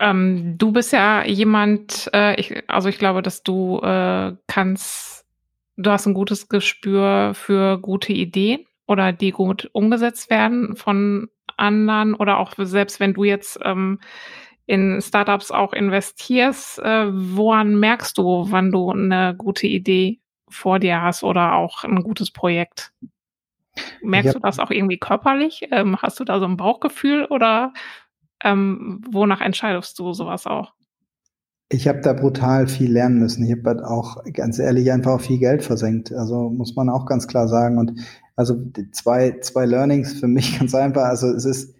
Ähm, 0.00 0.56
du 0.58 0.72
bist 0.72 0.92
ja 0.92 1.24
jemand, 1.24 2.10
äh, 2.14 2.38
ich, 2.40 2.68
also 2.68 2.88
ich 2.88 2.98
glaube, 2.98 3.22
dass 3.22 3.42
du 3.42 3.80
äh, 3.80 4.34
kannst, 4.46 5.26
du 5.76 5.90
hast 5.90 6.06
ein 6.06 6.14
gutes 6.14 6.48
Gespür 6.48 7.32
für 7.34 7.78
gute 7.78 8.12
Ideen 8.12 8.66
oder 8.86 9.12
die 9.12 9.30
gut 9.30 9.68
umgesetzt 9.72 10.30
werden 10.30 10.76
von 10.76 11.28
anderen 11.56 12.14
oder 12.14 12.38
auch 12.38 12.52
selbst 12.56 13.00
wenn 13.00 13.14
du 13.14 13.24
jetzt 13.24 13.58
ähm, 13.64 14.00
in 14.66 15.00
Startups 15.00 15.50
auch 15.50 15.72
investierst, 15.72 16.78
äh, 16.80 17.06
woran 17.10 17.78
merkst 17.80 18.16
du, 18.18 18.46
wann 18.50 18.70
du 18.70 18.90
eine 18.90 19.34
gute 19.36 19.66
Idee 19.66 20.20
vor 20.48 20.78
dir 20.78 21.00
hast 21.02 21.24
oder 21.24 21.54
auch 21.54 21.84
ein 21.84 22.02
gutes 22.02 22.30
Projekt? 22.30 22.92
Merkst 24.02 24.34
du 24.34 24.40
das 24.40 24.58
auch 24.58 24.70
irgendwie 24.70 24.98
körperlich? 24.98 25.68
Ähm, 25.70 25.96
hast 26.02 26.20
du 26.20 26.24
da 26.24 26.38
so 26.38 26.46
ein 26.46 26.56
Bauchgefühl 26.56 27.24
oder 27.26 27.72
ähm, 28.42 29.02
wonach 29.10 29.40
entscheidest 29.40 29.98
du 29.98 30.12
sowas 30.12 30.46
auch? 30.46 30.72
Ich 31.70 31.86
habe 31.86 32.00
da 32.00 32.14
brutal 32.14 32.66
viel 32.66 32.90
lernen 32.90 33.18
müssen. 33.18 33.44
Ich 33.44 33.52
habe 33.52 33.68
halt 33.68 33.84
auch 33.84 34.24
ganz 34.32 34.58
ehrlich 34.58 34.90
einfach 34.90 35.12
auch 35.12 35.20
viel 35.20 35.38
Geld 35.38 35.62
versenkt. 35.62 36.12
Also 36.12 36.48
muss 36.48 36.74
man 36.76 36.88
auch 36.88 37.04
ganz 37.04 37.28
klar 37.28 37.46
sagen. 37.46 37.76
Und 37.76 37.92
also 38.36 38.56
zwei, 38.92 39.38
zwei 39.40 39.66
Learnings 39.66 40.18
für 40.18 40.28
mich 40.28 40.58
ganz 40.58 40.74
einfach. 40.74 41.04
Also 41.04 41.28
es 41.28 41.44
ist 41.44 41.74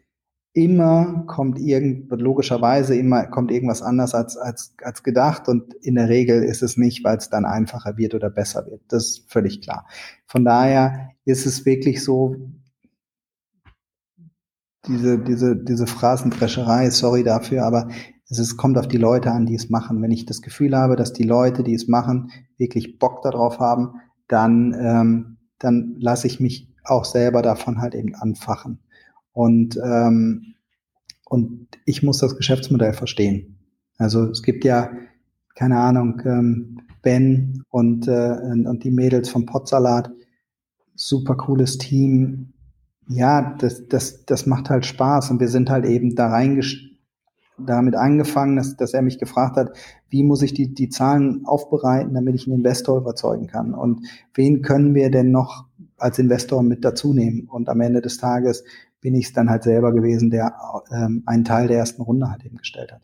immer 0.52 1.24
kommt 1.26 1.58
irgend, 1.58 2.10
logischerweise 2.10 2.96
immer 2.96 3.26
kommt 3.26 3.50
irgendwas 3.52 3.80
anders 3.80 4.14
als, 4.14 4.36
als, 4.36 4.74
als 4.82 5.02
gedacht 5.02 5.48
und 5.48 5.72
in 5.74 5.94
der 5.94 6.08
Regel 6.08 6.42
ist 6.42 6.62
es 6.62 6.76
nicht, 6.76 7.04
weil 7.04 7.18
es 7.18 7.30
dann 7.30 7.44
einfacher 7.44 7.96
wird 7.96 8.14
oder 8.14 8.28
besser 8.28 8.66
wird. 8.66 8.80
Das 8.88 9.04
ist 9.04 9.32
völlig 9.32 9.62
klar. 9.62 9.86
Von 10.26 10.44
daher 10.44 11.10
ist 11.24 11.46
es 11.46 11.64
wirklich 11.64 12.02
so, 12.02 12.34
diese, 14.88 15.18
diese, 15.18 15.56
diese 15.56 15.86
Phrasendrescherei, 15.86 16.90
sorry 16.90 17.22
dafür, 17.22 17.64
aber 17.64 17.88
es 18.28 18.38
ist, 18.38 18.56
kommt 18.56 18.76
auf 18.76 18.88
die 18.88 18.98
Leute 18.98 19.32
an, 19.32 19.46
die 19.46 19.54
es 19.54 19.70
machen. 19.70 20.02
Wenn 20.02 20.10
ich 20.10 20.26
das 20.26 20.42
Gefühl 20.42 20.76
habe, 20.76 20.96
dass 20.96 21.12
die 21.12 21.22
Leute, 21.22 21.62
die 21.62 21.74
es 21.74 21.88
machen, 21.88 22.30
wirklich 22.58 22.98
Bock 22.98 23.22
darauf 23.22 23.58
haben, 23.58 24.00
dann, 24.26 24.74
ähm, 24.78 25.36
dann 25.58 25.96
lasse 25.98 26.26
ich 26.26 26.40
mich 26.40 26.68
auch 26.84 27.04
selber 27.04 27.42
davon 27.42 27.80
halt 27.80 27.94
eben 27.94 28.14
anfachen. 28.14 28.80
Und, 29.32 29.78
ähm, 29.82 30.54
und 31.26 31.68
ich 31.84 32.02
muss 32.02 32.18
das 32.18 32.36
Geschäftsmodell 32.36 32.92
verstehen. 32.92 33.58
Also 33.96 34.24
es 34.30 34.42
gibt 34.42 34.64
ja, 34.64 34.90
keine 35.54 35.78
Ahnung, 35.78 36.20
ähm, 36.24 36.80
Ben 37.02 37.62
und, 37.70 38.08
äh, 38.08 38.36
und 38.42 38.84
die 38.84 38.90
Mädels 38.90 39.28
vom 39.28 39.46
Potsalat, 39.46 40.10
super 40.94 41.36
cooles 41.36 41.78
Team, 41.78 42.52
ja, 43.08 43.54
das, 43.58 43.88
das, 43.88 44.24
das 44.26 44.46
macht 44.46 44.70
halt 44.70 44.86
Spaß. 44.86 45.30
Und 45.30 45.40
wir 45.40 45.48
sind 45.48 45.70
halt 45.70 45.86
eben 45.86 46.14
da 46.14 46.28
reingest 46.28 46.76
damit 47.58 47.96
angefangen, 47.96 48.56
dass, 48.56 48.76
dass 48.76 48.94
er 48.94 49.02
mich 49.02 49.18
gefragt 49.18 49.56
hat, 49.56 49.76
wie 50.08 50.22
muss 50.22 50.42
ich 50.42 50.54
die, 50.54 50.72
die 50.74 50.88
Zahlen 50.88 51.44
aufbereiten, 51.44 52.14
damit 52.14 52.34
ich 52.34 52.46
einen 52.46 52.58
Investor 52.58 52.98
überzeugen 52.98 53.46
kann? 53.48 53.74
Und 53.74 54.06
wen 54.34 54.62
können 54.62 54.94
wir 54.94 55.10
denn 55.10 55.30
noch 55.30 55.66
als 55.96 56.18
Investor 56.18 56.62
mit 56.62 56.84
dazu 56.84 57.12
nehmen? 57.12 57.48
Und 57.48 57.68
am 57.68 57.80
Ende 57.80 58.00
des 58.00 58.18
Tages 58.18 58.64
bin 59.00 59.14
ich 59.14 59.26
es 59.26 59.32
dann 59.32 59.50
halt 59.50 59.64
selber 59.64 59.92
gewesen, 59.92 60.30
der 60.30 60.54
ähm, 60.92 61.22
einen 61.26 61.44
Teil 61.44 61.68
der 61.68 61.78
ersten 61.78 62.02
Runde 62.02 62.30
halt 62.30 62.44
eben 62.44 62.56
gestellt 62.56 62.92
hat. 62.92 63.02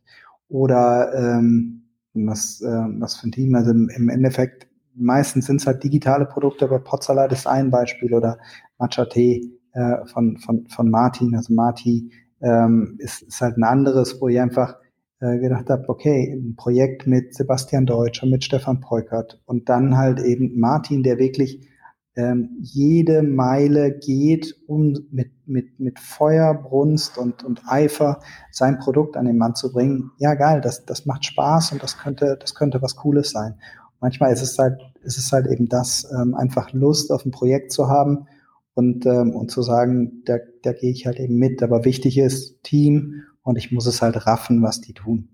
Oder 0.48 1.12
ähm, 1.14 1.84
was, 2.12 2.60
äh, 2.60 2.68
was 2.98 3.16
für 3.16 3.28
ein 3.28 3.32
Team, 3.32 3.54
also 3.54 3.70
im, 3.70 3.88
im 3.88 4.08
Endeffekt 4.08 4.68
meistens 4.94 5.46
sind 5.46 5.60
es 5.60 5.66
halt 5.66 5.82
digitale 5.82 6.26
Produkte, 6.26 6.66
aber 6.66 6.78
Potsalat 6.78 7.32
ist 7.32 7.48
ein 7.48 7.70
Beispiel 7.70 8.14
oder 8.14 8.38
Matcha 8.78 9.06
Tee 9.06 9.58
äh, 9.74 10.06
von, 10.06 10.38
von, 10.38 10.66
von 10.68 10.90
Martin. 10.90 11.36
Also 11.36 11.52
Martin 11.52 12.10
ähm, 12.40 12.96
ist, 12.98 13.22
ist 13.22 13.40
halt 13.40 13.56
ein 13.56 13.64
anderes, 13.64 14.20
wo 14.20 14.28
ich 14.28 14.40
einfach 14.40 14.76
äh, 15.20 15.38
gedacht 15.38 15.70
habe, 15.70 15.88
okay, 15.88 16.32
ein 16.32 16.56
Projekt 16.56 17.06
mit 17.06 17.34
Sebastian 17.34 17.86
Deutscher, 17.86 18.26
mit 18.26 18.44
Stefan 18.44 18.80
Peukert 18.80 19.42
und 19.46 19.68
dann 19.68 19.96
halt 19.96 20.20
eben 20.20 20.58
Martin, 20.58 21.02
der 21.02 21.18
wirklich 21.18 21.68
ähm, 22.16 22.50
jede 22.60 23.22
Meile 23.22 23.98
geht, 23.98 24.54
um 24.68 24.96
mit, 25.10 25.32
mit, 25.46 25.80
mit 25.80 25.98
Feuer, 25.98 26.54
Brunst 26.54 27.18
und, 27.18 27.42
und 27.42 27.62
Eifer 27.66 28.20
sein 28.52 28.78
Produkt 28.78 29.16
an 29.16 29.26
den 29.26 29.36
Mann 29.36 29.56
zu 29.56 29.72
bringen. 29.72 30.12
Ja, 30.18 30.34
geil, 30.34 30.60
das, 30.60 30.84
das 30.84 31.06
macht 31.06 31.24
Spaß 31.24 31.72
und 31.72 31.82
das 31.82 31.98
könnte, 31.98 32.36
das 32.40 32.54
könnte 32.54 32.80
was 32.82 32.94
Cooles 32.94 33.30
sein. 33.30 33.54
Manchmal 34.00 34.32
ist 34.32 34.42
es 34.42 34.58
halt, 34.58 34.80
ist 35.02 35.18
es 35.18 35.32
halt 35.32 35.48
eben 35.48 35.68
das, 35.68 36.08
ähm, 36.14 36.34
einfach 36.34 36.72
Lust 36.72 37.10
auf 37.10 37.24
ein 37.24 37.32
Projekt 37.32 37.72
zu 37.72 37.88
haben 37.88 38.28
und, 38.74 39.06
ähm, 39.06 39.30
und 39.30 39.50
zu 39.50 39.62
sagen, 39.62 40.22
da, 40.24 40.38
da 40.62 40.72
gehe 40.72 40.90
ich 40.90 41.06
halt 41.06 41.18
eben 41.18 41.36
mit. 41.36 41.62
Aber 41.62 41.84
wichtig 41.84 42.18
ist 42.18 42.62
Team 42.62 43.22
und 43.42 43.56
ich 43.56 43.72
muss 43.72 43.86
es 43.86 44.02
halt 44.02 44.26
raffen, 44.26 44.62
was 44.62 44.80
die 44.80 44.94
tun. 44.94 45.28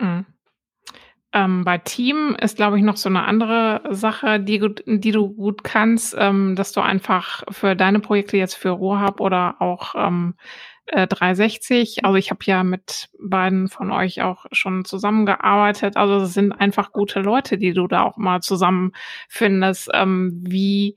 Mhm. 0.00 0.26
Ähm, 1.34 1.64
bei 1.64 1.76
Team 1.76 2.36
ist, 2.40 2.56
glaube 2.56 2.78
ich, 2.78 2.84
noch 2.84 2.96
so 2.96 3.10
eine 3.10 3.24
andere 3.24 3.82
Sache, 3.90 4.40
die, 4.40 4.66
die 4.86 5.12
du 5.12 5.28
gut 5.34 5.62
kannst, 5.62 6.16
ähm, 6.18 6.56
dass 6.56 6.72
du 6.72 6.80
einfach 6.80 7.44
für 7.50 7.76
deine 7.76 8.00
Projekte 8.00 8.38
jetzt 8.38 8.54
für 8.54 8.70
Rohab 8.70 9.20
oder 9.20 9.60
auch 9.60 9.94
ähm, 9.94 10.36
äh, 10.86 11.06
360, 11.06 12.06
also 12.06 12.16
ich 12.16 12.30
habe 12.30 12.40
ja 12.44 12.64
mit 12.64 13.10
beiden 13.20 13.68
von 13.68 13.92
euch 13.92 14.22
auch 14.22 14.46
schon 14.52 14.86
zusammengearbeitet, 14.86 15.98
also 15.98 16.24
es 16.24 16.32
sind 16.32 16.52
einfach 16.52 16.92
gute 16.92 17.20
Leute, 17.20 17.58
die 17.58 17.74
du 17.74 17.86
da 17.88 18.04
auch 18.04 18.16
mal 18.16 18.40
zusammenfindest. 18.40 19.90
Ähm, 19.92 20.42
wie 20.46 20.96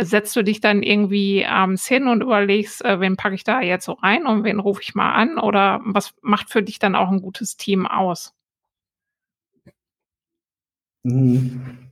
setzt 0.00 0.34
du 0.36 0.42
dich 0.42 0.60
dann 0.60 0.82
irgendwie 0.82 1.44
abends 1.44 1.86
hin 1.86 2.08
und 2.08 2.22
überlegst, 2.22 2.84
äh, 2.84 3.00
wen 3.00 3.16
packe 3.16 3.34
ich 3.34 3.44
da 3.44 3.60
jetzt 3.60 3.84
so 3.84 3.92
rein 3.92 4.26
und 4.26 4.44
wen 4.44 4.58
rufe 4.58 4.80
ich 4.82 4.94
mal 4.94 5.12
an? 5.12 5.38
Oder 5.38 5.80
was 5.84 6.14
macht 6.22 6.50
für 6.50 6.62
dich 6.62 6.78
dann 6.78 6.94
auch 6.94 7.10
ein 7.10 7.20
gutes 7.20 7.56
Team 7.56 7.86
aus? 7.86 8.34
Mhm. 11.04 11.88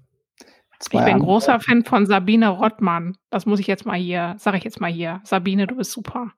ich 0.81 0.89
bin 0.89 1.19
großer 1.19 1.59
Fan 1.61 1.85
von 1.85 2.07
Sabine 2.07 2.49
Rottmann. 2.49 3.17
Das 3.29 3.45
muss 3.45 3.59
ich 3.59 3.67
jetzt 3.67 3.85
mal 3.85 3.99
hier, 3.99 4.37
sage 4.39 4.57
ich 4.57 4.65
jetzt 4.65 4.81
mal 4.81 4.91
hier. 4.91 5.21
Sabine, 5.25 5.67
du 5.67 5.77
bist 5.77 5.93
super. 5.93 6.33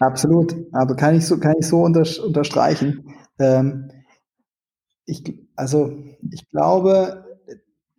Absolut. 0.00 0.56
Aber 0.72 0.96
kann 0.96 1.14
ich 1.14 1.26
so, 1.26 1.38
kann 1.38 1.54
ich 1.58 1.66
so 1.66 1.82
unter, 1.82 2.04
unterstreichen. 2.24 3.14
Ähm, 3.38 3.90
ich, 5.04 5.22
also 5.54 5.92
ich 6.32 6.48
glaube, 6.50 7.25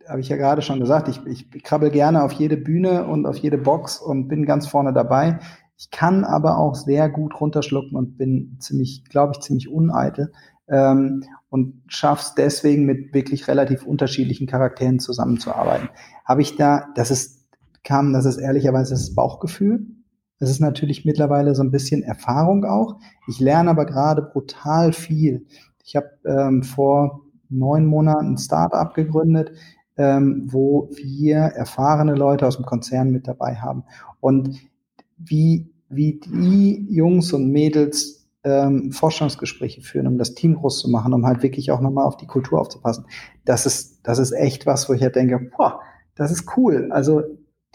habe 0.08 0.22
ich 0.22 0.30
ja 0.30 0.38
gerade 0.38 0.62
schon 0.62 0.80
gesagt, 0.80 1.08
ich, 1.08 1.26
ich 1.26 1.64
krabbel 1.64 1.90
gerne 1.90 2.24
auf 2.24 2.32
jede 2.34 2.58
Bühne 2.58 3.06
und 3.06 3.26
auf 3.26 3.38
jede 3.38 3.58
Box 3.58 4.00
und 4.00 4.28
bin 4.28 4.46
ganz 4.46 4.68
vorne 4.68 4.94
dabei. 4.94 5.40
Ich 5.78 5.92
kann 5.92 6.24
aber 6.24 6.58
auch 6.58 6.76
sehr 6.76 7.10
gut 7.10 7.40
runterschlucken 7.40 7.98
und 7.98 8.18
bin 8.18 8.58
ziemlich, 8.60 9.06
glaube 9.06 9.34
ich, 9.36 9.42
ziemlich 9.42 9.70
uneitel 9.70 10.32
ähm, 10.68 11.24
und 11.50 11.84
schaff's 11.88 12.36
deswegen 12.36 12.86
mit 12.86 13.14
wirklich 13.14 13.48
relativ 13.48 13.84
unterschiedlichen 13.84 14.48
Charakteren 14.48 15.00
zusammenzuarbeiten. 15.00 15.90
Habe 16.26 16.42
ich 16.42 16.56
da, 16.56 16.88
das 16.96 17.12
ist, 17.12 17.48
kam, 17.84 18.14
das 18.14 18.26
ist 18.26 18.38
ehrlicherweise 18.38 18.96
das 18.96 19.14
Bauchgefühl. 19.14 19.86
Das 20.40 20.50
ist 20.50 20.60
natürlich 20.60 21.06
mittlerweile 21.06 21.56
so 21.56 21.64
ein 21.64 21.72
bisschen 21.72 22.04
Erfahrung 22.04 22.66
auch. 22.66 23.00
Ich 23.28 23.40
lerne 23.40 23.72
aber 23.72 23.86
gerade 23.86 24.22
brutal 24.22 24.94
viel. 24.94 25.48
Ich 25.84 25.96
habe 25.96 26.10
ähm, 26.26 26.64
vor 26.64 27.22
neun 27.50 27.86
Monaten 27.86 28.34
ein 28.34 28.38
Startup 28.38 28.94
gegründet, 28.94 29.52
ähm, 29.98 30.44
wo 30.46 30.90
wir 30.94 31.38
erfahrene 31.38 32.16
Leute 32.16 32.48
aus 32.48 32.58
dem 32.58 32.66
Konzern 32.66 33.12
mit 33.12 33.28
dabei 33.28 33.56
haben. 33.56 33.84
Und 34.20 34.60
wie, 35.18 35.74
wie 35.90 36.20
die 36.20 36.88
Jungs 36.90 37.34
und 37.34 37.52
Mädels 37.52 38.28
ähm, 38.44 38.92
Forschungsgespräche 38.92 39.82
führen, 39.82 40.08
um 40.08 40.18
das 40.18 40.36
Team 40.36 40.56
groß 40.56 40.80
zu 40.80 40.90
machen, 40.90 41.14
um 41.14 41.26
halt 41.26 41.44
wirklich 41.44 41.72
auch 41.72 41.82
nochmal 41.82 42.06
auf 42.06 42.18
die 42.18 42.28
Kultur 42.28 42.62
aufzupassen, 42.62 43.06
das 43.46 43.66
ist, 43.66 44.00
das 44.04 44.20
ist 44.20 44.32
echt 44.32 44.66
was, 44.66 44.88
wo 44.88 44.94
ich 44.94 45.02
halt 45.02 45.16
denke, 45.16 45.52
boah, 45.58 45.82
das 46.16 46.32
ist 46.32 46.58
cool. 46.58 46.92
Also 46.92 47.24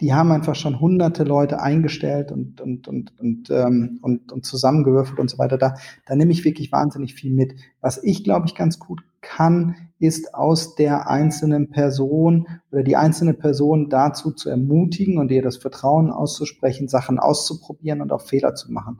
die 0.01 0.13
haben 0.13 0.31
einfach 0.31 0.55
schon 0.55 0.79
hunderte 0.79 1.23
Leute 1.23 1.61
eingestellt 1.61 2.31
und, 2.31 2.59
und, 2.59 2.87
und, 2.87 3.19
und, 3.19 3.49
ähm, 3.51 3.99
und, 4.01 4.31
und 4.31 4.45
zusammengewürfelt 4.45 5.19
und 5.19 5.29
so 5.29 5.37
weiter. 5.37 5.57
Da, 5.57 5.75
da 6.05 6.15
nehme 6.15 6.31
ich 6.31 6.43
wirklich 6.43 6.71
wahnsinnig 6.71 7.13
viel 7.13 7.31
mit. 7.31 7.55
Was 7.79 8.03
ich, 8.03 8.23
glaube 8.23 8.47
ich, 8.47 8.55
ganz 8.55 8.79
gut 8.79 9.03
kann, 9.23 9.75
ist 9.97 10.35
aus 10.35 10.75
der 10.75 11.09
einzelnen 11.09 11.71
Person 11.71 12.47
oder 12.71 12.83
die 12.83 12.95
einzelne 12.95 13.33
Person 13.33 13.89
dazu 13.89 14.31
zu 14.31 14.49
ermutigen 14.49 15.17
und 15.17 15.31
ihr 15.31 15.41
das 15.41 15.57
Vertrauen 15.57 16.11
auszusprechen, 16.11 16.87
Sachen 16.87 17.17
auszuprobieren 17.17 18.01
und 18.01 18.11
auch 18.11 18.21
Fehler 18.21 18.53
zu 18.53 18.71
machen. 18.71 18.99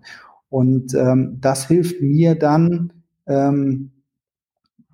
Und 0.50 0.96
ähm, 0.96 1.38
das 1.40 1.68
hilft 1.68 2.02
mir 2.02 2.34
dann, 2.34 2.94
ähm, 3.28 3.92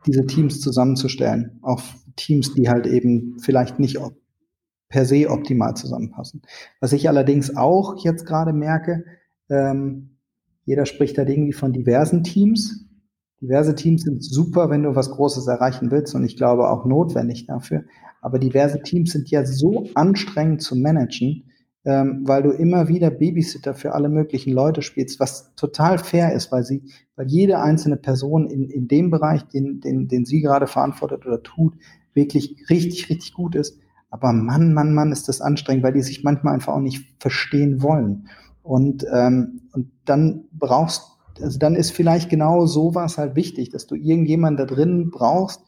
diese 0.05 0.25
Teams 0.25 0.59
zusammenzustellen. 0.59 1.59
Auch 1.61 1.81
Teams, 2.17 2.53
die 2.53 2.67
halt 2.67 2.87
eben 2.87 3.37
vielleicht 3.39 3.79
nicht 3.79 3.97
per 4.89 5.05
se 5.05 5.29
optimal 5.29 5.75
zusammenpassen. 5.75 6.41
Was 6.81 6.91
ich 6.91 7.07
allerdings 7.07 7.55
auch 7.55 8.03
jetzt 8.03 8.25
gerade 8.25 8.51
merke, 8.51 9.05
Ähm, 9.51 10.11
jeder 10.65 10.85
spricht 10.85 11.17
halt 11.17 11.29
irgendwie 11.29 11.53
von 11.53 11.73
diversen 11.73 12.23
Teams. 12.23 12.85
Diverse 13.41 13.75
Teams 13.75 14.03
sind 14.03 14.23
super, 14.23 14.69
wenn 14.69 14.83
du 14.83 14.95
was 14.95 15.11
Großes 15.11 15.47
erreichen 15.47 15.91
willst 15.91 16.13
und 16.15 16.25
ich 16.25 16.35
glaube 16.35 16.69
auch 16.69 16.85
notwendig 16.85 17.47
dafür. 17.47 17.83
Aber 18.21 18.37
diverse 18.39 18.81
Teams 18.81 19.11
sind 19.11 19.29
ja 19.29 19.45
so 19.45 19.87
anstrengend 19.95 20.61
zu 20.61 20.75
managen, 20.75 21.45
ähm, 21.85 22.23
weil 22.25 22.43
du 22.43 22.51
immer 22.51 22.89
wieder 22.89 23.09
Babysitter 23.09 23.73
für 23.73 23.93
alle 23.93 24.09
möglichen 24.09 24.51
Leute 24.51 24.81
spielst, 24.81 25.19
was 25.19 25.55
total 25.55 25.97
fair 25.97 26.33
ist, 26.33 26.51
weil 26.51 26.63
sie, 26.63 26.83
weil 27.15 27.27
jede 27.27 27.59
einzelne 27.59 27.95
Person 27.95 28.47
in, 28.47 28.69
in 28.69 28.87
dem 28.87 29.09
Bereich, 29.09 29.47
den, 29.47 29.79
den, 29.79 30.09
den 30.09 30.25
sie 30.25 30.41
gerade 30.41 30.67
verantwortet 30.67 31.25
oder 31.25 31.41
tut, 31.41 31.75
wirklich 32.13 32.65
richtig, 32.69 33.09
richtig 33.09 33.33
gut 33.33 33.55
ist. 33.55 33.79
Aber 34.09 34.33
Mann, 34.33 34.73
Mann, 34.73 34.93
Mann, 34.93 35.11
ist 35.11 35.29
das 35.29 35.39
anstrengend, 35.39 35.83
weil 35.83 35.93
die 35.93 36.01
sich 36.01 36.23
manchmal 36.23 36.55
einfach 36.55 36.73
auch 36.73 36.81
nicht 36.81 37.15
verstehen 37.19 37.81
wollen. 37.81 38.27
Und, 38.63 39.05
ähm, 39.11 39.61
und 39.71 39.91
dann 40.05 40.45
brauchst, 40.51 41.17
also 41.41 41.59
dann 41.59 41.75
ist 41.75 41.91
vielleicht 41.91 42.29
genau 42.29 42.65
sowas 42.65 43.17
halt 43.17 43.35
wichtig, 43.35 43.69
dass 43.69 43.87
du 43.87 43.95
irgendjemanden 43.95 44.65
da 44.67 44.73
drin 44.73 45.09
brauchst, 45.11 45.61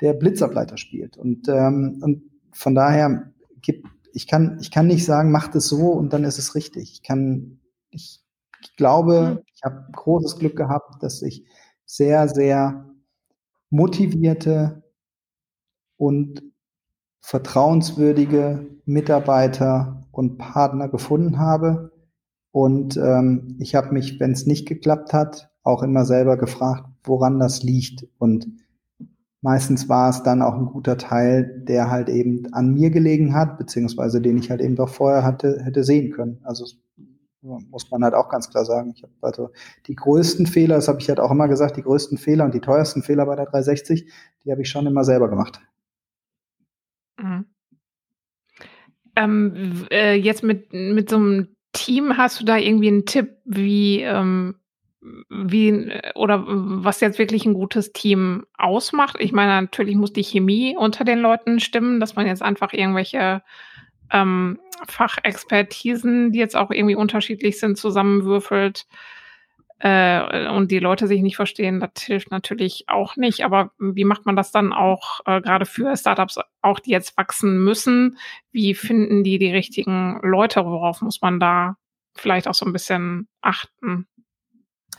der 0.00 0.14
Blitzableiter 0.14 0.76
spielt. 0.76 1.16
Und, 1.16 1.48
ähm, 1.48 2.00
und 2.02 2.22
von 2.52 2.74
daher 2.74 3.32
gibt 3.60 3.86
ich 4.12 4.26
kann, 4.26 4.58
ich 4.60 4.70
kann 4.70 4.88
nicht 4.88 5.04
sagen, 5.04 5.30
macht 5.30 5.54
es 5.54 5.68
so 5.68 5.92
und 5.92 6.12
dann 6.12 6.24
ist 6.24 6.38
es 6.38 6.54
richtig. 6.54 6.92
Ich 6.92 7.02
kann, 7.02 7.60
ich, 7.90 8.20
ich 8.62 8.76
glaube, 8.76 9.44
ich 9.54 9.62
habe 9.62 9.86
großes 9.92 10.38
Glück 10.38 10.56
gehabt, 10.56 11.02
dass 11.02 11.22
ich 11.22 11.44
sehr, 11.84 12.28
sehr 12.28 12.90
motivierte 13.70 14.82
und 15.96 16.42
vertrauenswürdige 17.20 18.66
Mitarbeiter 18.84 20.06
und 20.10 20.38
Partner 20.38 20.88
gefunden 20.88 21.38
habe. 21.38 21.92
Und 22.50 22.96
ähm, 22.96 23.56
ich 23.58 23.74
habe 23.74 23.92
mich, 23.92 24.18
wenn 24.20 24.32
es 24.32 24.46
nicht 24.46 24.66
geklappt 24.66 25.12
hat, 25.12 25.50
auch 25.62 25.82
immer 25.82 26.04
selber 26.04 26.36
gefragt, 26.36 26.88
woran 27.04 27.38
das 27.38 27.62
liegt. 27.62 28.06
Und 28.18 28.48
Meistens 29.40 29.88
war 29.88 30.10
es 30.10 30.24
dann 30.24 30.42
auch 30.42 30.54
ein 30.54 30.66
guter 30.66 30.98
Teil, 30.98 31.62
der 31.62 31.90
halt 31.90 32.08
eben 32.08 32.52
an 32.52 32.74
mir 32.74 32.90
gelegen 32.90 33.34
hat, 33.34 33.56
beziehungsweise 33.56 34.20
den 34.20 34.36
ich 34.36 34.50
halt 34.50 34.60
eben 34.60 34.74
doch 34.74 34.88
vorher 34.88 35.22
hatte, 35.22 35.60
hätte 35.62 35.84
sehen 35.84 36.10
können. 36.10 36.40
Also 36.42 36.66
muss 37.40 37.88
man 37.92 38.02
halt 38.02 38.14
auch 38.14 38.28
ganz 38.30 38.50
klar 38.50 38.64
sagen. 38.64 38.92
Ich 38.96 39.04
habe 39.04 39.12
also 39.20 39.50
die 39.86 39.94
größten 39.94 40.46
Fehler, 40.46 40.74
das 40.74 40.88
habe 40.88 40.98
ich 41.00 41.08
halt 41.08 41.20
auch 41.20 41.30
immer 41.30 41.46
gesagt, 41.46 41.76
die 41.76 41.82
größten 41.82 42.18
Fehler 42.18 42.44
und 42.44 42.52
die 42.52 42.60
teuersten 42.60 43.04
Fehler 43.04 43.26
bei 43.26 43.36
der 43.36 43.46
360, 43.46 44.10
die 44.44 44.50
habe 44.50 44.62
ich 44.62 44.68
schon 44.68 44.86
immer 44.86 45.04
selber 45.04 45.28
gemacht. 45.28 45.60
Mhm. 47.16 47.46
Ähm, 49.14 49.86
äh, 49.90 50.14
jetzt 50.14 50.42
mit, 50.42 50.72
mit 50.72 51.10
so 51.10 51.16
einem 51.16 51.48
Team 51.78 52.16
hast 52.16 52.40
du 52.40 52.44
da 52.44 52.56
irgendwie 52.56 52.88
einen 52.88 53.06
Tipp, 53.06 53.36
wie 53.44 54.02
ähm, 54.02 54.56
wie 55.30 55.92
oder 56.16 56.44
was 56.46 57.00
jetzt 57.00 57.18
wirklich 57.18 57.46
ein 57.46 57.54
gutes 57.54 57.92
Team 57.92 58.44
ausmacht. 58.56 59.16
Ich 59.20 59.32
meine, 59.32 59.62
natürlich 59.62 59.94
muss 59.94 60.12
die 60.12 60.24
Chemie 60.24 60.76
unter 60.76 61.04
den 61.04 61.20
Leuten 61.20 61.60
stimmen, 61.60 62.00
dass 62.00 62.16
man 62.16 62.26
jetzt 62.26 62.42
einfach 62.42 62.72
irgendwelche 62.72 63.42
ähm, 64.12 64.58
Fachexpertisen, 64.88 66.32
die 66.32 66.38
jetzt 66.40 66.56
auch 66.56 66.70
irgendwie 66.70 66.96
unterschiedlich 66.96 67.60
sind, 67.60 67.78
zusammenwürfelt 67.78 68.86
äh, 69.80 70.48
und 70.48 70.70
die 70.70 70.80
Leute 70.80 71.06
sich 71.06 71.22
nicht 71.22 71.36
verstehen, 71.36 71.80
das 71.80 72.02
hilft 72.02 72.30
natürlich 72.30 72.84
auch 72.88 73.16
nicht. 73.16 73.44
Aber 73.44 73.70
wie 73.78 74.04
macht 74.04 74.26
man 74.26 74.36
das 74.36 74.50
dann 74.50 74.72
auch 74.72 75.20
äh, 75.26 75.40
gerade 75.40 75.66
für 75.66 75.96
Startups, 75.96 76.38
auch 76.62 76.80
die 76.80 76.90
jetzt 76.90 77.16
wachsen 77.16 77.62
müssen? 77.62 78.18
Wie 78.50 78.74
finden 78.74 79.22
die 79.22 79.38
die 79.38 79.52
richtigen 79.52 80.20
Leute? 80.22 80.64
Worauf 80.64 81.00
muss 81.00 81.22
man 81.22 81.38
da 81.38 81.76
vielleicht 82.16 82.48
auch 82.48 82.54
so 82.54 82.66
ein 82.66 82.72
bisschen 82.72 83.28
achten? 83.40 84.06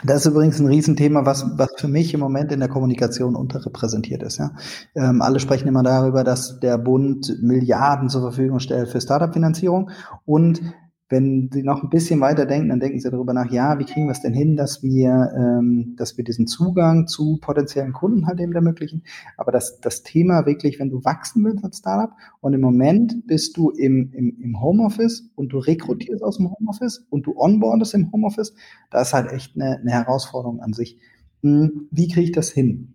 Das 0.02 0.26
ist 0.26 0.32
übrigens 0.32 0.60
ein 0.60 0.68
Riesenthema, 0.68 1.26
was, 1.26 1.46
was 1.58 1.74
für 1.76 1.90
mich 1.90 2.14
im 2.14 2.22
Moment 2.22 2.54
in 2.54 2.62
der 2.62 2.70
Kommunikation 2.70 3.36
unterrepräsentiert 3.36 4.24
ist. 4.24 4.38
Ja. 4.38 4.52
Ähm, 4.96 5.22
alle 5.22 5.42
sprechen 5.42 5.68
immer 5.68 5.84
darüber, 5.84 6.24
dass 6.24 6.62
der 6.62 6.78
Bund 6.78 7.36
Milliarden 7.42 8.08
zur 8.08 8.22
Verfügung 8.22 8.60
stellt 8.60 8.88
für 8.88 9.02
Startup-Finanzierung 9.02 9.90
und 10.24 10.62
wenn 11.10 11.49
Sie 11.51 11.64
noch 11.64 11.82
ein 11.82 11.89
bisschen 11.89 12.22
weiter 12.22 12.45
denken, 12.45 12.70
dann 12.70 12.80
denken 12.80 12.99
Sie 12.99 13.10
darüber 13.10 13.34
nach, 13.34 13.51
ja, 13.51 13.80
wie 13.80 13.86
kriegen 13.86 14.05
wir 14.05 14.12
es 14.12 14.22
denn 14.22 14.34
hin, 14.34 14.55
dass 14.55 14.84
wir, 14.84 15.32
ähm, 15.36 15.95
dass 15.97 16.18
wir 16.18 16.24
diesen 16.24 16.45
Zugang 16.45 17.07
zu 17.07 17.39
potenziellen 17.41 17.93
Kunden 17.93 18.28
halt 18.28 18.39
eben 18.39 18.53
ermöglichen. 18.53 19.03
Aber 19.36 19.51
das, 19.51 19.80
das 19.82 20.03
Thema 20.03 20.45
wirklich, 20.45 20.80
wenn 20.80 20.91
du 20.91 21.03
wachsen 21.03 21.43
willst 21.43 21.64
als 21.64 21.80
Startup 21.80 22.16
und 22.41 22.53
im 22.53 22.62
Moment 22.62 23.26
bist 23.26 23.57
du 23.57 23.72
im, 23.72 24.12
im, 24.14 24.38
im 24.39 24.62
Homeoffice 24.62 25.32
und 25.36 25.49
du 25.49 25.57
rekrutierst 25.57 26.24
aus 26.24 26.38
dem 26.38 26.51
Homeoffice 26.51 27.07
und 27.10 27.26
du 27.26 27.36
onboardest 27.36 27.95
im 27.95 28.12
Homeoffice, 28.12 28.53
da 28.91 29.01
ist 29.01 29.14
halt 29.14 29.32
echt 29.32 29.55
eine, 29.55 29.80
eine 29.80 29.91
Herausforderung 29.91 30.62
an 30.62 30.74
sich. 30.74 30.99
Hm, 31.41 31.88
wie 31.89 32.07
kriege 32.07 32.26
ich 32.26 32.32
das 32.34 32.49
hin? 32.49 32.93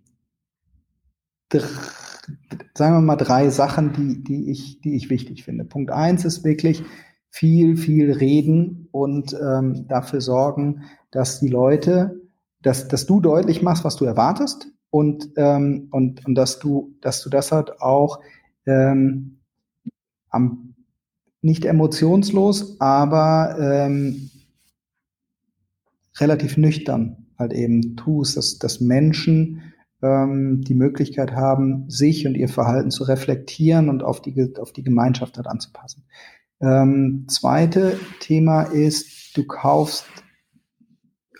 Sagen 2.73 2.95
wir 2.95 3.01
mal 3.01 3.15
drei 3.17 3.49
Sachen, 3.49 3.91
die, 3.93 4.23
die, 4.23 4.49
ich, 4.51 4.79
die 4.81 4.95
ich 4.95 5.09
wichtig 5.09 5.43
finde. 5.43 5.65
Punkt 5.65 5.91
eins 5.91 6.23
ist 6.23 6.43
wirklich, 6.43 6.83
viel, 7.35 7.75
viel 7.75 8.13
reden 8.13 8.87
und 8.91 9.33
ähm, 9.33 9.89
dafür 9.89 10.21
sorgen, 10.21 10.83
dass 11.11 11.41
die 11.41 11.49
Leute, 11.49 12.21
dass, 12.61 12.87
dass 12.87 13.05
du 13.05 13.19
deutlich 13.19 13.61
machst, 13.61 13.83
was 13.83 13.97
du 13.97 14.05
erwartest 14.05 14.71
und, 14.89 15.31
ähm, 15.35 15.89
und, 15.91 16.25
und 16.25 16.35
dass 16.35 16.59
du, 16.59 16.95
dass 17.01 17.21
du 17.21 17.29
das 17.29 17.51
halt 17.51 17.81
auch 17.81 18.21
ähm, 18.65 19.41
am, 20.29 20.75
nicht 21.41 21.65
emotionslos, 21.65 22.79
aber 22.79 23.57
ähm, 23.59 24.31
relativ 26.17 26.55
nüchtern 26.55 27.27
halt 27.37 27.51
eben 27.51 27.97
tust, 27.97 28.37
dass, 28.37 28.59
dass 28.59 28.79
Menschen 28.79 29.73
ähm, 30.01 30.61
die 30.61 30.73
Möglichkeit 30.73 31.33
haben, 31.33 31.89
sich 31.89 32.27
und 32.27 32.35
ihr 32.35 32.47
Verhalten 32.47 32.91
zu 32.91 33.03
reflektieren 33.03 33.89
und 33.89 34.03
auf 34.03 34.21
die, 34.21 34.53
auf 34.57 34.71
die 34.71 34.83
Gemeinschaft 34.83 35.35
halt 35.35 35.47
anzupassen. 35.47 36.05
Ähm, 36.61 37.25
zweite 37.29 37.99
Thema 38.19 38.63
ist, 38.63 39.35
du 39.37 39.45
kaufst 39.45 40.05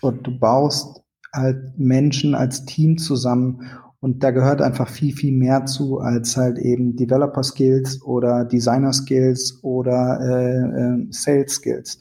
und 0.01 0.27
du 0.27 0.37
baust 0.37 1.01
halt 1.33 1.77
Menschen 1.77 2.35
als 2.35 2.65
Team 2.65 2.97
zusammen 2.97 3.61
und 3.99 4.23
da 4.23 4.31
gehört 4.31 4.61
einfach 4.61 4.87
viel, 4.87 5.13
viel 5.15 5.35
mehr 5.35 5.65
zu 5.65 5.99
als 5.99 6.37
halt 6.37 6.59
eben 6.59 6.95
Developer 6.95 7.43
Skills 7.43 8.01
oder 8.03 8.45
Designer 8.45 8.93
Skills 8.93 9.59
oder 9.63 10.19
äh, 10.21 11.01
äh, 11.01 11.07
Sales 11.09 11.53
Skills. 11.53 11.99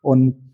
Und 0.00 0.46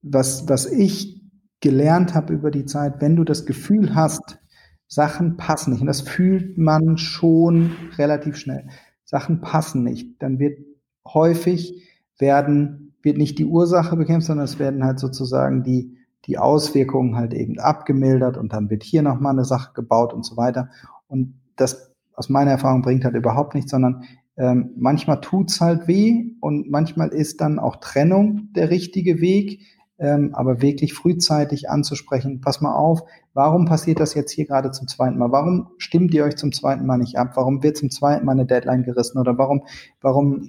was, 0.00 0.48
was 0.48 0.66
ich 0.66 1.20
gelernt 1.60 2.14
habe 2.14 2.32
über 2.32 2.50
die 2.50 2.64
Zeit, 2.64 3.00
wenn 3.00 3.16
du 3.16 3.24
das 3.24 3.44
Gefühl 3.46 3.94
hast, 3.94 4.38
Sachen 4.86 5.36
passen 5.36 5.72
nicht, 5.72 5.82
und 5.82 5.86
das 5.86 6.00
fühlt 6.00 6.56
man 6.56 6.96
schon 6.96 7.72
relativ 7.98 8.36
schnell. 8.36 8.68
Sachen 9.08 9.40
passen 9.40 9.84
nicht. 9.84 10.22
Dann 10.22 10.38
wird 10.38 10.58
häufig 11.06 11.82
werden, 12.18 12.94
wird 13.00 13.16
nicht 13.16 13.38
die 13.38 13.46
Ursache 13.46 13.96
bekämpft, 13.96 14.26
sondern 14.26 14.44
es 14.44 14.58
werden 14.58 14.84
halt 14.84 14.98
sozusagen 14.98 15.62
die, 15.62 15.96
die 16.26 16.36
Auswirkungen 16.36 17.16
halt 17.16 17.32
eben 17.32 17.58
abgemildert 17.58 18.36
und 18.36 18.52
dann 18.52 18.68
wird 18.68 18.82
hier 18.82 19.00
nochmal 19.00 19.32
eine 19.32 19.46
Sache 19.46 19.72
gebaut 19.72 20.12
und 20.12 20.26
so 20.26 20.36
weiter. 20.36 20.68
Und 21.06 21.40
das 21.56 21.90
aus 22.12 22.28
meiner 22.28 22.50
Erfahrung 22.50 22.82
bringt 22.82 23.06
halt 23.06 23.14
überhaupt 23.14 23.54
nichts, 23.54 23.70
sondern 23.70 24.04
ähm, 24.36 24.72
manchmal 24.76 25.22
tut's 25.22 25.62
halt 25.62 25.88
weh 25.88 26.32
und 26.40 26.70
manchmal 26.70 27.08
ist 27.08 27.40
dann 27.40 27.58
auch 27.58 27.76
Trennung 27.76 28.52
der 28.52 28.68
richtige 28.68 29.22
Weg 29.22 29.62
ähm, 29.98 30.30
aber 30.34 30.62
wirklich 30.62 30.94
frühzeitig 30.94 31.68
anzusprechen, 31.70 32.40
pass 32.40 32.60
mal 32.60 32.74
auf, 32.74 33.02
warum 33.34 33.66
passiert 33.66 34.00
das 34.00 34.14
jetzt 34.14 34.32
hier 34.32 34.46
gerade 34.46 34.70
zum 34.70 34.88
zweiten 34.88 35.18
Mal? 35.18 35.32
Warum 35.32 35.68
stimmt 35.78 36.14
ihr 36.14 36.24
euch 36.24 36.36
zum 36.36 36.52
zweiten 36.52 36.86
Mal 36.86 36.98
nicht 36.98 37.16
ab? 37.16 37.32
Warum 37.34 37.62
wird 37.62 37.76
zum 37.76 37.90
zweiten 37.90 38.24
Mal 38.24 38.32
eine 38.32 38.46
Deadline 38.46 38.84
gerissen? 38.84 39.18
Oder 39.18 39.36
warum, 39.38 39.64
warum 40.00 40.42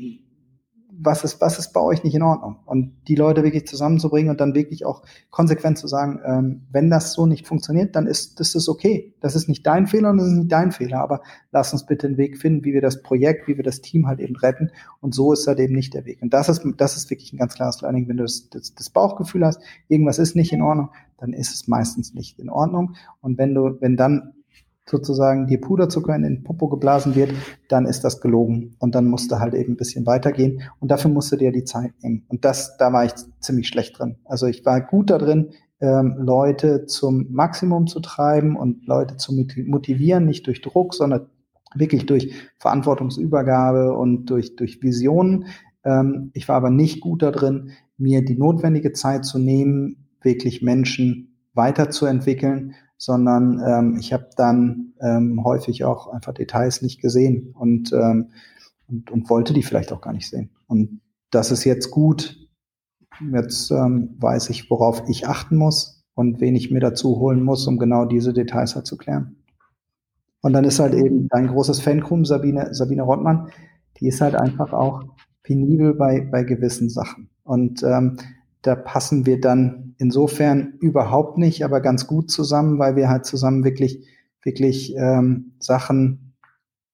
was 1.01 1.23
ist, 1.23 1.39
was 1.39 1.57
ist 1.59 1.71
bei 1.71 1.79
euch 1.79 2.03
nicht 2.03 2.15
in 2.15 2.23
Ordnung? 2.23 2.57
Und 2.65 2.91
die 3.07 3.15
Leute 3.15 3.43
wirklich 3.43 3.65
zusammenzubringen 3.65 4.29
und 4.29 4.41
dann 4.41 4.53
wirklich 4.53 4.85
auch 4.85 5.01
konsequent 5.29 5.77
zu 5.77 5.87
sagen, 5.87 6.19
ähm, 6.25 6.61
wenn 6.71 6.89
das 6.89 7.13
so 7.13 7.25
nicht 7.25 7.47
funktioniert, 7.47 7.95
dann 7.95 8.05
ist 8.05 8.39
das 8.39 8.53
ist 8.53 8.67
okay. 8.67 9.13
Das 9.21 9.35
ist 9.35 9.47
nicht 9.47 9.65
dein 9.65 9.87
Fehler 9.87 10.09
und 10.09 10.17
das 10.17 10.27
ist 10.27 10.33
nicht 10.33 10.51
dein 10.51 10.71
Fehler, 10.71 10.99
aber 10.99 11.21
lass 11.51 11.71
uns 11.71 11.85
bitte 11.85 12.07
einen 12.07 12.17
Weg 12.17 12.37
finden, 12.37 12.65
wie 12.65 12.73
wir 12.73 12.81
das 12.81 13.01
Projekt, 13.01 13.47
wie 13.47 13.55
wir 13.55 13.63
das 13.63 13.81
Team 13.81 14.07
halt 14.07 14.19
eben 14.19 14.35
retten. 14.35 14.71
Und 14.99 15.15
so 15.15 15.31
ist 15.31 15.47
halt 15.47 15.59
eben 15.59 15.73
nicht 15.73 15.93
der 15.93 16.05
Weg. 16.05 16.21
Und 16.21 16.33
das 16.33 16.49
ist, 16.49 16.63
das 16.77 16.97
ist 16.97 17.09
wirklich 17.09 17.31
ein 17.33 17.37
ganz 17.37 17.55
klares 17.55 17.81
Learning. 17.81 18.07
Wenn 18.09 18.17
du 18.17 18.23
das, 18.23 18.49
das, 18.49 18.75
das 18.75 18.89
Bauchgefühl 18.89 19.45
hast, 19.45 19.61
irgendwas 19.87 20.19
ist 20.19 20.35
nicht 20.35 20.51
in 20.51 20.61
Ordnung, 20.61 20.89
dann 21.17 21.33
ist 21.33 21.53
es 21.53 21.67
meistens 21.67 22.13
nicht 22.13 22.39
in 22.39 22.49
Ordnung. 22.49 22.95
Und 23.21 23.37
wenn 23.37 23.53
du, 23.53 23.77
wenn 23.79 23.95
dann 23.95 24.33
sozusagen 24.89 25.47
dir 25.47 25.61
Puderzucker 25.61 26.15
in 26.15 26.23
den 26.23 26.43
Popo 26.43 26.67
geblasen 26.67 27.15
wird, 27.15 27.31
dann 27.67 27.85
ist 27.85 28.03
das 28.03 28.21
gelogen. 28.21 28.75
Und 28.79 28.95
dann 28.95 29.05
musst 29.05 29.31
du 29.31 29.39
halt 29.39 29.53
eben 29.53 29.73
ein 29.73 29.77
bisschen 29.77 30.05
weitergehen. 30.05 30.61
Und 30.79 30.89
dafür 30.91 31.11
musst 31.11 31.31
du 31.31 31.35
dir 31.35 31.51
die 31.51 31.63
Zeit 31.63 31.91
nehmen. 32.01 32.25
Und 32.27 32.45
das, 32.45 32.77
da 32.77 32.91
war 32.91 33.05
ich 33.05 33.13
ziemlich 33.39 33.67
schlecht 33.67 33.99
drin. 33.99 34.17
Also 34.25 34.47
ich 34.47 34.65
war 34.65 34.81
gut 34.81 35.09
da 35.09 35.17
drin, 35.17 35.51
ähm, 35.81 36.15
Leute 36.17 36.85
zum 36.85 37.27
Maximum 37.31 37.87
zu 37.87 37.99
treiben 37.99 38.55
und 38.55 38.85
Leute 38.85 39.17
zu 39.17 39.33
motivieren, 39.33 40.25
nicht 40.25 40.47
durch 40.47 40.61
Druck, 40.61 40.93
sondern 40.93 41.27
wirklich 41.75 42.05
durch 42.05 42.33
Verantwortungsübergabe 42.57 43.93
und 43.93 44.25
durch, 44.25 44.55
durch 44.55 44.81
Visionen. 44.81 45.45
Ähm, 45.83 46.31
ich 46.33 46.47
war 46.47 46.55
aber 46.55 46.69
nicht 46.69 46.99
gut 46.99 47.21
da 47.21 47.31
drin, 47.31 47.71
mir 47.97 48.23
die 48.23 48.37
notwendige 48.37 48.91
Zeit 48.93 49.25
zu 49.25 49.39
nehmen, 49.39 50.07
wirklich 50.21 50.61
Menschen 50.61 51.37
weiterzuentwickeln, 51.53 52.75
sondern 52.99 53.63
ähm, 53.65 53.97
ich 53.97 54.11
habe 54.11 54.29
dann 54.35 54.93
ähm, 54.99 55.41
häufig 55.43 55.85
auch 55.85 56.09
einfach 56.09 56.33
Details 56.33 56.81
nicht 56.81 57.01
gesehen 57.01 57.55
und, 57.57 57.93
ähm, 57.93 58.31
und, 58.87 59.09
und 59.09 59.29
wollte 59.29 59.53
die 59.53 59.63
vielleicht 59.63 59.93
auch 59.93 60.01
gar 60.01 60.11
nicht 60.11 60.29
sehen. 60.29 60.49
Und 60.67 60.99
das 61.31 61.49
ist 61.49 61.63
jetzt 61.63 61.91
gut. 61.91 62.37
Jetzt 63.33 63.71
ähm, 63.71 64.17
weiß 64.19 64.49
ich, 64.49 64.69
worauf 64.69 65.03
ich 65.07 65.27
achten 65.27 65.55
muss 65.55 66.03
und 66.13 66.41
wen 66.41 66.57
ich 66.57 66.71
mir 66.71 66.81
dazu 66.81 67.19
holen 67.19 67.41
muss, 67.41 67.65
um 67.67 67.79
genau 67.79 68.03
diese 68.03 68.33
Details 68.33 68.75
halt 68.75 68.85
zu 68.85 68.97
klären. 68.97 69.37
Und 70.41 70.51
dann 70.51 70.65
ist 70.65 70.79
halt 70.79 70.93
eben 70.93 71.29
dein 71.29 71.47
großes 71.47 71.79
Fancrew, 71.79 72.25
Sabine, 72.25 72.73
Sabine 72.73 73.03
Rottmann, 73.03 73.49
die 73.99 74.07
ist 74.07 74.19
halt 74.19 74.35
einfach 74.35 74.73
auch 74.73 75.03
penibel 75.43 75.93
bei, 75.93 76.27
bei 76.29 76.43
gewissen 76.43 76.89
Sachen. 76.89 77.29
Und 77.43 77.81
ähm, 77.83 78.17
da 78.61 78.75
passen 78.75 79.25
wir 79.25 79.39
dann 79.39 79.95
insofern 79.97 80.73
überhaupt 80.79 81.37
nicht, 81.37 81.63
aber 81.63 81.81
ganz 81.81 82.07
gut 82.07 82.29
zusammen, 82.29 82.79
weil 82.79 82.95
wir 82.95 83.09
halt 83.09 83.25
zusammen 83.25 83.63
wirklich, 83.63 84.07
wirklich 84.43 84.95
ähm, 84.97 85.53
Sachen 85.59 86.33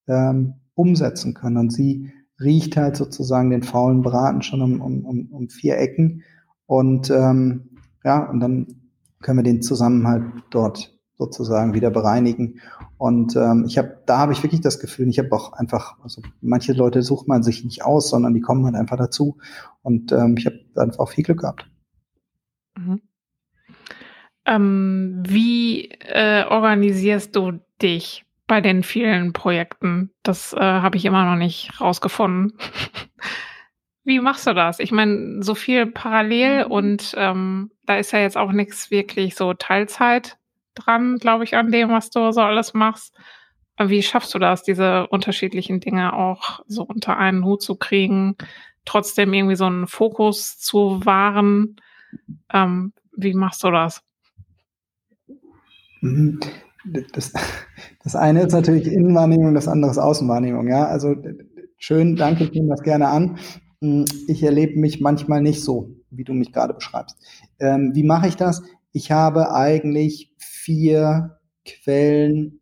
ähm, 0.08 0.56
umsetzen 0.76 1.34
können. 1.34 1.58
Und 1.58 1.74
sie 1.74 2.12
riecht 2.40 2.78
halt 2.78 2.98
sozusagen 2.98 3.50
den 3.50 3.64
faulen 3.64 4.02
Braten 4.02 4.42
schon 4.42 4.62
um, 4.62 4.82
um, 4.82 5.06
um, 5.06 5.28
um 5.32 5.50
vier 5.50 5.78
Ecken. 5.78 6.24
Und 6.68 7.10
ähm, 7.10 7.70
ja, 8.04 8.30
und 8.30 8.40
dann 8.40 8.68
können 9.22 9.40
wir 9.40 9.44
den 9.44 9.62
Zusammenhalt 9.62 10.24
dort 10.52 10.95
sozusagen 11.18 11.74
wieder 11.74 11.90
bereinigen. 11.92 12.62
Und 12.98 13.36
ähm, 13.36 13.66
ich 13.68 13.78
habe, 13.78 14.02
da 14.06 14.20
habe 14.20 14.34
ich 14.34 14.44
wirklich 14.44 14.62
das 14.62 14.80
Gefühl, 14.80 15.08
ich 15.08 15.20
habe 15.20 15.32
auch 15.32 15.54
einfach, 15.54 15.98
also 16.04 16.22
manche 16.42 16.74
Leute 16.74 17.02
sucht 17.02 17.28
man 17.28 17.44
sich 17.44 17.64
nicht 17.64 17.84
aus, 17.84 18.10
sondern 18.10 18.34
die 18.34 18.42
kommen 18.42 18.66
halt 18.66 18.76
einfach 18.76 18.98
dazu. 18.98 19.38
Und 19.82 20.12
ähm, 20.12 20.36
ich 20.38 20.46
habe 20.46 20.60
einfach 20.76 21.08
viel 21.10 21.24
Glück 21.24 21.40
gehabt. 21.40 21.70
Mhm. 22.78 23.02
Ähm, 24.46 25.24
wie 25.28 25.90
äh, 25.90 26.46
organisierst 26.46 27.36
du 27.36 27.60
dich 27.82 28.26
bei 28.48 28.62
den 28.62 28.84
vielen 28.84 29.34
Projekten? 29.34 30.12
Das 30.24 30.54
äh, 30.54 30.60
habe 30.60 30.98
ich 30.98 31.06
immer 31.06 31.26
noch 31.26 31.38
nicht 31.38 31.82
rausgefunden. 31.82 32.54
wie 34.04 34.20
machst 34.20 34.46
du 34.46 34.54
das? 34.54 34.80
Ich 34.80 34.92
meine, 34.92 35.42
so 35.42 35.56
viel 35.56 35.88
parallel 35.88 36.66
und 36.66 37.16
ähm, 37.18 37.72
da 37.86 37.98
ist 37.98 38.12
ja 38.12 38.20
jetzt 38.20 38.38
auch 38.38 38.52
nichts 38.52 38.92
wirklich 38.92 39.36
so 39.36 39.54
Teilzeit 39.54 40.38
dran, 40.76 41.18
glaube 41.18 41.44
ich, 41.44 41.56
an 41.56 41.72
dem, 41.72 41.90
was 41.90 42.10
du 42.10 42.32
so 42.32 42.42
alles 42.42 42.74
machst. 42.74 43.16
Wie 43.78 44.02
schaffst 44.02 44.34
du 44.34 44.40
das, 44.40 44.64
diese 44.64 45.08
unterschiedlichen 45.08 45.80
Dinge 45.80 46.14
auch 46.14 46.62
so 46.68 46.84
unter 46.84 47.18
einen 47.18 47.44
Hut 47.44 47.62
zu 47.62 47.76
kriegen, 47.76 48.36
trotzdem 48.86 49.34
irgendwie 49.34 49.56
so 49.56 49.66
einen 49.66 49.88
Fokus 49.88 50.58
zu 50.58 51.02
wahren? 51.04 51.76
Ähm, 52.54 52.94
wie 53.18 53.34
machst 53.34 53.64
du 53.64 53.72
das? 53.72 54.02
Mhm. 56.02 56.40
Das, 57.14 57.34
das 58.04 58.16
eine 58.16 58.44
ist 58.44 58.54
natürlich 58.54 58.86
Innenwahrnehmung, 58.86 59.56
das 59.56 59.68
andere 59.68 59.90
ist 59.90 59.98
Außenwahrnehmung. 59.98 60.68
Ja, 60.70 60.86
also 60.86 61.16
schön, 61.78 62.16
danke, 62.16 62.44
ich 62.44 62.52
nehme 62.52 62.70
das 62.70 62.84
gerne 62.84 63.08
an. 63.08 63.40
Ich 64.28 64.44
erlebe 64.44 64.80
mich 64.80 65.02
manchmal 65.02 65.42
nicht 65.42 65.64
so, 65.64 65.90
wie 66.12 66.24
du 66.24 66.34
mich 66.34 66.54
gerade 66.54 66.76
beschreibst. 66.76 67.18
Ähm, 67.60 67.92
wie 67.94 68.04
mache 68.04 68.28
ich 68.28 68.36
das? 68.36 68.62
Ich 68.96 69.12
habe 69.12 69.54
eigentlich 69.54 70.34
vier 70.38 71.38
Quellen, 71.66 72.62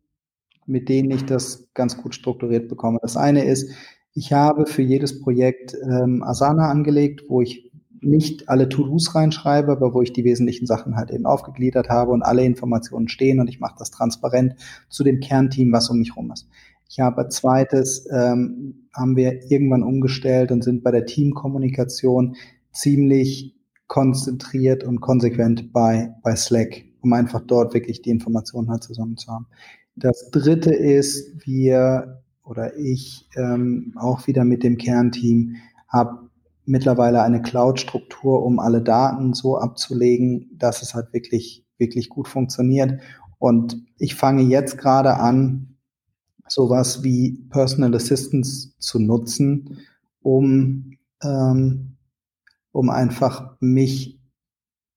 mit 0.66 0.88
denen 0.88 1.12
ich 1.12 1.24
das 1.24 1.68
ganz 1.74 1.96
gut 1.96 2.12
strukturiert 2.12 2.68
bekomme. 2.68 2.98
Das 3.00 3.16
eine 3.16 3.44
ist, 3.44 3.70
ich 4.14 4.32
habe 4.32 4.66
für 4.66 4.82
jedes 4.82 5.20
Projekt 5.20 5.76
ähm, 5.84 6.24
Asana 6.24 6.70
angelegt, 6.70 7.22
wo 7.28 7.40
ich 7.40 7.70
nicht 8.00 8.48
alle 8.48 8.68
To-Dos 8.68 9.14
reinschreibe, 9.14 9.70
aber 9.70 9.94
wo 9.94 10.02
ich 10.02 10.12
die 10.12 10.24
wesentlichen 10.24 10.66
Sachen 10.66 10.96
halt 10.96 11.12
eben 11.12 11.24
aufgegliedert 11.24 11.88
habe 11.88 12.10
und 12.10 12.24
alle 12.24 12.44
Informationen 12.44 13.06
stehen 13.06 13.38
und 13.38 13.46
ich 13.46 13.60
mache 13.60 13.76
das 13.78 13.92
transparent 13.92 14.56
zu 14.88 15.04
dem 15.04 15.20
Kernteam, 15.20 15.70
was 15.70 15.88
um 15.88 16.00
mich 16.00 16.16
rum 16.16 16.32
ist. 16.32 16.48
Ich 16.88 16.98
habe 16.98 17.28
zweites, 17.28 18.08
ähm, 18.10 18.88
haben 18.92 19.14
wir 19.14 19.40
irgendwann 19.52 19.84
umgestellt 19.84 20.50
und 20.50 20.64
sind 20.64 20.82
bei 20.82 20.90
der 20.90 21.06
Teamkommunikation 21.06 22.34
ziemlich 22.72 23.54
konzentriert 23.86 24.84
und 24.84 25.00
konsequent 25.00 25.72
bei, 25.72 26.14
bei 26.22 26.36
Slack 26.36 26.84
um 27.04 27.12
einfach 27.12 27.42
dort 27.42 27.74
wirklich 27.74 28.02
die 28.02 28.10
Informationen 28.10 28.70
halt 28.70 28.82
zusammen 28.82 29.16
zu 29.16 29.30
haben. 29.30 29.46
Das 29.94 30.30
dritte 30.30 30.74
ist, 30.74 31.46
wir 31.46 32.22
oder 32.42 32.76
ich 32.76 33.28
ähm, 33.36 33.94
auch 33.96 34.26
wieder 34.26 34.44
mit 34.44 34.62
dem 34.64 34.76
Kernteam 34.76 35.56
habe 35.86 36.30
mittlerweile 36.66 37.22
eine 37.22 37.42
Cloud-Struktur, 37.42 38.42
um 38.42 38.58
alle 38.58 38.82
Daten 38.82 39.34
so 39.34 39.58
abzulegen, 39.58 40.50
dass 40.58 40.82
es 40.82 40.94
halt 40.94 41.12
wirklich, 41.12 41.64
wirklich 41.78 42.08
gut 42.08 42.26
funktioniert. 42.26 43.00
Und 43.38 43.76
ich 43.98 44.14
fange 44.14 44.42
jetzt 44.42 44.78
gerade 44.78 45.16
an, 45.18 45.76
sowas 46.48 47.02
wie 47.02 47.46
Personal 47.50 47.94
Assistance 47.94 48.72
zu 48.78 48.98
nutzen, 48.98 49.78
um, 50.22 50.96
ähm, 51.22 51.93
um 52.74 52.90
einfach 52.90 53.56
mich 53.60 54.18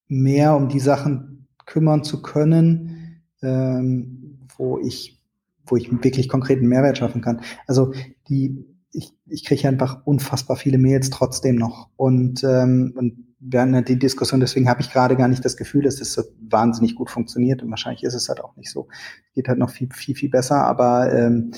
mehr 0.07 0.55
um 0.55 0.67
die 0.67 0.79
Sachen 0.79 1.47
kümmern 1.65 2.03
zu 2.03 2.23
können, 2.23 3.21
ähm, 3.43 4.39
wo 4.57 4.79
ich, 4.79 5.21
wo 5.65 5.75
ich 5.77 5.91
wirklich 5.91 6.27
konkreten 6.27 6.67
Mehrwert 6.67 6.97
schaffen 6.97 7.21
kann. 7.21 7.41
Also 7.67 7.93
die, 8.29 8.65
ich, 8.91 9.13
ich 9.27 9.45
kriege 9.45 9.67
einfach 9.67 10.05
unfassbar 10.05 10.57
viele 10.57 10.79
Mails 10.79 11.11
trotzdem 11.11 11.55
noch. 11.55 11.89
Und, 11.97 12.43
ähm, 12.43 12.93
und 12.97 13.25
wir 13.39 13.61
hatten 13.61 13.85
die 13.85 13.99
Diskussion, 13.99 14.39
deswegen 14.39 14.69
habe 14.69 14.81
ich 14.81 14.91
gerade 14.91 15.15
gar 15.15 15.27
nicht 15.27 15.45
das 15.45 15.55
Gefühl, 15.55 15.83
dass 15.83 16.01
es 16.01 16.13
so 16.13 16.23
wahnsinnig 16.49 16.95
gut 16.95 17.11
funktioniert. 17.11 17.61
Und 17.61 17.69
wahrscheinlich 17.69 18.03
ist 18.03 18.15
es 18.15 18.27
halt 18.27 18.43
auch 18.43 18.55
nicht 18.55 18.71
so. 18.71 18.87
Geht 19.35 19.49
halt 19.49 19.59
noch 19.59 19.69
viel, 19.69 19.89
viel, 19.93 20.15
viel 20.15 20.29
besser, 20.29 20.63
aber 20.63 21.13
ähm, 21.13 21.51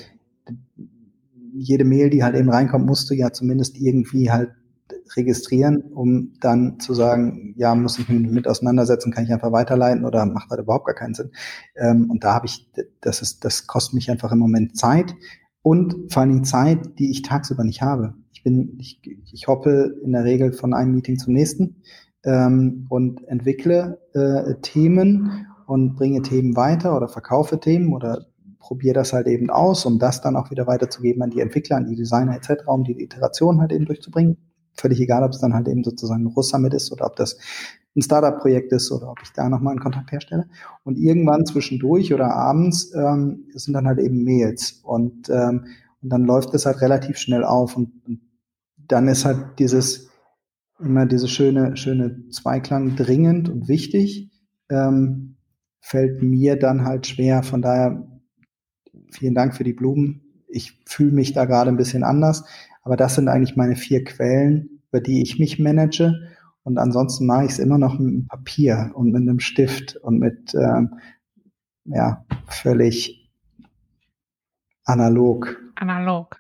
jede 1.54 1.86
Mail, 1.86 2.10
die 2.10 2.26
halt 2.26 2.36
eben 2.36 2.50
reinkommt, 2.50 2.86
musst 2.86 3.10
du 3.10 3.14
ja 3.14 3.32
zumindest 3.32 3.80
irgendwie 3.80 4.32
halt 4.32 4.52
registrieren, 5.16 5.82
um 5.82 6.34
dann 6.40 6.80
zu 6.80 6.94
sagen, 6.94 7.54
ja, 7.58 7.74
muss 7.76 8.00
ich 8.00 8.10
mich 8.10 8.30
mit 8.30 8.48
auseinandersetzen, 8.48 9.12
kann 9.12 9.24
ich 9.24 9.34
einfach 9.34 9.52
weiterleiten 9.52 10.06
oder 10.06 10.26
macht 10.26 10.52
das 10.52 10.60
überhaupt 10.60 10.86
gar 10.86 10.96
keinen 10.96 11.14
Sinn. 11.14 11.32
Ähm, 11.76 12.10
und 12.10 12.24
da 12.24 12.34
habe 12.34 12.46
ich, 12.46 12.72
das 13.02 13.22
ist, 13.22 13.46
das 13.46 13.68
kostet 13.68 13.96
mich 13.96 14.12
einfach 14.12 14.32
im 14.32 14.40
Moment 14.40 14.78
Zeit 14.78 15.16
und 15.62 16.12
vor 16.12 16.22
allen 16.22 16.32
Dingen 16.32 16.44
Zeit, 16.46 17.00
die 17.00 17.12
ich 17.12 17.22
tagsüber 17.22 17.64
nicht 17.64 17.82
habe. 17.82 18.14
Ich 18.32 18.44
bin, 18.44 18.78
ich, 18.80 19.02
ich 19.32 19.48
hoppe 19.48 19.96
in 20.04 20.14
der 20.14 20.24
Regel 20.24 20.54
von 20.54 20.74
einem 20.74 20.94
Meeting 20.94 21.18
zum 21.18 21.34
nächsten 21.34 21.82
ähm, 22.24 22.86
und 22.90 23.28
entwickle 23.28 24.00
äh, 24.14 24.56
Themen 24.62 25.48
und 25.66 25.96
bringe 25.96 26.22
Themen 26.22 26.56
weiter 26.56 26.96
oder 26.96 27.08
verkaufe 27.08 27.60
Themen 27.60 27.94
oder 27.94 28.26
probiere 28.60 28.94
das 28.94 29.14
halt 29.14 29.28
eben 29.28 29.50
aus, 29.50 29.86
um 29.86 30.00
das 30.00 30.22
dann 30.22 30.36
auch 30.36 30.52
wieder 30.52 30.68
weiterzugeben 30.68 31.22
an 31.24 31.32
die 31.32 31.40
Entwickler, 31.40 31.78
an 31.78 31.88
die 31.88 31.96
Designer 31.96 32.36
etc., 32.36 32.68
um 32.68 32.84
die 32.84 33.02
Iteration 33.02 33.60
halt 33.60 33.72
eben 33.72 33.86
durchzubringen 33.86 34.38
völlig 34.76 35.00
egal, 35.00 35.24
ob 35.24 35.32
es 35.32 35.40
dann 35.40 35.54
halt 35.54 35.68
eben 35.68 35.84
sozusagen 35.84 36.24
ein 36.24 36.34
Russ-Summit 36.34 36.74
ist 36.74 36.92
oder 36.92 37.06
ob 37.06 37.16
das 37.16 37.38
ein 37.96 38.02
Startup-Projekt 38.02 38.72
ist 38.72 38.92
oder 38.92 39.12
ob 39.12 39.20
ich 39.24 39.32
da 39.34 39.50
nochmal 39.50 39.72
einen 39.72 39.82
Kontakt 39.82 40.12
herstelle. 40.12 40.48
Und 40.84 40.98
irgendwann 40.98 41.46
zwischendurch 41.46 42.14
oder 42.14 42.34
abends 42.34 42.94
ähm, 42.94 43.46
sind 43.54 43.74
dann 43.74 43.88
halt 43.88 44.00
eben 44.00 44.24
Mails 44.24 44.82
und, 44.84 45.30
ähm, 45.30 45.66
und 46.02 46.10
dann 46.10 46.24
läuft 46.24 46.54
es 46.54 46.66
halt 46.66 46.82
relativ 46.82 47.18
schnell 47.18 47.44
auf 47.44 47.76
und, 47.76 47.92
und 48.08 48.22
dann 48.78 49.08
ist 49.08 49.26
halt 49.26 49.60
dieses 49.60 50.10
immer 50.80 51.06
diese 51.06 51.28
schöne 51.28 51.76
schöne 51.76 52.30
Zweiklang 52.30 52.96
dringend 52.96 53.50
und 53.50 53.68
wichtig 53.68 54.32
ähm, 54.70 55.36
fällt 55.82 56.22
mir 56.22 56.58
dann 56.58 56.86
halt 56.86 57.08
schwer. 57.08 57.44
Von 57.44 57.62
daher 57.62 58.08
vielen 59.12 59.36
Dank 59.36 59.56
für 59.56 59.64
die 59.64 59.74
Blumen. 59.74 60.22
Ich 60.48 60.82
fühle 60.86 61.12
mich 61.12 61.34
da 61.34 61.46
gerade 61.46 61.70
ein 61.70 61.78
bisschen 61.78 62.04
anders. 62.04 62.46
Aber 62.82 62.96
das 62.96 63.16
sind 63.16 63.28
eigentlich 63.28 63.56
meine 63.56 63.76
vier 63.76 64.04
Quellen, 64.04 64.82
über 64.92 65.02
die 65.02 65.22
ich 65.22 65.40
mich 65.40 65.60
manage. 65.60 66.14
Und 66.64 66.78
ansonsten 66.78 67.26
mache 67.26 67.46
ich 67.46 67.52
es 67.52 67.60
immer 67.60 67.78
noch 67.78 67.98
mit 68.00 68.28
Papier 68.28 68.92
und 68.94 69.12
mit 69.12 69.22
einem 69.22 69.40
Stift 69.40 69.96
und 69.98 70.20
mit 70.20 70.54
ähm, 70.54 71.00
ja 71.86 72.26
völlig 72.48 73.30
analog. 74.86 75.58
Analog. 75.76 76.40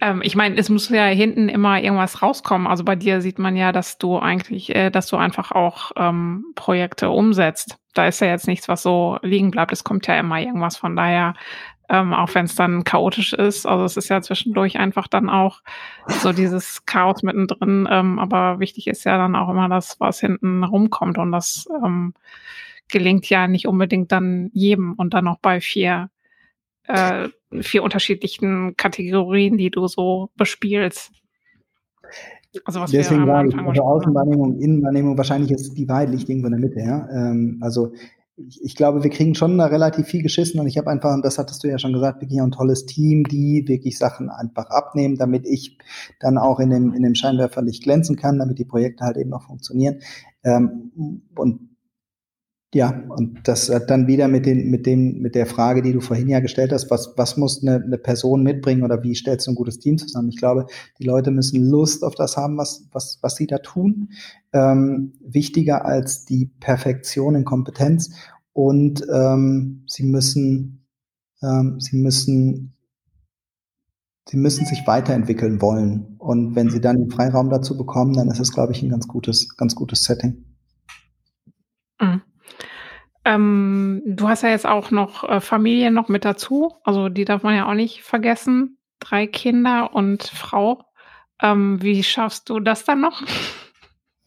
Ähm, 0.00 0.20
ich 0.22 0.36
meine, 0.36 0.56
es 0.56 0.68
muss 0.68 0.88
ja 0.88 1.06
hinten 1.06 1.48
immer 1.48 1.80
irgendwas 1.80 2.22
rauskommen. 2.22 2.66
Also 2.66 2.84
bei 2.84 2.96
dir 2.96 3.20
sieht 3.20 3.38
man 3.38 3.56
ja, 3.56 3.72
dass 3.72 3.98
du 3.98 4.18
eigentlich, 4.18 4.74
äh, 4.74 4.90
dass 4.90 5.08
du 5.08 5.16
einfach 5.16 5.50
auch 5.52 5.90
ähm, 5.96 6.52
Projekte 6.54 7.10
umsetzt. 7.10 7.78
Da 7.94 8.06
ist 8.06 8.20
ja 8.20 8.28
jetzt 8.28 8.46
nichts, 8.46 8.68
was 8.68 8.82
so 8.82 9.18
liegen 9.22 9.50
bleibt. 9.50 9.72
Es 9.72 9.84
kommt 9.84 10.06
ja 10.06 10.18
immer 10.18 10.40
irgendwas. 10.40 10.76
Von 10.76 10.94
daher 10.94 11.34
ähm, 11.88 12.12
auch 12.12 12.34
wenn 12.34 12.44
es 12.44 12.54
dann 12.54 12.84
chaotisch 12.84 13.32
ist. 13.32 13.66
Also 13.66 13.84
es 13.84 13.96
ist 13.96 14.08
ja 14.08 14.20
zwischendurch 14.20 14.78
einfach 14.78 15.08
dann 15.08 15.30
auch 15.30 15.62
so 16.06 16.32
dieses 16.32 16.84
Chaos 16.84 17.22
mittendrin. 17.22 17.88
Ähm, 17.90 18.18
aber 18.18 18.60
wichtig 18.60 18.86
ist 18.88 19.04
ja 19.04 19.16
dann 19.16 19.36
auch 19.36 19.48
immer 19.48 19.68
das, 19.68 19.98
was 19.98 20.20
hinten 20.20 20.64
rumkommt. 20.64 21.18
Und 21.18 21.32
das 21.32 21.66
ähm, 21.82 22.14
gelingt 22.88 23.28
ja 23.30 23.48
nicht 23.48 23.66
unbedingt 23.66 24.12
dann 24.12 24.50
jedem 24.52 24.94
und 24.94 25.14
dann 25.14 25.24
noch 25.24 25.38
bei 25.38 25.60
vier, 25.60 26.10
äh, 26.84 27.28
vier 27.60 27.82
unterschiedlichen 27.82 28.76
Kategorien, 28.76 29.56
die 29.56 29.70
du 29.70 29.86
so 29.86 30.30
bespielst. 30.36 31.12
Also 32.64 32.80
was 32.80 32.90
Deswegen 32.90 33.26
wir 33.26 33.34
am 33.34 33.46
Anfang 33.46 33.68
also 33.68 33.82
Außenwahrnehmung, 33.82 34.58
Innenwahrnehmung, 34.58 35.16
wahrscheinlich 35.16 35.50
ist 35.50 35.74
die 35.74 35.88
Wahrheit 35.88 36.10
liegt 36.10 36.28
irgendwo 36.28 36.48
in 36.48 36.52
der 36.52 36.60
Mitte. 36.60 36.80
Ja? 36.80 37.08
Ähm, 37.10 37.58
also 37.60 37.92
ich, 38.62 38.76
glaube, 38.76 39.02
wir 39.02 39.10
kriegen 39.10 39.34
schon 39.34 39.60
relativ 39.60 40.06
viel 40.06 40.22
geschissen 40.22 40.60
und 40.60 40.66
ich 40.66 40.78
habe 40.78 40.90
einfach, 40.90 41.12
und 41.12 41.24
das 41.24 41.38
hattest 41.38 41.62
du 41.64 41.68
ja 41.68 41.78
schon 41.78 41.92
gesagt, 41.92 42.20
wirklich 42.20 42.40
ein 42.40 42.50
tolles 42.50 42.86
Team, 42.86 43.24
die 43.24 43.64
wirklich 43.66 43.98
Sachen 43.98 44.30
einfach 44.30 44.66
abnehmen, 44.70 45.16
damit 45.16 45.46
ich 45.46 45.78
dann 46.20 46.38
auch 46.38 46.60
in 46.60 46.70
dem, 46.70 46.94
in 46.94 47.02
dem 47.02 47.14
Scheinwerferlicht 47.14 47.82
glänzen 47.82 48.16
kann, 48.16 48.38
damit 48.38 48.58
die 48.58 48.64
Projekte 48.64 49.04
halt 49.04 49.16
eben 49.16 49.30
noch 49.30 49.42
funktionieren. 49.42 50.00
Ähm, 50.44 51.22
und 51.34 51.68
ja, 52.74 53.02
und 53.08 53.48
das 53.48 53.70
hat 53.70 53.88
dann 53.88 54.06
wieder 54.08 54.28
mit 54.28 54.44
den, 54.44 54.68
mit 54.68 54.84
dem, 54.84 55.20
mit 55.20 55.34
der 55.34 55.46
Frage, 55.46 55.80
die 55.80 55.94
du 55.94 56.00
vorhin 56.00 56.28
ja 56.28 56.40
gestellt 56.40 56.70
hast, 56.70 56.90
was, 56.90 57.14
was 57.16 57.38
muss 57.38 57.62
eine, 57.62 57.82
eine 57.82 57.96
Person 57.96 58.42
mitbringen 58.42 58.82
oder 58.82 59.02
wie 59.02 59.14
stellst 59.14 59.46
du 59.46 59.52
ein 59.52 59.54
gutes 59.54 59.78
Team 59.78 59.96
zusammen? 59.96 60.28
Ich 60.28 60.36
glaube, 60.36 60.66
die 60.98 61.04
Leute 61.04 61.30
müssen 61.30 61.64
Lust 61.64 62.04
auf 62.04 62.14
das 62.14 62.36
haben, 62.36 62.58
was, 62.58 62.86
was, 62.92 63.20
was 63.22 63.36
sie 63.36 63.46
da 63.46 63.58
tun. 63.58 64.10
Ähm, 64.52 65.14
wichtiger 65.20 65.86
als 65.86 66.26
die 66.26 66.50
Perfektion 66.60 67.36
in 67.36 67.44
Kompetenz. 67.46 68.10
Und 68.52 69.02
ähm, 69.10 69.84
sie 69.86 70.02
müssen, 70.02 70.84
ähm, 71.42 71.80
sie 71.80 71.96
müssen, 71.96 72.74
sie 74.28 74.36
müssen 74.36 74.66
sich 74.66 74.86
weiterentwickeln 74.86 75.62
wollen. 75.62 76.16
Und 76.18 76.54
wenn 76.54 76.68
sie 76.68 76.82
dann 76.82 76.98
den 76.98 77.10
Freiraum 77.10 77.48
dazu 77.48 77.78
bekommen, 77.78 78.12
dann 78.12 78.28
ist 78.30 78.40
es, 78.40 78.52
glaube 78.52 78.72
ich, 78.72 78.82
ein 78.82 78.90
ganz 78.90 79.08
gutes, 79.08 79.56
ganz 79.56 79.74
gutes 79.74 80.04
Setting. 80.04 80.47
Ähm, 83.28 84.02
du 84.06 84.26
hast 84.26 84.42
ja 84.42 84.48
jetzt 84.48 84.66
auch 84.66 84.90
noch 84.90 85.28
äh, 85.28 85.40
Familie 85.40 85.90
noch 85.90 86.08
mit 86.08 86.24
dazu. 86.24 86.72
Also 86.82 87.10
die 87.10 87.26
darf 87.26 87.42
man 87.42 87.54
ja 87.54 87.68
auch 87.68 87.74
nicht 87.74 88.02
vergessen. 88.02 88.78
Drei 89.00 89.26
Kinder 89.26 89.94
und 89.94 90.22
Frau. 90.22 90.82
Ähm, 91.42 91.82
wie 91.82 92.02
schaffst 92.02 92.48
du 92.48 92.58
das 92.58 92.84
dann 92.84 93.02
noch? 93.02 93.22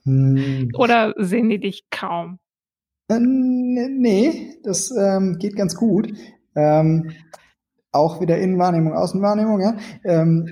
Hm. 0.04 0.70
Oder 0.76 1.16
sehen 1.18 1.50
die 1.50 1.60
dich 1.60 1.90
kaum? 1.90 2.38
Äh, 3.08 3.20
nee, 3.20 4.56
das 4.64 4.92
ähm, 4.92 5.38
geht 5.40 5.56
ganz 5.56 5.76
gut. 5.76 6.14
Ähm, 6.56 7.12
auch 7.92 8.22
wieder 8.22 8.38
Innenwahrnehmung, 8.38 8.94
Außenwahrnehmung, 8.94 9.62
ja. 9.62 9.76
Ähm, 10.04 10.48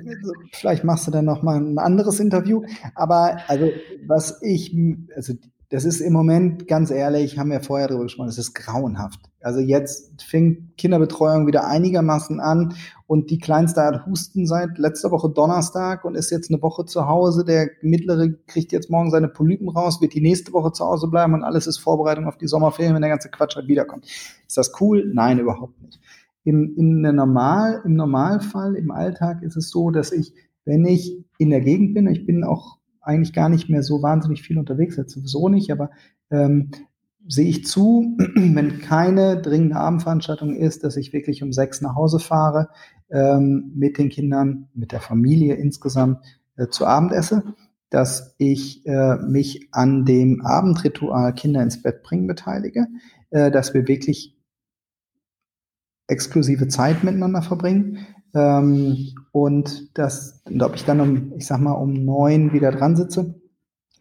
vielleicht 0.54 0.84
machst 0.84 1.06
du 1.06 1.12
dann 1.12 1.26
noch 1.26 1.44
mal 1.44 1.60
ein 1.60 1.78
anderes 1.78 2.20
Interview. 2.20 2.64
Aber 2.96 3.38
also 3.48 3.70
was 4.08 4.42
ich, 4.42 4.76
also 5.16 5.34
das 5.70 5.86
ist 5.86 6.02
im 6.02 6.14
Moment, 6.14 6.68
ganz 6.68 6.90
ehrlich, 6.90 7.38
haben 7.38 7.52
wir 7.52 7.62
vorher 7.62 7.88
darüber 7.88 8.06
gesprochen, 8.06 8.28
das 8.28 8.40
ist 8.40 8.56
grauenhaft. 8.56 9.20
Also 9.40 9.60
jetzt 9.60 10.24
fängt 10.24 10.76
Kinderbetreuung 10.78 11.46
wieder 11.46 11.68
einigermaßen 11.68 12.40
an 12.40 12.74
und 13.06 13.30
die 13.30 13.38
Kleinste 13.38 13.84
hat 13.84 14.08
Husten 14.08 14.48
seit 14.48 14.80
letzter 14.80 15.12
Woche 15.12 15.30
Donnerstag 15.30 16.06
und 16.06 16.16
ist 16.16 16.32
jetzt 16.32 16.52
eine 16.52 16.62
Woche 16.64 16.86
zu 16.86 17.08
Hause. 17.08 17.46
Der 17.46 17.70
Mittlere 17.82 18.34
kriegt 18.48 18.72
jetzt 18.72 18.90
morgen 18.90 19.12
seine 19.12 19.28
Polypen 19.28 19.70
raus, 19.70 20.02
wird 20.02 20.16
die 20.16 20.22
nächste 20.22 20.54
Woche 20.54 20.72
zu 20.72 20.84
Hause 20.86 21.08
bleiben 21.08 21.36
und 21.36 21.44
alles 21.44 21.68
ist 21.68 21.78
Vorbereitung 21.78 22.26
auf 22.26 22.38
die 22.38 22.48
Sommerferien, 22.48 22.96
wenn 22.96 23.04
der 23.04 23.12
ganze 23.12 23.30
Quatsch 23.30 23.56
halt 23.56 23.68
wiederkommt. 23.68 24.06
Ist 24.48 24.58
das 24.58 24.74
cool? 24.82 25.12
Nein, 25.14 25.38
überhaupt 25.38 25.80
nicht. 25.84 26.00
Im, 26.46 26.74
in 26.78 27.04
der 27.04 27.14
Normal, 27.14 27.84
Im 27.86 27.94
Normalfall, 27.94 28.76
im 28.76 28.90
Alltag 28.90 29.44
ist 29.44 29.56
es 29.56 29.70
so, 29.70 29.92
dass 29.92 30.12
ich, 30.12 30.34
wenn 30.66 30.84
ich 30.86 31.24
in 31.38 31.52
der 31.52 31.62
Gegend 31.62 31.94
bin, 31.94 32.08
ich 32.08 32.26
bin 32.26 32.44
auch 32.44 32.79
eigentlich 33.02 33.34
gar 33.34 33.50
nicht 33.50 33.70
mehr 33.70 33.84
so 33.84 34.02
wahnsinnig 34.02 34.42
viel 34.42 34.58
unterwegs, 34.58 34.98
jetzt 34.98 35.14
sowieso 35.14 35.50
nicht, 35.50 35.72
aber 35.72 35.92
ähm, 36.32 36.72
sehe 37.28 37.48
ich 37.48 37.66
zu, 37.66 38.16
wenn 38.36 38.80
keine 38.80 39.42
dringende 39.42 39.78
Abendveranstaltung 39.78 40.56
ist, 40.56 40.84
dass 40.84 40.98
ich 40.98 41.14
wirklich 41.14 41.44
um 41.44 41.54
sechs 41.54 41.82
nach 41.82 41.96
Hause 41.96 42.20
fahre, 42.20 42.70
ähm, 43.10 43.72
mit 43.76 43.98
den 43.98 44.10
Kindern, 44.10 44.68
mit 44.74 44.92
der 44.92 45.02
Familie 45.02 45.56
insgesamt 45.56 46.24
äh, 46.58 46.68
zu 46.68 46.86
Abend 46.86 47.12
esse, 47.12 47.44
dass 47.90 48.36
ich 48.38 48.86
äh, 48.86 49.18
mich 49.18 49.70
an 49.72 50.06
dem 50.06 50.46
Abendritual 50.46 51.34
Kinder 51.34 51.64
ins 51.64 51.82
Bett 51.82 52.04
bringen 52.04 52.28
beteilige, 52.28 52.88
äh, 53.32 53.50
dass 53.50 53.74
wir 53.74 53.88
wirklich 53.88 54.36
exklusive 56.08 56.68
Zeit 56.68 57.04
miteinander 57.04 57.42
verbringen, 57.42 58.06
ähm, 58.34 59.14
und 59.32 59.98
das, 59.98 60.42
und 60.46 60.62
ob 60.64 60.76
ich 60.76 60.86
dann 60.86 61.02
um, 61.02 61.34
ich 61.34 61.46
sag 61.46 61.60
mal, 61.60 61.74
um 61.74 61.94
neun 61.94 62.54
wieder 62.54 62.72
dran 62.72 62.96
sitze 62.96 63.36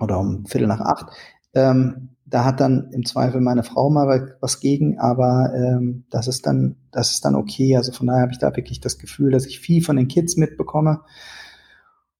oder 0.00 0.18
um 0.18 0.46
Viertel 0.46 0.68
nach 0.68 0.80
acht, 0.80 1.06
ähm, 1.54 2.10
da 2.30 2.44
hat 2.44 2.60
dann 2.60 2.90
im 2.92 3.04
Zweifel 3.06 3.40
meine 3.40 3.62
Frau 3.62 3.90
mal 3.90 4.36
was 4.40 4.60
gegen, 4.60 4.98
aber 4.98 5.52
ähm, 5.54 6.04
das 6.10 6.28
ist 6.28 6.46
dann, 6.46 6.76
das 6.90 7.12
ist 7.12 7.24
dann 7.24 7.34
okay. 7.34 7.76
Also 7.76 7.92
von 7.92 8.06
daher 8.06 8.22
habe 8.22 8.32
ich 8.32 8.38
da 8.38 8.54
wirklich 8.54 8.80
das 8.80 8.98
Gefühl, 8.98 9.30
dass 9.30 9.46
ich 9.46 9.60
viel 9.60 9.82
von 9.82 9.96
den 9.96 10.08
Kids 10.08 10.36
mitbekomme. 10.36 11.00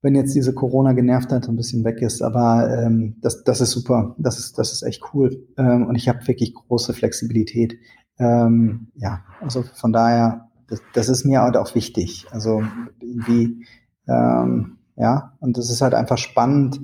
Wenn 0.01 0.15
jetzt 0.15 0.35
diese 0.35 0.55
Corona 0.55 0.93
genervt 0.93 1.33
hat, 1.33 1.49
ein 1.49 1.57
bisschen 1.57 1.85
weg 1.85 2.01
ist, 2.01 2.23
aber 2.23 2.71
ähm, 2.73 3.17
das, 3.21 3.43
das 3.43 3.61
ist 3.61 3.73
super, 3.73 4.15
das 4.17 4.39
ist, 4.39 4.57
das 4.57 4.73
ist 4.73 4.83
echt 4.83 5.03
cool. 5.13 5.47
Ähm, 5.59 5.87
und 5.87 5.97
ich 5.97 6.09
habe 6.09 6.27
wirklich 6.27 6.55
große 6.55 6.95
Flexibilität. 6.95 7.75
Ähm, 8.19 8.89
ja, 8.95 9.25
also 9.41 9.63
von 9.63 9.93
daher 9.93 10.48
das, 10.69 10.83
das 10.93 11.09
ist 11.09 11.25
mir 11.25 11.41
halt 11.41 11.57
auch 11.57 11.75
wichtig. 11.75 12.27
Also 12.31 12.63
irgendwie, 13.01 13.65
ähm, 14.07 14.79
ja, 14.97 15.37
und 15.41 15.57
das 15.57 15.71
ist 15.71 15.81
halt 15.81 15.95
einfach 15.95 16.19
spannend 16.19 16.81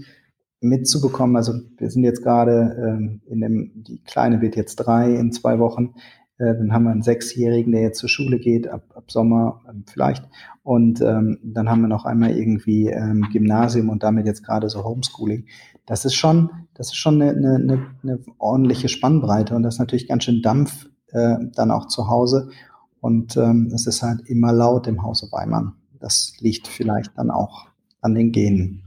mitzubekommen. 0.60 1.36
Also 1.36 1.54
wir 1.76 1.90
sind 1.90 2.04
jetzt 2.04 2.22
gerade 2.22 2.76
ähm, 2.78 3.20
in 3.26 3.40
dem, 3.40 3.84
die 3.84 4.02
Kleine 4.02 4.40
wird 4.40 4.56
jetzt 4.56 4.76
drei 4.76 5.14
in 5.14 5.32
zwei 5.32 5.58
Wochen. 5.58 5.94
Äh, 6.38 6.54
dann 6.54 6.72
haben 6.72 6.84
wir 6.84 6.90
einen 6.90 7.02
Sechsjährigen, 7.02 7.72
der 7.72 7.82
jetzt 7.82 7.98
zur 7.98 8.08
Schule 8.08 8.38
geht, 8.38 8.66
ab, 8.66 8.84
ab 8.94 9.10
Sommer 9.10 9.60
ähm, 9.68 9.84
vielleicht. 9.86 10.24
Und 10.62 11.00
ähm, 11.00 11.38
dann 11.42 11.68
haben 11.68 11.82
wir 11.82 11.88
noch 11.88 12.06
einmal 12.06 12.30
irgendwie 12.30 12.88
ähm, 12.88 13.26
Gymnasium 13.30 13.90
und 13.90 14.02
damit 14.02 14.26
jetzt 14.26 14.44
gerade 14.44 14.68
so 14.68 14.84
Homeschooling. 14.84 15.46
Das 15.86 16.04
ist 16.06 16.14
schon, 16.14 16.50
das 16.74 16.88
ist 16.88 16.96
schon 16.96 17.20
eine, 17.20 17.30
eine, 17.32 17.86
eine 18.02 18.20
ordentliche 18.38 18.88
Spannbreite 18.88 19.54
und 19.54 19.62
das 19.62 19.74
ist 19.74 19.80
natürlich 19.80 20.08
ganz 20.08 20.24
schön 20.24 20.40
Dampf 20.40 20.88
äh, 21.08 21.36
dann 21.54 21.70
auch 21.70 21.88
zu 21.88 22.08
Hause. 22.08 22.50
Und 23.04 23.36
ähm, 23.36 23.70
es 23.74 23.86
ist 23.86 24.02
halt 24.02 24.22
immer 24.30 24.50
laut 24.50 24.86
im 24.86 25.02
Hause 25.02 25.28
Weimann. 25.30 25.74
Das 26.00 26.32
liegt 26.40 26.66
vielleicht 26.66 27.10
dann 27.18 27.30
auch 27.30 27.66
an 28.00 28.14
den 28.14 28.32
Genen. 28.32 28.82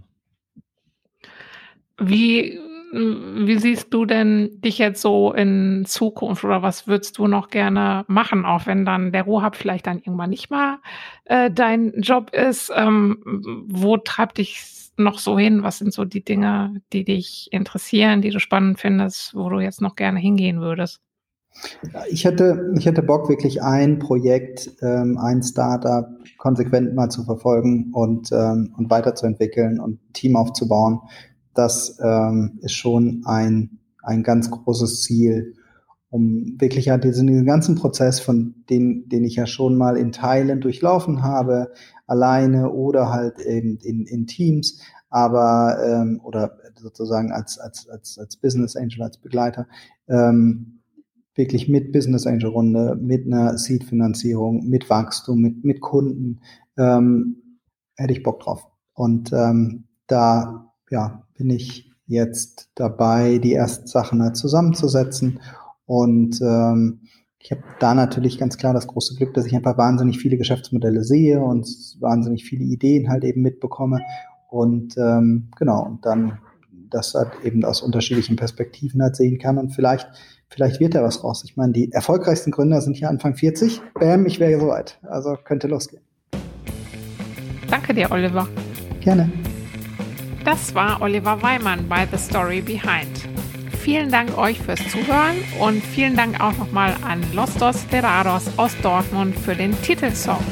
Wie, 2.00 2.58
wie 2.92 3.60
siehst 3.60 3.94
du 3.94 4.06
denn 4.06 4.60
dich 4.60 4.80
jetzt 4.80 5.04
so 5.04 5.34
in 5.34 5.86
Zukunft 5.86 6.44
oder 6.44 6.64
was 6.64 6.88
würdest 6.88 7.20
du 7.20 7.28
noch 7.28 7.50
gerne 7.50 8.06
machen, 8.08 8.44
auch 8.44 8.66
wenn 8.66 8.86
dann 8.86 9.12
der 9.12 9.22
Rohab 9.22 9.56
vielleicht 9.56 9.86
dann 9.86 10.00
irgendwann 10.00 10.32
nicht 10.32 10.50
mal 10.50 10.80
äh, 11.26 11.52
dein 11.52 11.94
Job 12.02 12.32
ist? 12.34 12.72
Ähm, 12.76 13.20
wo 13.68 13.98
treibt 13.98 14.40
dich 14.40 14.64
noch 14.98 15.20
so 15.20 15.38
hin? 15.38 15.62
Was 15.62 15.78
sind 15.78 15.94
so 15.94 16.06
die 16.06 16.26
Dinge, 16.26 16.82
die 16.92 17.04
dich 17.04 17.50
interessieren, 17.52 18.24
die 18.24 18.32
du 18.32 18.40
spannend 18.40 18.80
findest, 18.80 19.36
wo 19.36 19.48
du 19.52 19.60
jetzt 19.60 19.80
noch 19.80 19.96
gerne 19.96 20.18
hingehen 20.18 20.60
würdest? 20.60 21.04
Ich 22.10 22.26
hätte, 22.26 22.74
ich 22.78 22.86
hätte 22.86 23.02
Bock, 23.02 23.30
wirklich 23.30 23.62
ein 23.62 24.00
Projekt, 24.00 24.72
ähm, 24.82 25.18
ein 25.18 25.42
Startup 25.44 26.08
konsequent 26.38 26.94
mal 26.96 27.10
zu 27.10 27.24
verfolgen 27.24 27.92
und, 27.94 28.32
ähm, 28.32 28.74
und 28.78 28.90
weiterzuentwickeln 28.90 29.80
und 29.80 29.94
ein 29.96 30.14
Team 30.14 30.36
aufzubauen. 30.36 31.00
Das 31.54 31.98
ähm, 32.02 32.60
ist 32.62 32.74
schon 32.74 33.24
ein, 33.26 33.80
ein 34.04 34.24
ganz 34.24 34.52
großes 34.52 35.02
Ziel, 35.02 35.56
um 36.10 36.56
wirklich 36.60 36.86
ja 36.86 36.98
diesen, 36.98 37.28
diesen 37.28 37.46
ganzen 37.46 37.76
Prozess, 37.76 38.20
von 38.20 38.56
den, 38.70 39.10
den 39.10 39.24
ich 39.24 39.36
ja 39.36 39.48
schon 39.48 39.78
mal 39.78 39.98
in 39.98 40.12
Teilen 40.12 40.62
durchlaufen 40.62 41.24
habe, 41.24 41.72
alleine 42.06 42.72
oder 42.72 43.12
halt 43.12 43.40
eben 43.40 43.78
in, 43.84 44.06
in 44.06 44.28
Teams, 44.28 44.82
aber 45.10 45.78
ähm, 45.86 46.22
oder 46.24 46.58
sozusagen 46.76 47.32
als, 47.32 47.58
als, 47.58 47.90
als, 47.90 48.18
als 48.20 48.38
Business 48.38 48.76
Angel, 48.76 49.02
als 49.02 49.18
Begleiter, 49.18 49.68
ähm, 50.08 50.77
wirklich 51.38 51.70
mit 51.70 51.92
Business 51.92 52.26
Angel 52.26 52.50
Runde, 52.50 52.98
mit 53.00 53.26
einer 53.26 53.58
Seed-Finanzierung, 53.58 54.68
mit 54.68 54.90
Wachstum, 54.90 55.40
mit, 55.40 55.64
mit 55.64 55.82
Kunden, 55.82 56.42
ähm, 56.78 57.60
hätte 57.96 58.14
ich 58.14 58.24
Bock 58.24 58.40
drauf. 58.40 58.68
Und 58.94 59.32
ähm, 59.32 59.86
da 60.08 60.74
ja, 60.90 61.24
bin 61.38 61.50
ich 61.50 61.92
jetzt 62.08 62.70
dabei, 62.76 63.38
die 63.38 63.54
ersten 63.54 63.88
Sachen 63.88 64.22
halt 64.22 64.38
zusammenzusetzen. 64.38 65.40
Und 65.86 66.42
ähm, 66.42 67.02
ich 67.40 67.52
habe 67.52 67.62
da 67.80 67.94
natürlich 67.94 68.40
ganz 68.40 68.58
klar 68.58 68.74
das 68.74 68.88
große 68.88 69.16
Glück, 69.16 69.34
dass 69.34 69.46
ich 69.46 69.56
einfach 69.56 69.78
wahnsinnig 69.78 70.18
viele 70.20 70.38
Geschäftsmodelle 70.38 71.04
sehe 71.04 71.40
und 71.42 71.68
wahnsinnig 72.00 72.46
viele 72.46 72.64
Ideen 72.64 73.10
halt 73.10 73.24
eben 73.24 73.42
mitbekomme. 73.42 74.02
Und 74.50 74.98
ähm, 74.98 75.50
genau, 75.58 75.86
und 75.86 76.06
dann 76.06 76.40
das 76.90 77.14
halt 77.14 77.32
eben 77.44 77.64
aus 77.66 77.82
unterschiedlichen 77.82 78.38
Perspektiven 78.38 79.02
halt 79.02 79.16
sehen 79.16 79.40
kann 79.40 79.58
und 79.58 79.72
vielleicht 79.72 80.08
Vielleicht 80.50 80.80
wird 80.80 80.96
da 80.96 81.04
was 81.04 81.24
raus. 81.24 81.44
Ich 81.46 81.58
meine, 81.58 81.74
die 81.74 81.92
erfolgreichsten 81.92 82.52
Gründer 82.52 82.82
sind 82.82 82.96
hier 82.96 83.10
Anfang 83.10 83.36
40. 83.36 83.82
Bam, 83.94 84.26
ich 84.26 84.40
wäre 84.40 84.60
soweit. 84.60 85.00
Also 85.04 85.38
könnte 85.44 85.68
losgehen. 85.68 86.02
Danke 87.70 87.94
dir, 87.94 88.12
Oliver. 88.12 88.48
Gerne. 89.02 89.30
Das 90.46 90.74
war 90.74 91.02
Oliver 91.02 91.42
Weimann 91.42 91.88
bei 91.90 92.08
The 92.10 92.18
Story 92.18 92.62
Behind. 92.62 93.28
Vielen 93.82 94.12
Dank 94.12 94.38
euch 94.38 94.60
fürs 94.60 94.80
Zuhören 94.90 95.36
und 95.60 95.82
vielen 95.82 96.16
Dank 96.16 96.42
auch 96.42 96.58
nochmal 96.58 96.94
an 97.04 97.22
Los 97.34 97.54
Dos 97.56 97.86
Terraros 97.88 98.50
aus 98.58 98.72
Dortmund 98.82 99.38
für 99.38 99.56
den 99.56 99.80
Titelsong. 99.82 100.44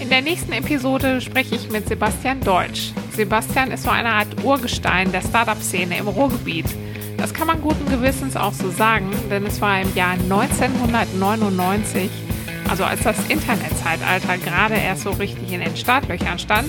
In 0.00 0.10
der 0.10 0.22
nächsten 0.22 0.52
Episode 0.52 1.20
spreche 1.20 1.54
ich 1.54 1.70
mit 1.70 1.88
Sebastian 1.88 2.40
Deutsch. 2.40 2.92
Sebastian 3.12 3.70
ist 3.70 3.84
so 3.84 3.90
eine 3.90 4.10
Art 4.10 4.44
Urgestein 4.44 5.10
der 5.12 5.22
Startup-Szene 5.22 5.98
im 5.98 6.08
Ruhrgebiet. 6.08 6.66
Das 7.18 7.34
kann 7.34 7.48
man 7.48 7.60
guten 7.60 7.84
Gewissens 7.90 8.36
auch 8.36 8.52
so 8.52 8.70
sagen, 8.70 9.10
denn 9.28 9.44
es 9.44 9.60
war 9.60 9.80
im 9.80 9.92
Jahr 9.96 10.12
1999, 10.12 12.10
also 12.68 12.84
als 12.84 13.02
das 13.02 13.16
Internetzeitalter 13.28 14.38
gerade 14.38 14.76
erst 14.76 15.02
so 15.02 15.10
richtig 15.10 15.52
in 15.52 15.60
den 15.60 15.76
Startlöchern 15.76 16.38
stand, 16.38 16.68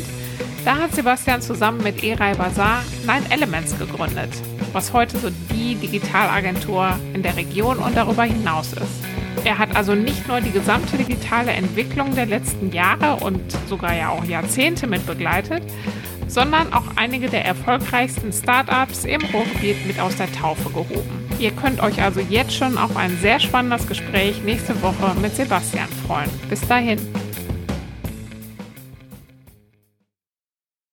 da 0.66 0.76
hat 0.80 0.95
Sebastian 0.95 1.43
zusammen 1.43 1.84
mit 1.84 2.04
Eray 2.04 2.36
Bazaar 2.36 2.84
Nine 3.06 3.30
Elements 3.30 3.78
gegründet, 3.78 4.32
was 4.74 4.91
heute 4.91 5.20
so 5.20 5.30
die 5.54 5.76
Digitalagentur 5.76 6.97
in 7.14 7.22
der 7.22 7.38
Region 7.38 7.78
und 7.78 7.95
darüber 7.95 8.24
hinaus 8.24 8.74
ist. 8.74 9.45
Er 9.45 9.60
hat 9.60 9.76
also 9.76 9.93
nicht 9.93 10.28
nur 10.28 10.41
die 10.41 10.52
gesamte 10.52 10.97
digitale 10.97 11.52
Entwicklung 11.52 12.16
der 12.16 12.26
letzten 12.26 12.72
Jahre 12.72 13.24
und 13.24 13.39
sogar 13.68 13.95
ja 13.95 14.10
auch 14.10 14.26
Jahrzehnte 14.26 14.88
mit 14.88 15.06
begleitet, 15.06 15.62
sondern 16.30 16.71
auch 16.71 16.86
einige 16.95 17.30
der 17.30 17.43
erfolgreichsten 17.43 18.32
Startups 18.32 19.03
im 19.03 19.21
Ruhrgebiet 19.34 19.86
mit 19.86 19.99
aus 19.99 20.15
der 20.15 20.32
Taufe 20.32 20.69
gehoben. 20.69 21.27
Ihr 21.39 21.51
könnt 21.51 21.82
euch 21.82 22.01
also 22.01 22.19
jetzt 22.19 22.53
schon 22.53 22.77
auf 22.77 22.95
ein 22.95 23.17
sehr 23.21 23.39
spannendes 23.39 23.88
Gespräch 23.88 24.43
nächste 24.43 24.82
Woche 24.82 25.15
mit 25.21 25.36
Sebastian 25.36 25.88
freuen. 26.05 26.30
Bis 26.49 26.61
dahin. 26.67 26.99